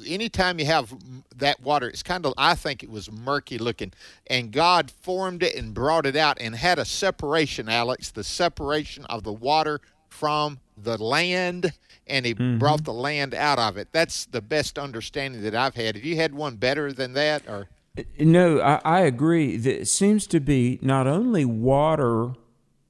anytime 0.07 0.59
you 0.59 0.67
have 0.67 0.95
that 1.37 1.61
water, 1.61 1.89
it's 1.89 2.03
kind 2.03 2.25
of, 2.27 2.35
I 2.37 2.55
think 2.55 2.83
it 2.83 2.91
was 2.91 3.11
murky 3.11 3.59
looking. 3.59 3.93
And 4.27 4.53
God 4.53 4.91
formed 4.91 5.43
it 5.43 5.55
and 5.55 5.75
brought 5.75 6.07
it 6.07 6.17
out 6.17 6.39
and 6.41 6.55
had 6.55 6.79
a 6.79 6.85
separation, 6.85 7.69
Alex, 7.69 8.11
the 8.11 8.25
separation 8.25 9.05
of 9.07 9.25
the 9.25 9.33
water 9.33 9.81
from 10.09 10.59
the 10.77 11.03
land. 11.03 11.73
And 12.07 12.25
he 12.25 12.35
mm-hmm. 12.35 12.59
brought 12.59 12.85
the 12.85 12.93
land 12.93 13.35
out 13.35 13.59
of 13.59 13.77
it. 13.77 13.89
That's 13.93 14.25
the 14.27 14.41
best 14.41 14.79
understanding 14.79 15.43
that 15.43 15.55
I've 15.55 15.75
had. 15.75 15.95
Have 15.95 16.05
you 16.05 16.17
had 16.17 16.35
one 16.35 16.57
better 16.57 16.93
than 16.93 17.13
that? 17.15 17.43
Or 17.47 17.69
uh, 17.97 18.03
No, 18.19 18.61
I, 18.61 18.81
I 18.85 19.01
agree. 19.01 19.57
That 19.57 19.83
It 19.83 19.89
seems 19.89 20.27
to 20.29 20.41
be 20.41 20.79
not 20.81 21.07
only 21.07 21.45
water 21.45 22.33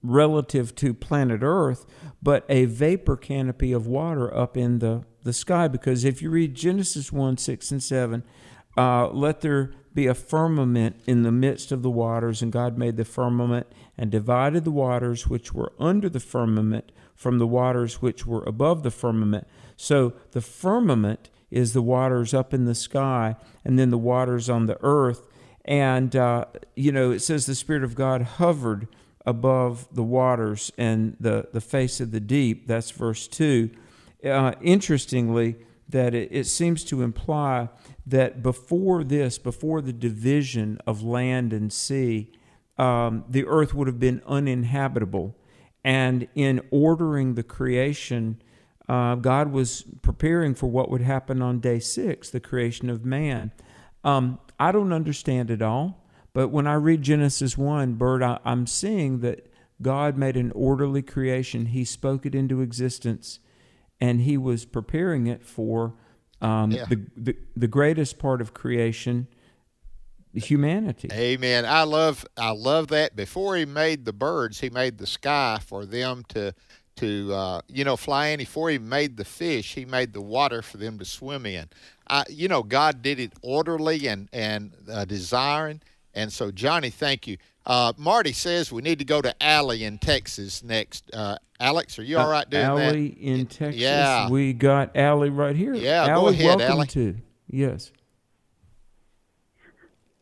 relative 0.03 0.75
to 0.77 0.95
planet 0.95 1.41
Earth, 1.43 1.87
but 2.23 2.45
a 2.49 2.65
vapor 2.67 3.17
canopy 3.17 3.73
of 3.73 3.87
water 3.87 4.35
up 4.35 4.57
in 4.57 4.79
the, 4.79 5.05
the 5.29 5.33
sky. 5.33 5.69
Because 5.69 6.05
if 6.05 6.21
you 6.21 6.31
read 6.31 6.55
Genesis 6.55 7.13
1 7.13 7.37
6 7.37 7.71
and 7.71 7.83
7, 7.83 8.25
uh, 8.77 9.09
let 9.11 9.43
there 9.43 9.73
be 9.95 10.07
a 10.07 10.15
firmament 10.15 11.01
in 11.07 11.23
the 11.23 11.33
midst 11.33 11.71
of 11.71 11.83
the 11.83 11.91
waters, 11.91 12.43
and 12.43 12.53
God 12.53 12.79
made 12.79 12.97
the 12.97 13.05
firmament 13.05 13.67
and 13.97 14.11
divided 14.11 14.65
the 14.65 14.71
waters 14.71 15.27
which 15.27 15.53
were 15.53 15.73
under 15.79 16.09
the 16.09 16.21
firmament 16.21 16.93
from 17.15 17.39
the 17.39 17.47
waters 17.47 18.01
which 18.01 18.25
were 18.25 18.45
above 18.45 18.85
the 18.85 18.91
firmament. 18.91 19.47
So 19.77 20.13
the 20.31 20.41
firmament 20.41 21.31
is 21.51 21.73
the 21.73 21.83
waters 21.83 22.33
up 22.33 22.55
in 22.55 22.65
the 22.65 22.75
sky, 22.75 23.37
and 23.65 23.79
then 23.79 23.91
the 23.91 23.99
waters 23.99 24.49
on 24.49 24.67
the 24.67 24.79
earth. 24.83 25.27
And, 25.65 26.15
uh, 26.15 26.47
you 26.77 26.93
know, 26.93 27.11
it 27.11 27.21
says 27.21 27.47
the 27.47 27.55
Spirit 27.55 27.83
of 27.83 27.95
God 27.95 28.23
hovered 28.23 28.87
above 29.27 29.89
the 29.93 30.03
waters 30.03 30.71
and 30.79 31.17
the, 31.19 31.49
the 31.53 31.61
face 31.61 32.01
of 32.01 32.13
the 32.13 32.21
deep. 32.21 32.67
That's 32.67 32.93
verse 32.93 33.27
2. 33.27 33.71
Uh, 34.25 34.53
interestingly, 34.61 35.57
that 35.89 36.15
it, 36.15 36.29
it 36.31 36.45
seems 36.45 36.85
to 36.85 37.03
imply 37.03 37.69
that 38.07 38.43
before 38.43 39.05
this, 39.05 39.39
before 39.39 39.81
the 39.81 39.93
division 39.93 40.79
of 40.87 41.03
land 41.03 41.53
and 41.53 41.73
sea, 41.73 42.33
um, 42.77 43.25
the 43.29 43.47
earth 43.47 43.75
would 43.75 43.87
have 43.87 43.99
been 44.01 44.23
uninhabitable. 44.27 45.37
And 45.85 46.29
in 46.35 46.61
ordering 46.71 47.35
the 47.35 47.43
creation, 47.43 48.43
uh, 48.89 49.17
God 49.17 49.53
was 49.53 49.85
preparing 50.03 50.55
for 50.55 50.67
what 50.67 50.91
would 50.91 51.03
happen 51.03 51.43
on 51.43 51.61
day 51.61 51.79
six, 51.79 52.31
the 52.31 52.41
creation 52.41 52.89
of 52.89 53.05
man. 53.05 53.53
Um, 54.05 54.39
I 54.59 54.73
don't 54.73 54.93
understand 54.93 55.51
it 55.51 55.63
all, 55.63 56.05
but 56.33 56.49
when 56.49 56.67
I 56.67 56.75
read 56.75 57.03
Genesis 57.03 57.59
1, 57.59 57.95
Bert, 57.95 58.23
I, 58.23 58.39
I'm 58.45 58.67
seeing 58.67 59.21
that 59.21 59.53
God 59.81 60.17
made 60.17 60.37
an 60.37 60.53
orderly 60.53 61.03
creation. 61.03 61.67
He 61.67 61.85
spoke 61.85 62.27
it 62.27 62.35
into 62.35 62.61
existence, 62.61 63.39
and 64.01 64.21
He 64.21 64.37
was 64.37 64.65
preparing 64.65 65.27
it 65.27 65.45
for 65.45 65.95
um, 66.41 66.71
Yeah. 66.71 66.85
the, 66.87 67.05
the, 67.17 67.37
the 67.57 67.69
greatest 67.69 68.19
part 68.19 68.41
of 68.41 68.55
creation, 68.55 69.27
humanity. 70.35 71.09
Amen. 71.13 71.65
I 71.65 71.83
love 71.83 72.25
I 72.37 72.51
love 72.51 72.89
that. 72.89 73.17
Before 73.17 73.57
he 73.57 73.65
made 73.65 74.05
the 74.05 74.13
birds, 74.13 74.61
he 74.61 74.71
made 74.71 74.99
the 74.99 75.07
sky 75.07 75.59
for 75.65 75.85
them 75.85 76.25
to 76.29 76.55
to 76.97 77.33
uh, 77.33 77.61
you 77.69 77.85
know 77.85 77.97
fly 77.97 78.29
in. 78.29 78.39
Before 78.39 78.71
he 78.71 78.79
made 78.79 79.17
the 79.17 79.25
fish, 79.25 79.75
he 79.75 79.85
made 79.85 80.13
the 80.13 80.21
water 80.21 80.63
for 80.63 80.77
them 80.77 80.99
to 80.99 81.05
swim 81.05 81.47
in. 81.47 81.69
I, 82.11 82.25
you 82.29 82.49
know, 82.49 82.63
God 82.63 83.03
did 83.03 83.19
it 83.21 83.33
orderly 83.43 84.07
and 84.09 84.29
and 84.33 84.73
uh, 84.91 85.05
desiring. 85.05 85.81
And 86.15 86.33
so, 86.33 86.51
Johnny, 86.51 86.91
thank 86.91 87.27
you. 87.27 87.37
Uh, 87.69 87.93
Marty 87.99 88.33
says 88.33 88.73
we 88.73 88.81
need 88.81 88.99
to 88.99 89.05
go 89.05 89.21
to 89.21 89.35
Allie 89.43 89.85
in 89.85 89.99
Texas 89.99 90.63
next. 90.65 91.11
Uh, 91.13 91.37
Alex, 91.61 91.99
are 91.99 92.03
you 92.03 92.17
all 92.19 92.31
right 92.31 92.49
doing 92.49 92.65
Allie 92.65 93.11
that? 93.11 93.19
in 93.19 93.47
Texas. 93.47 93.79
Yeah. 93.81 94.31
We 94.31 94.55
got 94.55 94.97
Allie 94.97 95.29
right 95.29 95.55
here. 95.55 95.75
Yeah, 95.75 96.07
go 96.15 96.29
ahead, 96.29 96.47
welcome 96.59 96.67
Allie. 96.79 96.87
to. 96.89 97.17
Yes. 97.51 97.93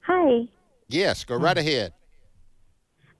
Hi. 0.00 0.48
Yes, 0.88 1.24
go 1.24 1.36
right 1.36 1.56
ahead. 1.56 1.92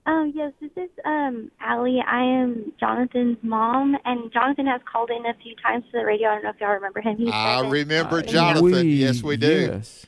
Um, 0.05 0.31
yes, 0.33 0.53
this 0.61 0.71
is 0.77 0.89
um, 1.03 1.51
Allie. 1.59 2.01
I 2.05 2.21
am 2.23 2.71
Jonathan's 2.79 3.37
mom, 3.41 3.97
and 4.05 4.31
Jonathan 4.31 4.65
has 4.67 4.79
called 4.89 5.09
in 5.09 5.25
a 5.25 5.33
few 5.43 5.53
times 5.57 5.83
to 5.91 5.99
the 5.99 6.05
radio. 6.05 6.29
I 6.29 6.33
don't 6.35 6.43
know 6.43 6.49
if 6.51 6.59
y'all 6.61 6.69
remember 6.71 7.01
him. 7.01 7.17
He's 7.17 7.29
I 7.31 7.57
seven. 7.57 7.71
remember 7.71 8.19
Uh, 8.19 8.23
Jonathan. 8.23 8.87
yes, 8.89 9.21
we 9.21 9.35
do. 9.35 9.67
Yes. 9.71 10.05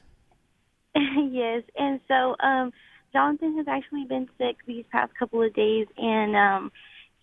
yes, 0.95 1.63
and 1.77 1.99
so 2.07 2.35
um, 2.39 2.71
Jonathan 3.13 3.57
has 3.57 3.67
actually 3.67 4.05
been 4.05 4.27
sick 4.37 4.57
these 4.65 4.85
past 4.91 5.13
couple 5.17 5.41
of 5.41 5.53
days, 5.53 5.87
and 5.97 6.35
um, 6.35 6.71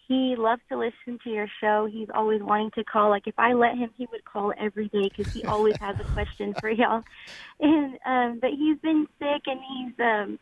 he 0.09 0.35
loves 0.37 0.63
to 0.69 0.79
listen 0.79 1.19
to 1.25 1.31
your 1.31 1.49
show. 1.61 1.89
He's 1.91 2.09
always 2.15 2.43
wanting 2.43 2.71
to 2.73 2.85
call. 2.85 3.11
Like 3.11 3.27
if 3.27 3.39
I 3.39 3.53
let 3.53 3.77
him, 3.77 3.91
he 3.97 4.07
would 4.11 4.25
call 4.25 4.53
every 4.59 4.89
day 4.89 5.11
because 5.15 5.33
he 5.33 5.45
always 5.45 5.77
has 5.77 5.99
a 6.01 6.05
question 6.13 6.55
for 6.61 6.71
y'all. 6.71 7.03
And 7.59 7.99
um, 8.05 8.39
but 8.41 8.51
he's 8.51 8.79
been 8.81 9.07
sick, 9.19 9.43
and 9.47 9.61
he's. 9.61 9.95
Um, 9.99 10.39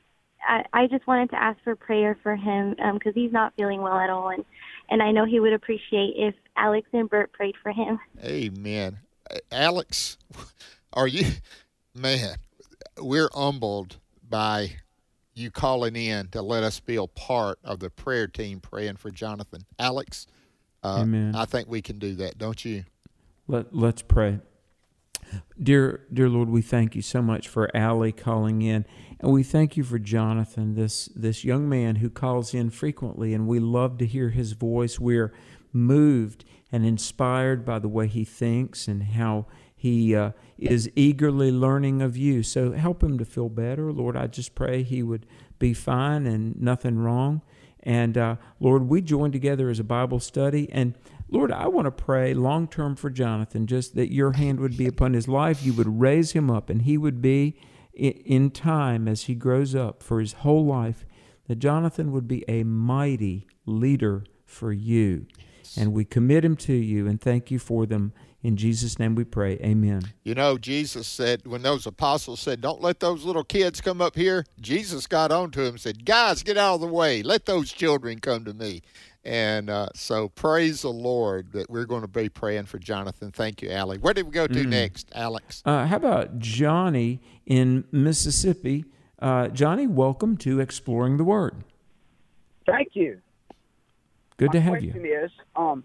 I, 0.47 0.64
I 0.72 0.86
just 0.88 1.07
wanted 1.07 1.30
to 1.30 1.42
ask 1.42 1.59
for 1.62 1.76
prayer 1.76 2.18
for 2.22 2.34
him 2.34 2.74
because 2.95 3.14
he's 3.14 3.32
not 3.32 3.55
feeling 3.57 3.80
well 3.82 3.97
at 3.97 4.11
all, 4.11 4.30
and 4.30 4.45
and 4.90 5.01
I 5.01 5.12
know 5.12 5.24
he 5.24 5.38
would 5.38 5.53
appreciate 5.53 6.14
if 6.16 6.34
Alex 6.57 6.88
and 6.92 7.09
Bert 7.09 7.32
prayed 7.32 7.55
for 7.62 7.70
him. 7.70 8.01
Amen. 8.22 8.99
Alex, 9.51 10.18
are 10.92 11.07
you, 11.07 11.24
man, 11.95 12.36
we're 12.99 13.30
humbled 13.32 13.99
by 14.28 14.76
you 15.35 15.51
calling 15.51 15.97
in 15.97 16.28
to 16.28 16.43
let 16.43 16.62
us 16.62 16.80
be 16.80 16.97
a 16.97 17.07
part 17.07 17.59
of 17.64 17.80
the 17.80 17.91
prayer 17.91 18.26
team 18.26 18.61
praying 18.61 18.97
for 18.97 19.11
Jonathan. 19.11 19.62
Alex, 19.78 20.26
uh, 20.82 21.01
Amen. 21.01 21.35
I 21.35 21.45
think 21.45 21.68
we 21.68 21.82
can 21.82 21.99
do 21.99 22.14
that, 22.16 22.39
don't 22.39 22.64
you? 22.64 22.85
Let, 23.49 23.74
let's 23.74 24.03
pray. 24.03 24.41
Dear, 25.61 26.07
dear 26.12 26.28
Lord, 26.28 26.49
we 26.49 26.62
thank 26.62 26.95
you 26.95 27.03
so 27.03 27.20
much 27.20 27.49
for 27.49 27.74
Allie 27.76 28.12
calling 28.12 28.62
in, 28.62 28.85
and 29.18 29.32
we 29.32 29.43
thank 29.43 29.76
you 29.76 29.82
for 29.82 29.99
Jonathan, 29.99 30.74
this 30.74 31.07
this 31.14 31.45
young 31.45 31.68
man 31.68 31.97
who 31.97 32.11
calls 32.11 32.55
in 32.55 32.70
frequently, 32.70 33.35
and 33.35 33.49
we 33.49 33.59
love 33.59 33.99
to 33.99 34.07
hear 34.07 34.30
his 34.30 34.53
voice. 34.53 35.01
We're 35.01 35.32
moved 35.72 36.45
and 36.70 36.85
inspired 36.85 37.64
by 37.64 37.78
the 37.78 37.89
way 37.89 38.07
he 38.07 38.24
thinks 38.24 38.87
and 38.87 39.03
how 39.03 39.47
he 39.85 40.16
uh, 40.16 40.30
is 40.57 40.91
eagerly 40.97 41.53
learning 41.53 42.01
of 42.01 42.16
you. 42.16 42.43
So 42.43 42.72
help 42.72 43.03
him 43.03 43.18
to 43.18 43.24
feel 43.26 43.51
better, 43.51 43.93
Lord. 43.93 44.16
I 44.16 44.28
just 44.28 44.55
pray 44.55 44.82
he 44.82 45.03
would 45.03 45.26
be 45.59 45.74
fine 45.74 46.26
and 46.26 46.59
nothing 46.59 47.01
wrong. 47.01 47.43
And 47.82 48.16
uh, 48.16 48.37
Lord, 48.61 48.89
we 48.89 49.03
join 49.03 49.30
together 49.30 49.68
as 49.68 49.78
a 49.78 49.85
Bible 49.85 50.20
study. 50.20 50.70
And 50.72 50.95
Lord, 51.28 51.53
I 51.53 51.68
want 51.68 51.85
to 51.85 51.91
pray 51.91 52.32
long 52.32 52.66
term 52.66 52.97
for 52.97 53.11
Jonathan, 53.11 53.66
just 53.66 53.95
that 53.95 54.11
your 54.11 54.32
hand 54.32 54.59
would 54.59 54.78
be 54.78 54.87
upon 54.87 55.12
his 55.12 55.28
life. 55.28 55.62
You 55.62 55.74
would 55.74 56.01
raise 56.01 56.32
him 56.32 56.51
up, 56.51 56.70
and 56.70 56.80
he 56.80 56.97
would 56.97 57.20
be 57.20 57.61
in 57.93 58.53
time 58.53 59.07
as 59.07 59.24
he 59.24 59.35
grows 59.35 59.74
up 59.74 60.03
for 60.03 60.18
his 60.18 60.32
whole 60.32 60.64
life, 60.64 61.05
that 61.47 61.57
Jonathan 61.57 62.11
would 62.11 62.26
be 62.26 62.43
a 62.49 62.64
mighty 62.64 63.47
leader 63.66 64.24
for 64.47 64.72
you. 64.72 65.26
And 65.76 65.93
we 65.93 66.07
commit 66.07 66.43
him 66.43 66.57
to 66.57 66.72
you 66.72 67.07
and 67.07 67.20
thank 67.20 67.51
you 67.51 67.59
for 67.59 67.85
them 67.85 68.14
In 68.45 68.59
Jesus' 68.59 68.99
name 68.99 69.14
we 69.14 69.24
pray. 69.24 69.55
Amen. 69.62 70.03
You 70.22 70.34
know, 70.34 70.59
Jesus 70.59 71.07
said, 71.07 71.47
when 71.47 71.62
those 71.62 71.86
apostles 71.86 72.40
said, 72.40 72.61
Don't 72.61 72.82
let 72.82 73.01
those 73.01 73.24
little 73.24 73.42
kids 73.42 73.80
come 73.80 74.03
up 74.03 74.14
here, 74.14 74.45
Jesus 74.61 75.07
got 75.07 75.32
on 75.32 75.51
to 75.53 75.62
him 75.62 75.68
and 75.68 75.80
said, 75.80 76.05
Guys, 76.05 76.42
get 76.42 76.59
out 76.59 76.74
of 76.74 76.80
the 76.82 76.86
way. 76.86 77.22
Let 77.22 77.47
those 77.47 77.72
children 77.72 78.18
come 78.18 78.45
to 78.45 78.53
me. 78.53 78.82
And 79.24 79.70
uh, 79.70 79.88
so 79.95 80.28
praise 80.28 80.82
the 80.82 80.90
Lord 80.90 81.53
that 81.53 81.70
we're 81.70 81.86
going 81.86 82.03
to 82.03 82.07
be 82.07 82.28
praying 82.28 82.66
for 82.66 82.78
Jonathan. 82.78 83.32
Thank 83.32 83.62
you, 83.62 83.70
Allie. 83.70 83.97
Where 83.97 84.12
did 84.12 84.26
we 84.26 84.32
go 84.32 84.47
to 84.47 84.61
Mm. 84.61 84.68
next, 84.68 85.11
Alex? 85.14 85.62
Uh, 85.64 85.86
how 85.86 85.97
about 85.97 86.38
Johnny 86.38 87.20
in 87.47 87.84
Mississippi? 87.90 88.84
Uh, 89.20 89.49
Johnny, 89.49 89.86
welcome 89.86 90.36
to 90.36 90.61
Exploring 90.61 91.16
the 91.16 91.24
Word. 91.24 91.64
Thank 92.66 92.90
you. 92.92 93.22
Good 94.36 94.53
to 94.53 94.59
My 94.59 94.64
have 94.64 94.82
you. 94.84 94.90
question 94.92 95.07
is, 95.07 95.30
um, 95.57 95.84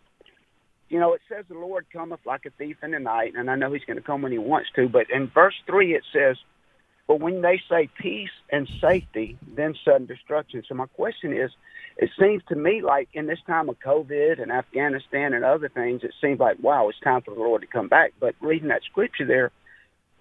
you 0.89 0.99
know, 0.99 1.13
it 1.13 1.21
says 1.29 1.45
the 1.47 1.53
Lord 1.57 1.85
cometh 1.93 2.19
like 2.25 2.45
a 2.45 2.49
thief 2.51 2.77
in 2.83 2.91
the 2.91 2.99
night, 2.99 3.33
and 3.37 3.49
I 3.49 3.55
know 3.55 3.71
He's 3.71 3.85
going 3.85 3.97
to 3.97 4.03
come 4.03 4.21
when 4.21 4.31
He 4.31 4.37
wants 4.37 4.69
to. 4.75 4.89
But 4.89 5.09
in 5.09 5.27
verse 5.27 5.55
three, 5.65 5.93
it 5.93 6.03
says, 6.11 6.37
"But 7.07 7.19
when 7.19 7.41
they 7.41 7.61
say 7.69 7.89
peace 7.99 8.29
and 8.51 8.67
safety, 8.81 9.37
then 9.55 9.75
sudden 9.85 10.05
destruction." 10.07 10.63
So 10.67 10.75
my 10.75 10.87
question 10.87 11.33
is, 11.33 11.51
it 11.97 12.09
seems 12.19 12.43
to 12.49 12.55
me 12.55 12.81
like 12.81 13.09
in 13.13 13.27
this 13.27 13.39
time 13.45 13.69
of 13.69 13.79
COVID 13.79 14.41
and 14.41 14.51
Afghanistan 14.51 15.33
and 15.33 15.43
other 15.45 15.69
things, 15.69 16.03
it 16.03 16.13
seems 16.21 16.39
like 16.39 16.57
wow, 16.61 16.89
it's 16.89 16.99
time 16.99 17.21
for 17.21 17.33
the 17.33 17.39
Lord 17.39 17.61
to 17.61 17.67
come 17.67 17.87
back. 17.87 18.13
But 18.19 18.35
reading 18.41 18.69
that 18.69 18.83
scripture 18.83 19.25
there, 19.25 19.51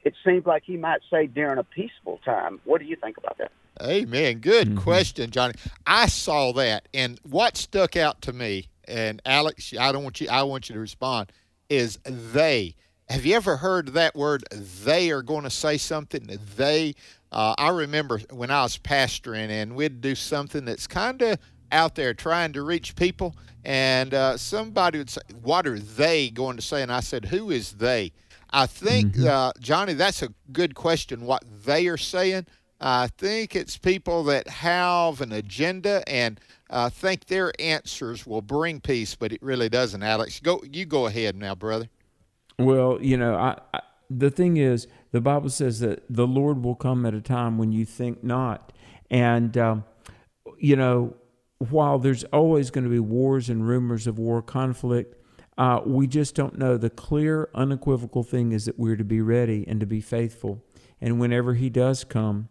it 0.05 0.15
seems 0.25 0.45
like 0.47 0.65
He 0.65 0.77
might 0.77 1.01
say 1.11 1.27
during 1.27 1.59
a 1.59 1.65
peaceful 1.65 2.21
time. 2.25 2.61
What 2.65 2.81
do 2.81 2.87
you 2.87 2.97
think 2.97 3.17
about 3.17 3.39
that? 3.39 3.53
Amen. 3.81 4.39
Good 4.41 4.69
Mm-hmm. 4.71 4.79
question, 4.79 5.31
Johnny. 5.31 5.55
I 5.87 6.07
saw 6.09 6.53
that, 6.55 6.89
and 6.93 7.21
what 7.23 7.57
stuck 7.57 7.97
out 7.97 8.21
to 8.23 8.33
me, 8.33 8.67
and 8.89 9.23
Alex, 9.25 9.73
I 9.79 9.93
don't 9.93 10.03
want 10.03 10.21
you. 10.21 10.29
I 10.29 10.43
want 10.43 10.69
you 10.69 10.75
to 10.75 10.81
respond. 10.81 11.33
Is 11.69 11.99
they? 12.05 12.75
Have 13.09 13.25
you 13.25 13.37
ever 13.37 13.57
heard 13.57 13.89
that 13.89 14.15
word? 14.15 14.45
They 14.53 15.11
are 15.11 15.23
going 15.23 15.45
to 15.45 15.51
say 15.51 15.77
something. 15.77 16.39
They. 16.57 16.95
Uh, 17.31 17.55
I 17.59 17.69
remember 17.71 18.21
when 18.31 18.51
I 18.51 18.63
was 18.63 18.79
pastoring, 18.79 19.51
and 19.51 19.77
we'd 19.77 20.01
do 20.01 20.15
something 20.15 20.65
that's 20.65 20.87
kind 20.87 21.21
of 21.21 21.39
out 21.71 21.95
there 21.95 22.15
trying 22.15 22.55
to 22.55 22.63
reach 22.63 22.97
people, 22.97 23.37
and 23.65 24.15
uh, 24.15 24.37
somebody 24.37 24.99
would 24.99 25.11
say, 25.11 25.21
"What 25.43 25.67
are 25.67 25.79
they 25.79 26.31
going 26.31 26.57
to 26.57 26.63
say?" 26.63 26.83
And 26.83 26.93
I 26.93 27.01
said, 27.01 27.27
"Who 27.27 27.51
is 27.51 27.73
they?" 27.73 28.13
I 28.51 28.67
think, 28.67 29.19
uh, 29.19 29.53
Johnny, 29.61 29.93
that's 29.93 30.23
a 30.23 30.33
good 30.53 30.75
question. 30.75 31.27
What 31.27 31.45
they 31.65 31.87
are 31.89 31.99
saying. 31.99 32.47
I 32.81 33.09
think 33.19 33.57
it's 33.57 33.77
people 33.77 34.23
that 34.25 34.47
have 34.49 35.21
an 35.21 35.33
agenda 35.33 36.03
and 36.07 36.39
uh, 36.71 36.91
think 36.91 37.27
their 37.27 37.53
answers 37.61 38.27
will 38.27 38.43
bring 38.43 38.81
peace, 38.81 39.15
but 39.15 39.33
it 39.33 39.43
really 39.43 39.69
doesn't. 39.69 40.03
Alex, 40.03 40.41
go. 40.41 40.63
You 40.71 40.85
go 40.85 41.07
ahead 41.07 41.37
now, 41.37 41.55
brother. 41.55 41.89
Well, 42.59 42.99
you 43.01 43.17
know, 43.17 43.35
I, 43.35 43.59
I, 43.73 43.81
the 44.11 44.31
thing 44.31 44.57
is, 44.57 44.87
the 45.13 45.21
Bible 45.21 45.51
says 45.51 45.81
that 45.81 46.03
the 46.11 46.27
Lord 46.27 46.63
will 46.63 46.75
come 46.75 47.07
at 47.07 47.15
a 47.15 47.21
time 47.21 47.57
when 47.59 47.73
you 47.73 47.85
think 47.85 48.23
not. 48.23 48.73
And, 49.11 49.57
um, 49.57 49.85
you 50.59 50.77
know, 50.77 51.15
while 51.59 51.99
there's 51.99 52.25
always 52.25 52.71
going 52.71 52.85
to 52.85 52.91
be 52.91 52.99
wars 53.01 53.49
and 53.49 53.67
rumors 53.67 54.07
of 54.07 54.19
war, 54.19 54.43
conflict, 54.43 55.15
uh, 55.57 55.81
we 55.85 56.07
just 56.07 56.35
don't 56.35 56.59
know. 56.59 56.77
The 56.77 56.91
clear, 56.91 57.49
unequivocal 57.55 58.23
thing 58.23 58.53
is 58.53 58.67
that 58.67 58.79
we're 58.79 58.97
to 58.97 59.05
be 59.05 59.21
ready 59.21 59.65
and 59.67 59.81
to 59.81 59.87
be 59.87 60.01
faithful. 60.01 60.65
And 61.01 61.19
whenever 61.19 61.55
He 61.55 61.71
does 61.71 62.05
come, 62.05 62.49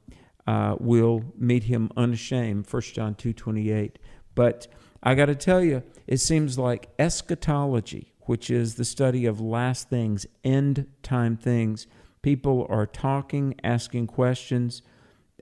uh, 0.47 0.75
we'll 0.79 1.23
meet 1.37 1.63
Him 1.63 1.91
unashamed. 1.97 2.65
1 2.71 2.81
John 2.93 3.15
two 3.15 3.33
twenty 3.33 3.69
eight. 3.71 3.99
But 4.33 4.67
I 5.03 5.13
got 5.13 5.25
to 5.27 5.35
tell 5.35 5.61
you, 5.63 5.83
it 6.07 6.17
seems 6.17 6.57
like 6.57 6.89
eschatology, 6.97 8.13
which 8.21 8.49
is 8.49 8.75
the 8.75 8.85
study 8.85 9.25
of 9.25 9.41
last 9.41 9.89
things, 9.89 10.25
end 10.43 10.87
time 11.03 11.37
things. 11.37 11.87
People 12.21 12.65
are 12.69 12.85
talking, 12.85 13.55
asking 13.63 14.07
questions, 14.07 14.81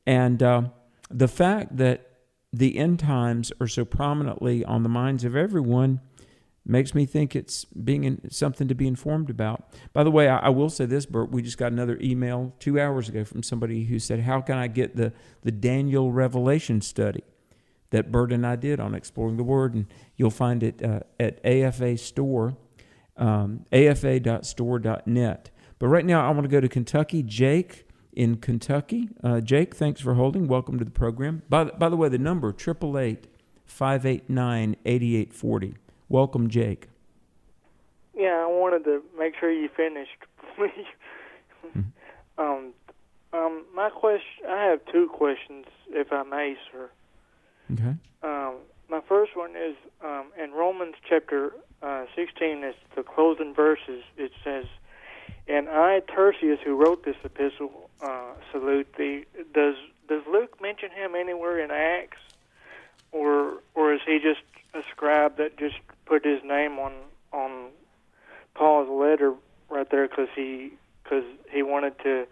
and 0.06 0.42
uh, 0.42 0.64
the 1.10 1.28
fact 1.28 1.78
that 1.78 2.10
the 2.52 2.78
end 2.78 3.00
times 3.00 3.52
are 3.60 3.68
so 3.68 3.86
prominently 3.86 4.64
on 4.64 4.84
the 4.84 4.90
minds 4.90 5.24
of 5.24 5.36
everyone 5.36 6.00
makes 6.66 6.96
me 6.96 7.06
think 7.06 7.36
it's 7.36 7.66
being 7.66 8.04
in, 8.04 8.30
something 8.32 8.68
to 8.68 8.76
be 8.76 8.88
informed 8.88 9.30
about. 9.30 9.70
By 9.94 10.04
the 10.04 10.12
way, 10.12 10.28
I, 10.28 10.38
I 10.38 10.50
will 10.50 10.70
say 10.70 10.86
this, 10.86 11.06
Bert. 11.06 11.32
We 11.32 11.42
just 11.42 11.58
got 11.58 11.72
another 11.72 11.98
email 12.02 12.54
two 12.60 12.80
hours 12.80 13.08
ago 13.08 13.24
from 13.24 13.44
somebody 13.44 13.86
who 13.86 14.00
said, 14.00 14.22
"How 14.22 14.42
can 14.42 14.58
I 14.58 14.68
get 14.68 14.96
the 14.96 15.14
the 15.44 15.52
Daniel 15.52 16.12
Revelation 16.12 16.82
study 16.82 17.24
that 17.92 18.12
Bert 18.12 18.32
and 18.32 18.46
I 18.46 18.56
did 18.56 18.80
on 18.80 18.96
exploring 18.96 19.38
the 19.38 19.44
Word?" 19.44 19.76
And 19.76 19.86
you'll 20.18 20.32
find 20.32 20.64
it 20.64 20.84
uh, 20.84 21.02
at 21.20 21.40
AFA 21.46 21.98
Store, 21.98 22.58
um, 23.18 23.66
afa.store.net. 23.72 25.52
But 25.78 25.88
right 25.88 26.06
now, 26.06 26.28
I 26.28 26.32
want 26.32 26.44
to 26.44 26.50
go 26.50 26.62
to 26.62 26.70
Kentucky. 26.70 27.22
Jake 27.22 27.86
in 28.14 28.38
Kentucky. 28.38 29.10
Uh, 29.24 29.42
Jake, 29.42 29.76
thanks 29.76 30.02
for 30.02 30.14
holding. 30.16 30.48
Welcome 30.48 30.80
to 30.80 30.86
the 30.86 30.92
program. 30.92 31.44
By, 31.50 31.66
by 31.66 31.90
the 31.90 31.98
way, 31.98 32.10
the 32.10 32.18
number, 32.18 32.50
888 32.50 33.28
589 33.66 34.76
8840. 34.86 35.76
Welcome, 36.10 36.50
Jake. 36.50 36.88
Yeah, 38.16 38.44
I 38.44 38.48
wanted 38.48 38.84
to 38.86 39.02
make 39.18 39.34
sure 39.40 39.52
you 39.52 39.70
finished. 39.76 40.12
um, 42.38 42.74
um, 43.34 43.66
my 43.76 43.90
question. 43.90 44.46
I 44.48 44.64
have 44.66 44.80
two 44.92 45.10
questions, 45.12 45.66
if 45.90 46.14
I 46.14 46.24
may, 46.24 46.56
sir. 46.72 46.90
Okay. 47.74 47.96
Um, 48.24 48.56
my 48.90 49.02
first 49.08 49.36
one 49.36 49.56
is 49.56 49.76
um, 50.04 50.28
in 50.42 50.52
Romans 50.52 50.96
chapter 51.08 51.54
uh, 51.82 52.06
16. 52.16 52.64
It's 52.64 52.78
the 52.96 53.04
closing 53.04 53.54
verses. 53.54 54.04
It 54.16 54.32
says, 54.44 54.66
"And 55.48 55.68
I, 55.68 56.02
Tertius, 56.02 56.60
who 56.64 56.76
wrote 56.76 57.04
this 57.04 57.18
epistle, 57.24 57.90
uh, 58.02 58.34
salute 58.52 58.94
thee." 58.98 59.26
Does 59.54 59.76
Does 60.08 60.22
Luke 60.32 60.62
mention 60.62 60.92
him 60.92 61.16
anywhere 61.16 61.60
in 61.60 61.72
Acts, 61.72 62.22
or 63.12 63.62
or 63.74 63.94
is 63.94 64.02
he 64.06 64.20
just 64.20 64.42
a 64.74 64.84
scribe 64.92 65.38
that 65.38 65.58
just 65.58 65.80
put 66.06 66.26
his 66.26 66.44
name 66.44 66.80
on 66.80 66.94
on 67.32 67.70
Paul's 68.54 68.90
letter 68.90 69.34
right 69.70 69.90
there 69.90 70.08
because 70.08 70.30
he 70.36 70.72
because 71.04 71.24
he 71.52 71.62
wanted 71.64 71.98
to 72.00 72.26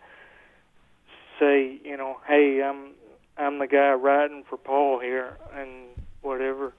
say, 1.39 1.79
you 1.83 1.97
know, 1.97 2.19
hey, 2.27 2.61
I'm 2.63 2.91
I'm 3.37 3.59
the 3.59 3.67
guy 3.67 3.93
writing 3.93 4.43
for 4.47 4.57
Paul 4.57 4.99
here 4.99 5.37
and 5.55 5.69
whatever. 6.21 6.73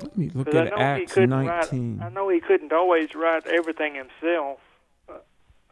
Let 0.00 0.16
me 0.16 0.30
look 0.34 0.48
at 0.48 0.70
know 0.70 0.76
Acts 0.76 1.16
19. 1.16 1.46
Write, 1.46 2.06
I 2.06 2.08
know 2.08 2.28
he 2.28 2.40
couldn't 2.40 2.72
always 2.72 3.14
write 3.14 3.46
everything 3.46 3.94
himself. 3.94 4.58
uh, 5.08 5.14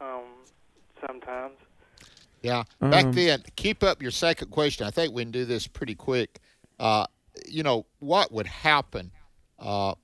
Um, 0.01 0.23
sometimes. 1.07 1.55
Yeah. 2.43 2.65
Back 2.81 3.07
Um, 3.07 3.13
then, 3.13 3.43
keep 3.57 3.83
up 3.83 4.01
your 4.01 4.11
second 4.11 4.51
question. 4.51 4.87
I 4.87 4.91
think 4.91 5.13
we 5.13 5.23
can 5.23 5.33
do 5.33 5.45
this 5.45 5.67
pretty 5.67 5.95
quick. 5.95 6.39
Uh, 6.79 7.07
you 7.47 7.63
know, 7.63 7.87
what 7.99 8.33
would 8.33 8.47
happen? 8.47 9.11
Uh, 9.61 9.95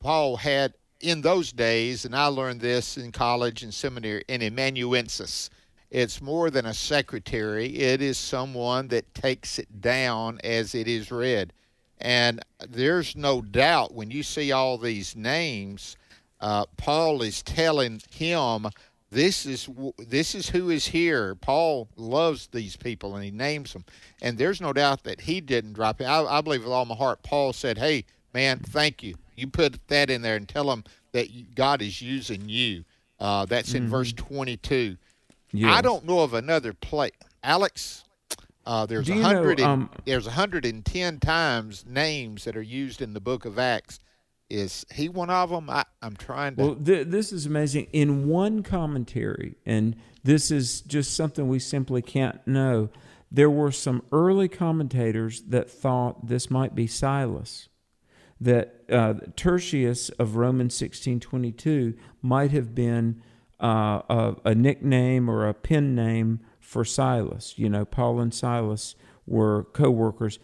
Paul 0.00 0.36
had 0.36 0.74
in 1.00 1.20
those 1.22 1.52
days, 1.52 2.04
and 2.04 2.14
I 2.14 2.26
learned 2.26 2.60
this 2.60 2.96
in 2.96 3.12
college 3.12 3.62
and 3.62 3.72
seminary, 3.72 4.24
an 4.28 4.42
amanuensis. 4.42 5.50
It's 5.90 6.20
more 6.20 6.50
than 6.50 6.66
a 6.66 6.74
secretary, 6.74 7.78
it 7.78 8.02
is 8.02 8.18
someone 8.18 8.88
that 8.88 9.14
takes 9.14 9.58
it 9.58 9.80
down 9.80 10.38
as 10.44 10.74
it 10.74 10.86
is 10.86 11.10
read. 11.10 11.52
And 12.00 12.40
there's 12.68 13.16
no 13.16 13.40
doubt 13.40 13.94
when 13.94 14.10
you 14.10 14.22
see 14.22 14.52
all 14.52 14.76
these 14.76 15.16
names, 15.16 15.96
uh, 16.40 16.66
Paul 16.76 17.22
is 17.22 17.42
telling 17.42 18.00
him 18.10 18.66
this 19.10 19.46
is 19.46 19.68
this 19.98 20.34
is 20.34 20.50
who 20.50 20.68
is 20.68 20.86
here. 20.86 21.34
Paul 21.34 21.88
loves 21.96 22.48
these 22.48 22.76
people 22.76 23.16
and 23.16 23.24
he 23.24 23.30
names 23.30 23.72
them, 23.72 23.84
and 24.20 24.36
there's 24.36 24.60
no 24.60 24.72
doubt 24.74 25.04
that 25.04 25.22
he 25.22 25.40
didn't 25.40 25.72
drop 25.72 26.00
it. 26.00 26.04
I, 26.04 26.22
I 26.24 26.40
believe 26.42 26.62
with 26.62 26.72
all 26.72 26.84
my 26.84 26.94
heart, 26.94 27.22
Paul 27.22 27.54
said, 27.54 27.78
"Hey, 27.78 28.04
man, 28.34 28.58
thank 28.60 29.02
you. 29.02 29.14
You 29.36 29.46
put 29.48 29.78
that 29.88 30.10
in 30.10 30.22
there 30.22 30.36
and 30.36 30.48
tell 30.48 30.64
them 30.64 30.84
that 31.12 31.30
you, 31.30 31.44
God 31.54 31.82
is 31.82 32.00
using 32.02 32.48
you." 32.48 32.84
Uh, 33.20 33.44
that's 33.46 33.74
in 33.74 33.88
verse 33.88 34.12
22. 34.12 34.96
I 35.64 35.80
don't 35.80 36.04
know 36.04 36.20
of 36.20 36.34
another 36.34 36.72
place, 36.72 37.12
Alex. 37.42 38.04
Uh, 38.66 38.84
there's 38.84 39.08
a 39.08 39.14
hundred. 39.14 39.60
um, 39.60 39.88
there's 40.04 40.26
a 40.26 40.32
hundred 40.32 40.66
and 40.66 40.84
ten 40.84 41.18
times 41.18 41.84
names 41.86 42.44
that 42.44 42.56
are 42.56 42.62
used 42.62 43.00
in 43.00 43.14
the 43.14 43.20
Book 43.20 43.44
of 43.44 43.58
Acts. 43.58 43.98
Is 44.50 44.84
he 44.92 45.08
one 45.08 45.30
of 45.30 45.50
them? 45.50 45.68
I, 45.70 45.84
I'm 46.02 46.16
trying 46.16 46.56
to. 46.56 46.62
Well, 46.62 46.74
th- 46.74 47.08
this 47.08 47.32
is 47.32 47.46
amazing. 47.46 47.88
In 47.92 48.28
one 48.28 48.62
commentary, 48.62 49.56
and 49.64 49.96
this 50.22 50.50
is 50.50 50.82
just 50.82 51.16
something 51.16 51.48
we 51.48 51.58
simply 51.58 52.02
can't 52.02 52.46
know, 52.46 52.90
there 53.30 53.50
were 53.50 53.72
some 53.72 54.02
early 54.12 54.48
commentators 54.48 55.42
that 55.48 55.70
thought 55.70 56.28
this 56.28 56.50
might 56.50 56.74
be 56.74 56.86
Silas. 56.86 57.68
That 58.40 58.84
uh, 58.88 59.14
Tertius 59.34 60.10
of 60.10 60.36
Romans 60.36 60.74
sixteen 60.74 61.18
twenty 61.18 61.50
two 61.50 61.94
might 62.22 62.52
have 62.52 62.74
been 62.74 63.20
uh, 63.60 64.02
a, 64.08 64.36
a 64.44 64.54
nickname 64.54 65.28
or 65.28 65.48
a 65.48 65.54
pen 65.54 65.94
name 65.96 66.40
for 66.60 66.84
Silas. 66.84 67.54
You 67.56 67.68
know, 67.68 67.84
Paul 67.84 68.20
and 68.20 68.32
Silas 68.32 68.94
were 69.26 69.64
co 69.72 69.90
workers. 69.90 70.38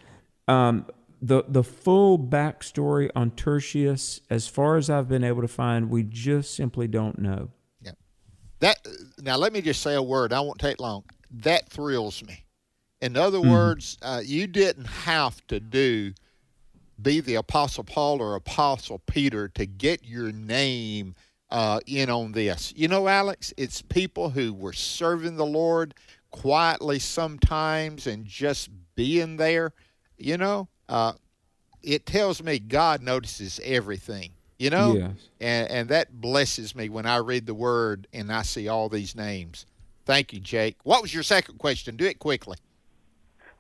Um, 0.49 0.87
the 1.23 1.45
the 1.47 1.63
full 1.63 2.19
backstory 2.19 3.11
on 3.15 3.31
Tertius, 3.31 4.21
as 4.29 4.49
far 4.49 4.77
as 4.77 4.91
I've 4.91 5.09
been 5.09 5.25
able 5.25 5.43
to 5.43 5.49
find, 5.49 5.89
we 5.89 6.03
just 6.03 6.55
simply 6.55 6.89
don't 6.89 7.21
know. 7.21 7.51
Yeah. 7.81 7.93
That 8.59 8.79
now 9.23 9.37
let 9.37 9.53
me 9.53 9.63
just 9.63 9.83
say 9.83 9.95
a 9.95 10.03
word. 10.03 10.33
I 10.33 10.41
won't 10.41 10.59
take 10.59 10.81
long. 10.81 11.05
That 11.31 11.69
thrills 11.69 12.25
me. 12.25 12.45
In 13.01 13.17
other 13.17 13.39
Mm-hmm. 13.39 13.51
words, 13.51 13.99
uh, 14.03 14.23
you 14.25 14.47
didn't 14.49 14.87
have 14.87 15.47
to 15.47 15.61
do 15.61 16.13
be 17.01 17.21
the 17.21 17.35
apostle 17.37 17.85
Paul 17.85 18.21
or 18.21 18.35
apostle 18.35 19.01
Peter 19.07 19.49
to 19.49 19.67
get 19.67 20.05
your 20.05 20.33
name 20.33 21.15
uh, 21.51 21.81
in 21.87 22.11
on 22.11 22.33
this. 22.33 22.73
You 22.77 22.89
know, 22.89 23.09
Alex, 23.09 23.53
it's 23.57 23.83
people 23.83 24.31
who 24.31 24.53
were 24.53 24.73
serving 24.73 25.37
the 25.37 25.47
Lord 25.47 25.95
quietly 26.31 26.99
sometimes 26.99 28.07
and 28.07 28.25
just 28.27 28.71
being 28.95 29.37
there. 29.37 29.73
You 30.19 30.37
know, 30.37 30.69
uh, 30.89 31.13
it 31.83 32.07
tells 32.07 32.43
me 32.43 32.59
God 32.59 33.03
notices 33.03 33.61
everything. 33.65 34.31
You 34.59 34.71
know, 34.71 34.95
Yes. 34.95 35.11
and 35.41 35.69
and 35.71 35.89
that 35.89 36.21
blesses 36.21 36.77
me 36.77 36.89
when 36.89 37.07
I 37.07 37.17
read 37.17 37.45
the 37.47 37.55
Word 37.55 38.07
and 38.13 38.33
I 38.33 38.43
see 38.43 38.69
all 38.69 38.89
these 38.89 39.17
names. 39.17 39.67
Thank 40.07 40.33
you, 40.33 40.39
Jake. 40.39 40.77
What 40.85 41.03
was 41.03 41.13
your 41.13 41.25
second 41.25 41.59
question? 41.59 41.97
Do 41.97 42.05
it 42.05 42.19
quickly. 42.21 42.57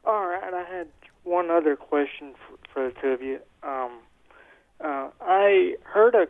All 0.04 0.26
right, 0.26 0.54
I 0.54 0.62
had 0.62 0.86
one 1.24 1.50
other 1.50 1.74
question 1.74 2.34
for, 2.46 2.58
for 2.74 2.90
the 2.90 3.00
two 3.00 3.08
of 3.08 3.22
you. 3.22 3.38
Um, 3.62 4.00
uh, 4.80 5.08
I 5.22 5.76
heard 5.84 6.14
a 6.14 6.26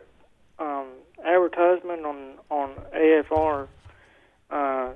um, 0.63 0.87
advertisement 1.25 2.05
on 2.05 2.35
on 2.49 2.69
AFR 2.95 3.67
uh, 4.51 4.91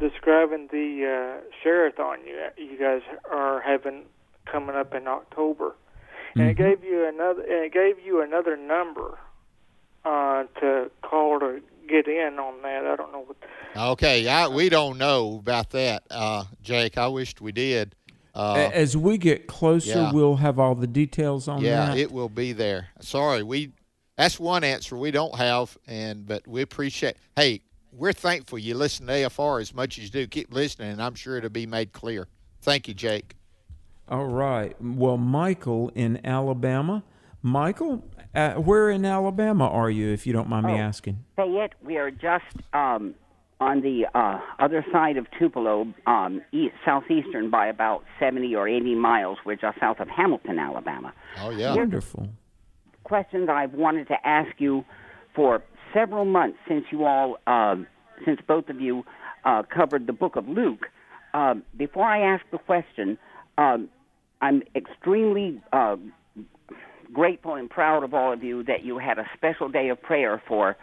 describing 0.00 0.68
the 0.72 1.38
uh, 1.38 1.44
Share-a-thon 1.62 2.20
you 2.26 2.48
you 2.56 2.78
guys 2.78 3.02
are 3.30 3.60
having 3.60 4.04
coming 4.46 4.74
up 4.74 4.94
in 4.94 5.06
October, 5.06 5.76
and 6.34 6.48
it 6.48 6.56
gave 6.56 6.82
you 6.82 7.06
another 7.06 7.42
and 7.42 7.66
it 7.66 7.72
gave 7.72 8.04
you 8.04 8.22
another 8.22 8.56
number 8.56 9.18
uh, 10.04 10.44
to 10.60 10.90
call 11.02 11.38
to 11.38 11.60
get 11.88 12.08
in 12.08 12.38
on 12.38 12.62
that. 12.62 12.86
I 12.86 12.96
don't 12.96 13.12
know 13.12 13.26
what. 13.26 13.36
Okay, 13.76 14.26
I, 14.26 14.48
we 14.48 14.70
don't 14.70 14.96
know 14.96 15.38
about 15.38 15.70
that, 15.70 16.04
uh, 16.10 16.44
Jake. 16.62 16.96
I 16.96 17.08
wished 17.08 17.40
we 17.40 17.52
did. 17.52 17.94
Uh, 18.36 18.70
As 18.74 18.96
we 18.96 19.16
get 19.16 19.46
closer, 19.46 19.88
yeah. 19.90 20.12
we'll 20.12 20.36
have 20.36 20.58
all 20.58 20.74
the 20.74 20.86
details 20.86 21.48
on 21.48 21.62
yeah, 21.62 21.86
that. 21.86 21.96
it 21.96 22.12
will 22.12 22.28
be 22.28 22.52
there. 22.52 22.88
Sorry, 23.00 23.42
we. 23.42 23.72
That's 24.18 24.38
one 24.40 24.62
answer 24.64 24.96
we 24.96 25.10
don't 25.10 25.34
have, 25.36 25.76
and 25.86 26.26
but 26.26 26.46
we 26.46 26.60
appreciate. 26.62 27.16
Hey, 27.34 27.62
we're 27.92 28.12
thankful 28.12 28.58
you 28.58 28.74
listen 28.74 29.06
to 29.06 29.12
AFR 29.12 29.60
as 29.60 29.74
much 29.74 29.98
as 29.98 30.04
you 30.04 30.10
do. 30.10 30.26
Keep 30.26 30.52
listening, 30.52 30.90
and 30.92 31.02
I'm 31.02 31.14
sure 31.14 31.36
it'll 31.38 31.48
be 31.50 31.66
made 31.66 31.92
clear. 31.92 32.28
Thank 32.60 32.88
you, 32.88 32.94
Jake. 32.94 33.36
All 34.08 34.26
right. 34.26 34.74
Well, 34.80 35.16
Michael 35.16 35.90
in 35.94 36.24
Alabama. 36.24 37.02
Michael, 37.42 38.04
uh, 38.34 38.54
where 38.54 38.90
in 38.90 39.04
Alabama 39.04 39.68
are 39.68 39.90
you, 39.90 40.08
if 40.12 40.26
you 40.26 40.32
don't 40.32 40.48
mind 40.48 40.66
me 40.66 40.72
Oh. 40.74 40.76
asking? 40.78 41.24
Fayette, 41.36 41.74
we 41.82 41.96
are 41.96 42.10
just 42.10 42.44
um, 42.72 43.14
on 43.60 43.80
the 43.80 44.06
uh, 44.14 44.38
other 44.58 44.84
side 44.92 45.16
of 45.16 45.26
Tupelo, 45.38 45.86
um, 46.06 46.42
east, 46.52 46.74
southeastern 46.84 47.50
by 47.50 47.68
about 47.68 48.04
70 48.20 48.54
or 48.54 48.68
80 48.68 48.94
miles. 48.94 49.38
We're 49.46 49.56
just 49.56 49.80
south 49.80 49.98
of 50.00 50.08
Hamilton, 50.08 50.58
Alabama. 50.58 51.12
Oh, 51.38 51.50
yeah. 51.50 51.74
Wonderful. 51.74 52.28
Questions 53.04 53.48
I've 53.50 53.72
wanted 53.72 54.08
to 54.08 54.26
ask 54.26 54.50
you 54.58 54.84
for 55.34 55.62
several 55.94 56.24
months 56.24 56.58
since 56.68 56.84
you 56.90 57.04
all, 57.04 57.38
um, 57.46 57.86
since 58.24 58.40
both 58.46 58.68
of 58.68 58.80
you 58.80 59.04
uh, 59.44 59.62
covered 59.74 60.06
the 60.06 60.12
book 60.12 60.36
of 60.36 60.48
Luke. 60.48 60.86
Um, 61.32 61.62
before 61.76 62.04
I 62.04 62.34
ask 62.34 62.44
the 62.50 62.58
question, 62.58 63.16
um, 63.56 63.88
I'm 64.42 64.62
extremely 64.74 65.62
uh, 65.72 65.96
grateful 67.12 67.54
and 67.54 67.70
proud 67.70 68.04
of 68.04 68.12
all 68.12 68.32
of 68.32 68.42
you 68.42 68.64
that 68.64 68.84
you 68.84 68.98
had 68.98 69.18
a 69.18 69.24
special 69.36 69.68
day 69.68 69.88
of 69.88 70.02
prayer 70.02 70.42
for 70.46 70.76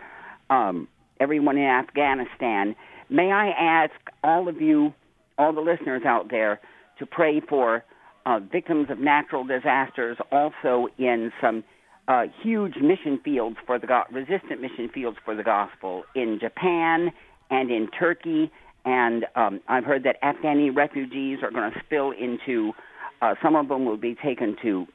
um, 0.49 0.87
everyone 1.23 1.57
in 1.57 1.63
Afghanistan. 1.63 2.75
May 3.09 3.31
I 3.31 3.47
ask 3.49 3.93
all 4.23 4.49
of 4.49 4.61
you, 4.61 4.93
all 5.37 5.53
the 5.53 5.61
listeners 5.61 6.03
out 6.05 6.29
there, 6.29 6.59
to 6.99 7.05
pray 7.05 7.41
for 7.47 7.85
uh, 8.25 8.39
victims 8.39 8.87
of 8.89 8.99
natural 8.99 9.45
disasters, 9.45 10.17
also 10.33 10.87
in 10.97 11.31
some 11.41 11.63
uh, 12.09 12.23
huge 12.41 12.75
mission 12.81 13.19
fields 13.23 13.55
for 13.65 13.79
the 13.79 13.87
go- 13.87 14.03
resistant 14.11 14.59
mission 14.61 14.89
fields 14.93 15.17
for 15.23 15.33
the 15.33 15.43
gospel 15.43 16.03
in 16.13 16.39
Japan 16.41 17.09
and 17.49 17.71
in 17.71 17.87
Turkey. 17.97 18.51
And 18.83 19.25
um, 19.35 19.61
I've 19.69 19.85
heard 19.85 20.03
that 20.03 20.21
Afghani 20.21 20.75
refugees 20.75 21.39
are 21.41 21.51
going 21.51 21.71
to 21.71 21.79
spill 21.85 22.11
into. 22.11 22.73
Uh, 23.21 23.35
some 23.41 23.55
of 23.55 23.69
them 23.69 23.85
will 23.85 23.97
be 23.97 24.15
taken 24.21 24.57
to 24.61 24.85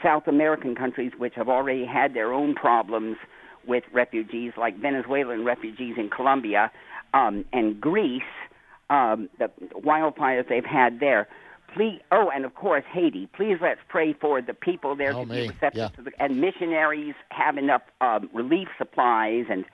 South 0.00 0.28
American 0.28 0.76
countries, 0.76 1.10
which 1.18 1.34
have 1.34 1.48
already 1.48 1.84
had 1.84 2.14
their 2.14 2.32
own 2.32 2.54
problems 2.54 3.16
with 3.66 3.84
refugees, 3.92 4.52
like 4.56 4.76
Venezuelan 4.78 5.44
refugees 5.44 5.94
in 5.96 6.10
Colombia 6.10 6.70
um, 7.14 7.44
and 7.52 7.80
Greece. 7.80 8.22
Um, 8.90 9.30
the 9.38 9.50
wildfires 9.74 10.48
they've 10.48 10.64
had 10.66 11.00
there. 11.00 11.26
Please, 11.74 12.00
oh, 12.10 12.30
and 12.34 12.44
of 12.44 12.54
course 12.54 12.84
Haiti. 12.92 13.26
Please 13.34 13.56
let's 13.62 13.80
pray 13.88 14.12
for 14.12 14.42
the 14.42 14.52
people 14.52 14.94
there 14.94 15.14
Oh, 15.14 15.24
to 15.24 15.30
be 15.30 15.48
receptive 15.48 15.74
yeah. 15.74 15.88
to 15.88 16.02
the 16.02 16.10
and 16.18 16.38
missionaries 16.40 17.14
have 17.30 17.56
enough 17.56 17.80
um, 18.02 18.28
relief 18.34 18.68
supplies 18.76 19.46
and 19.48 19.64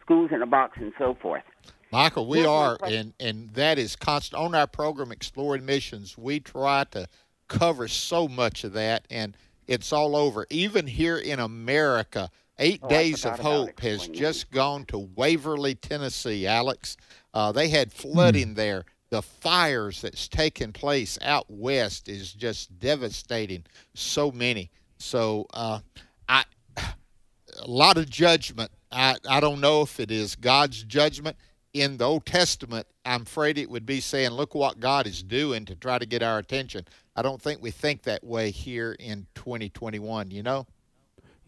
schools 0.00 0.30
in 0.32 0.40
a 0.42 0.46
box 0.46 0.78
and 0.80 0.92
so 0.96 1.16
forth. 1.20 1.42
Michael, 1.90 2.28
we 2.28 2.38
Here's 2.38 2.48
are, 2.48 2.78
and 2.84 3.14
and 3.18 3.50
that 3.54 3.78
is 3.78 3.96
constant 3.96 4.40
on 4.40 4.54
our 4.54 4.66
program, 4.68 5.10
Exploring 5.10 5.64
Missions. 5.64 6.16
We 6.16 6.38
try 6.38 6.84
to 6.92 7.08
cover 7.48 7.88
so 7.88 8.28
much 8.28 8.62
of 8.62 8.74
that, 8.74 9.06
and 9.10 9.36
it's 9.66 9.92
all 9.92 10.14
over. 10.14 10.46
Even 10.50 10.86
here 10.86 11.16
in 11.16 11.40
America, 11.40 12.30
Eight 12.58 12.80
Oh, 12.82 12.88
Days 12.88 13.24
of 13.24 13.38
Hope 13.38 13.80
has 13.80 14.08
just 14.08 14.50
gone 14.50 14.84
to 14.86 14.98
Waverly, 14.98 15.74
Tennessee. 15.74 16.46
Alex, 16.46 16.96
uh, 17.34 17.52
they 17.52 17.68
had 17.68 17.92
flooding 17.92 18.54
there. 18.54 18.84
The 19.10 19.22
fires 19.22 20.02
that's 20.02 20.28
taken 20.28 20.72
place 20.72 21.18
out 21.22 21.46
west 21.48 22.08
is 22.08 22.32
just 22.32 22.78
devastating. 22.78 23.64
So 23.94 24.30
many. 24.30 24.70
So 24.98 25.46
uh, 25.54 25.80
I 26.28 26.44
a 26.76 27.66
lot 27.66 27.96
of 27.96 28.08
judgment. 28.08 28.70
I, 28.90 29.16
I 29.28 29.40
don't 29.40 29.60
know 29.60 29.82
if 29.82 30.00
it 30.00 30.10
is 30.10 30.34
God's 30.34 30.82
judgment. 30.82 31.36
In 31.74 31.98
the 31.98 32.04
Old 32.04 32.24
Testament, 32.24 32.86
I'm 33.04 33.22
afraid 33.22 33.58
it 33.58 33.68
would 33.70 33.84
be 33.86 34.00
saying, 34.00 34.30
look 34.30 34.54
what 34.54 34.80
God 34.80 35.06
is 35.06 35.22
doing 35.22 35.64
to 35.66 35.76
try 35.76 35.98
to 35.98 36.06
get 36.06 36.22
our 36.22 36.38
attention. 36.38 36.86
I 37.14 37.22
don't 37.22 37.40
think 37.40 37.62
we 37.62 37.70
think 37.70 38.02
that 38.04 38.24
way 38.24 38.50
here 38.50 38.96
in 38.98 39.26
2021, 39.34 40.30
you 40.30 40.42
know? 40.42 40.66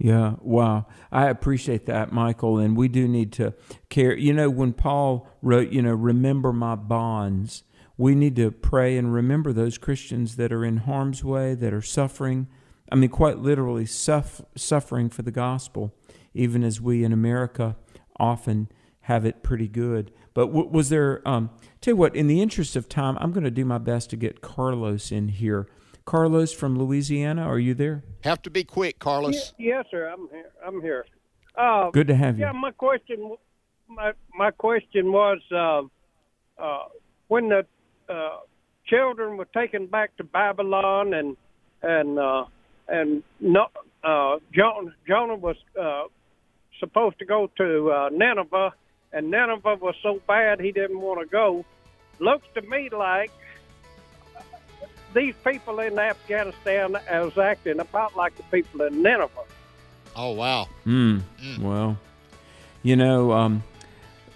Yeah, 0.03 0.37
wow. 0.41 0.87
I 1.13 1.29
appreciate 1.29 1.85
that, 1.85 2.11
Michael. 2.11 2.57
And 2.57 2.75
we 2.75 2.89
do 2.89 3.07
need 3.07 3.33
to 3.35 3.53
care. 3.91 4.17
You 4.17 4.33
know, 4.33 4.49
when 4.49 4.73
Paul 4.73 5.29
wrote, 5.43 5.73
you 5.73 5.83
know, 5.83 5.93
remember 5.93 6.55
my 6.55 6.75
bonds, 6.75 7.65
we 7.99 8.15
need 8.15 8.35
to 8.37 8.51
pray 8.51 8.97
and 8.97 9.13
remember 9.13 9.53
those 9.53 9.77
Christians 9.77 10.37
that 10.37 10.53
are 10.53 10.65
in 10.65 10.79
harm's 10.79 11.23
way, 11.23 11.55
that 11.55 11.75
are 11.75 11.83
suffering. 11.83 12.49
I 12.91 12.95
mean, 12.95 13.11
quite 13.11 13.41
literally 13.41 13.85
suff- 13.85 14.41
suffering 14.57 15.11
for 15.11 15.21
the 15.21 15.31
gospel, 15.31 15.95
even 16.33 16.65
as 16.65 16.81
we 16.81 17.05
in 17.05 17.13
America 17.13 17.77
often 18.19 18.71
have 19.03 19.27
it 19.27 19.43
pretty 19.43 19.69
good. 19.69 20.13
But 20.33 20.47
was 20.47 20.89
there, 20.89 21.21
um, 21.29 21.51
tell 21.83 21.93
you 21.93 21.97
what, 21.97 22.17
in 22.17 22.27
the 22.27 22.41
interest 22.41 22.75
of 22.75 22.89
time, 22.89 23.19
I'm 23.21 23.33
going 23.33 23.45
to 23.45 23.51
do 23.51 23.67
my 23.67 23.77
best 23.77 24.09
to 24.11 24.17
get 24.17 24.41
Carlos 24.41 25.13
in 25.13 25.29
here. 25.29 25.69
Carlos 26.15 26.53
from 26.53 26.77
Louisiana, 26.77 27.43
are 27.43 27.61
you 27.61 27.73
there? 27.73 28.03
Have 28.25 28.43
to 28.43 28.51
be 28.51 28.65
quick, 28.65 28.99
Carlos. 28.99 29.55
Ye- 29.59 29.69
Yes, 29.69 29.85
sir. 29.93 30.09
I'm 30.09 30.29
here. 30.33 30.51
I'm 30.67 30.83
here. 30.83 31.07
Uh, 31.55 31.91
Good 31.93 32.09
to 32.09 32.17
have 32.17 32.37
you. 32.37 32.47
Yeah, 32.47 32.51
my 32.51 32.73
question, 32.73 33.37
my 33.89 34.11
my 34.37 34.51
question 34.51 35.13
was, 35.13 35.39
uh, 35.55 35.83
uh, 36.61 36.89
when 37.29 37.49
the 37.49 37.65
uh, 38.09 38.39
children 38.89 39.37
were 39.37 39.45
taken 39.55 39.87
back 39.87 40.17
to 40.17 40.25
Babylon, 40.25 41.15
and 41.15 41.37
and 41.83 42.19
uh, 42.19 42.45
and 42.89 43.23
no, 43.39 43.67
uh, 44.03 44.39
Jonah, 44.53 44.91
Jonah 45.07 45.37
was 45.37 45.55
uh, 45.81 46.05
supposed 46.81 47.21
to 47.21 47.25
go 47.25 47.49
to 47.57 47.93
uh, 47.93 48.09
Nineveh, 48.11 48.73
and 49.13 49.31
Nineveh 49.31 49.77
was 49.81 49.95
so 50.03 50.21
bad 50.27 50.59
he 50.59 50.73
didn't 50.73 51.01
want 51.01 51.21
to 51.21 51.27
go. 51.27 51.65
Looks 52.19 52.49
to 52.57 52.63
me 52.63 52.89
like 52.91 53.31
these 55.15 55.35
people 55.45 55.81
in 55.81 55.99
Afghanistan 55.99 56.97
is 57.11 57.39
acting 57.39 57.81
about 57.81 58.17
like 58.17 58.37
the 58.37 58.43
people 58.45 58.83
in 58.83 59.03
Nineveh. 59.03 59.45
Oh, 60.17 60.33
wow. 60.33 60.69
Mm. 60.87 61.23
Well, 61.61 61.99
you 62.83 62.97
know, 62.97 63.33
um, 63.33 63.63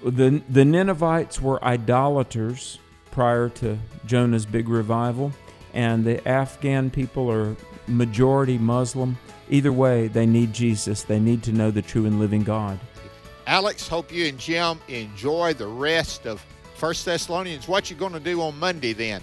the 0.05 0.43
the 0.49 0.65
Ninevites 0.65 1.41
were 1.41 1.63
idolaters 1.65 2.79
prior 3.11 3.49
to 3.49 3.79
Jonah's 4.07 4.47
big 4.47 4.69
revival, 4.69 5.33
and 5.73 6.05
the 6.05 6.27
Afghan 6.29 6.91
people 6.91 7.31
are 7.31 7.57
majority 7.87 8.59
Muslim. 8.59 9.19
Either 9.51 9.73
way, 9.73 10.09
they 10.09 10.27
need 10.27 10.53
Jesus. 10.53 11.03
They 11.03 11.21
need 11.21 11.43
to 11.45 11.53
know 11.53 11.71
the 11.71 11.83
true 11.83 12.07
and 12.07 12.19
living 12.19 12.43
God. 12.43 12.79
Alex, 13.47 13.87
hope 13.87 14.11
you 14.11 14.27
and 14.27 14.39
Jim 14.39 14.81
enjoy 14.89 15.53
the 15.53 15.67
rest 15.67 16.27
of 16.27 16.45
First 16.77 17.05
Thessalonians. 17.05 17.69
What 17.69 17.91
you 17.91 17.97
going 17.97 18.15
to 18.15 18.21
do 18.21 18.41
on 18.41 18.59
Monday 18.59 18.95
then? 18.95 19.23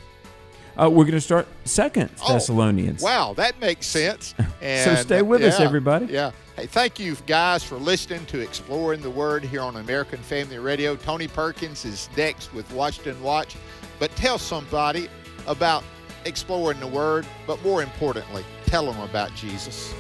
Uh, 0.78 0.90
we're 0.90 1.04
going 1.04 1.12
to 1.14 1.22
start 1.22 1.48
Second 1.66 2.10
Oh, 2.24 2.34
Thessalonians. 2.34 3.02
Wow, 3.02 3.34
that 3.36 3.60
makes 3.60 3.88
sense. 3.88 4.34
So 4.62 4.94
stay 4.94 5.24
with 5.24 5.42
us, 5.42 5.60
yeah, 5.60 5.66
everybody. 5.66 6.06
Yeah. 6.06 6.32
Hey, 6.56 6.68
thank 6.68 7.00
you 7.00 7.16
guys 7.26 7.64
for 7.64 7.78
listening 7.78 8.24
to 8.28 8.40
Exploring 8.40 9.02
the 9.02 9.10
Word 9.10 9.44
here 9.44 9.62
on 9.62 9.78
American 9.78 10.20
Family 10.20 10.60
Radio. 10.60 10.96
Tony 10.96 11.28
Perkins 11.28 11.84
is 11.84 12.08
next 12.16 12.54
with 12.54 12.72
Washington 12.72 13.20
Watch. 13.24 13.56
But 13.98 14.16
tell 14.16 14.38
somebody 14.38 15.10
about 15.48 15.84
exploring 16.26 16.80
the 16.80 16.86
Word, 16.86 17.26
but 17.48 17.60
more 17.64 17.82
importantly, 17.82 18.46
tell 18.68 18.86
them 18.86 19.02
about 19.02 19.34
Jesus. 19.36 19.96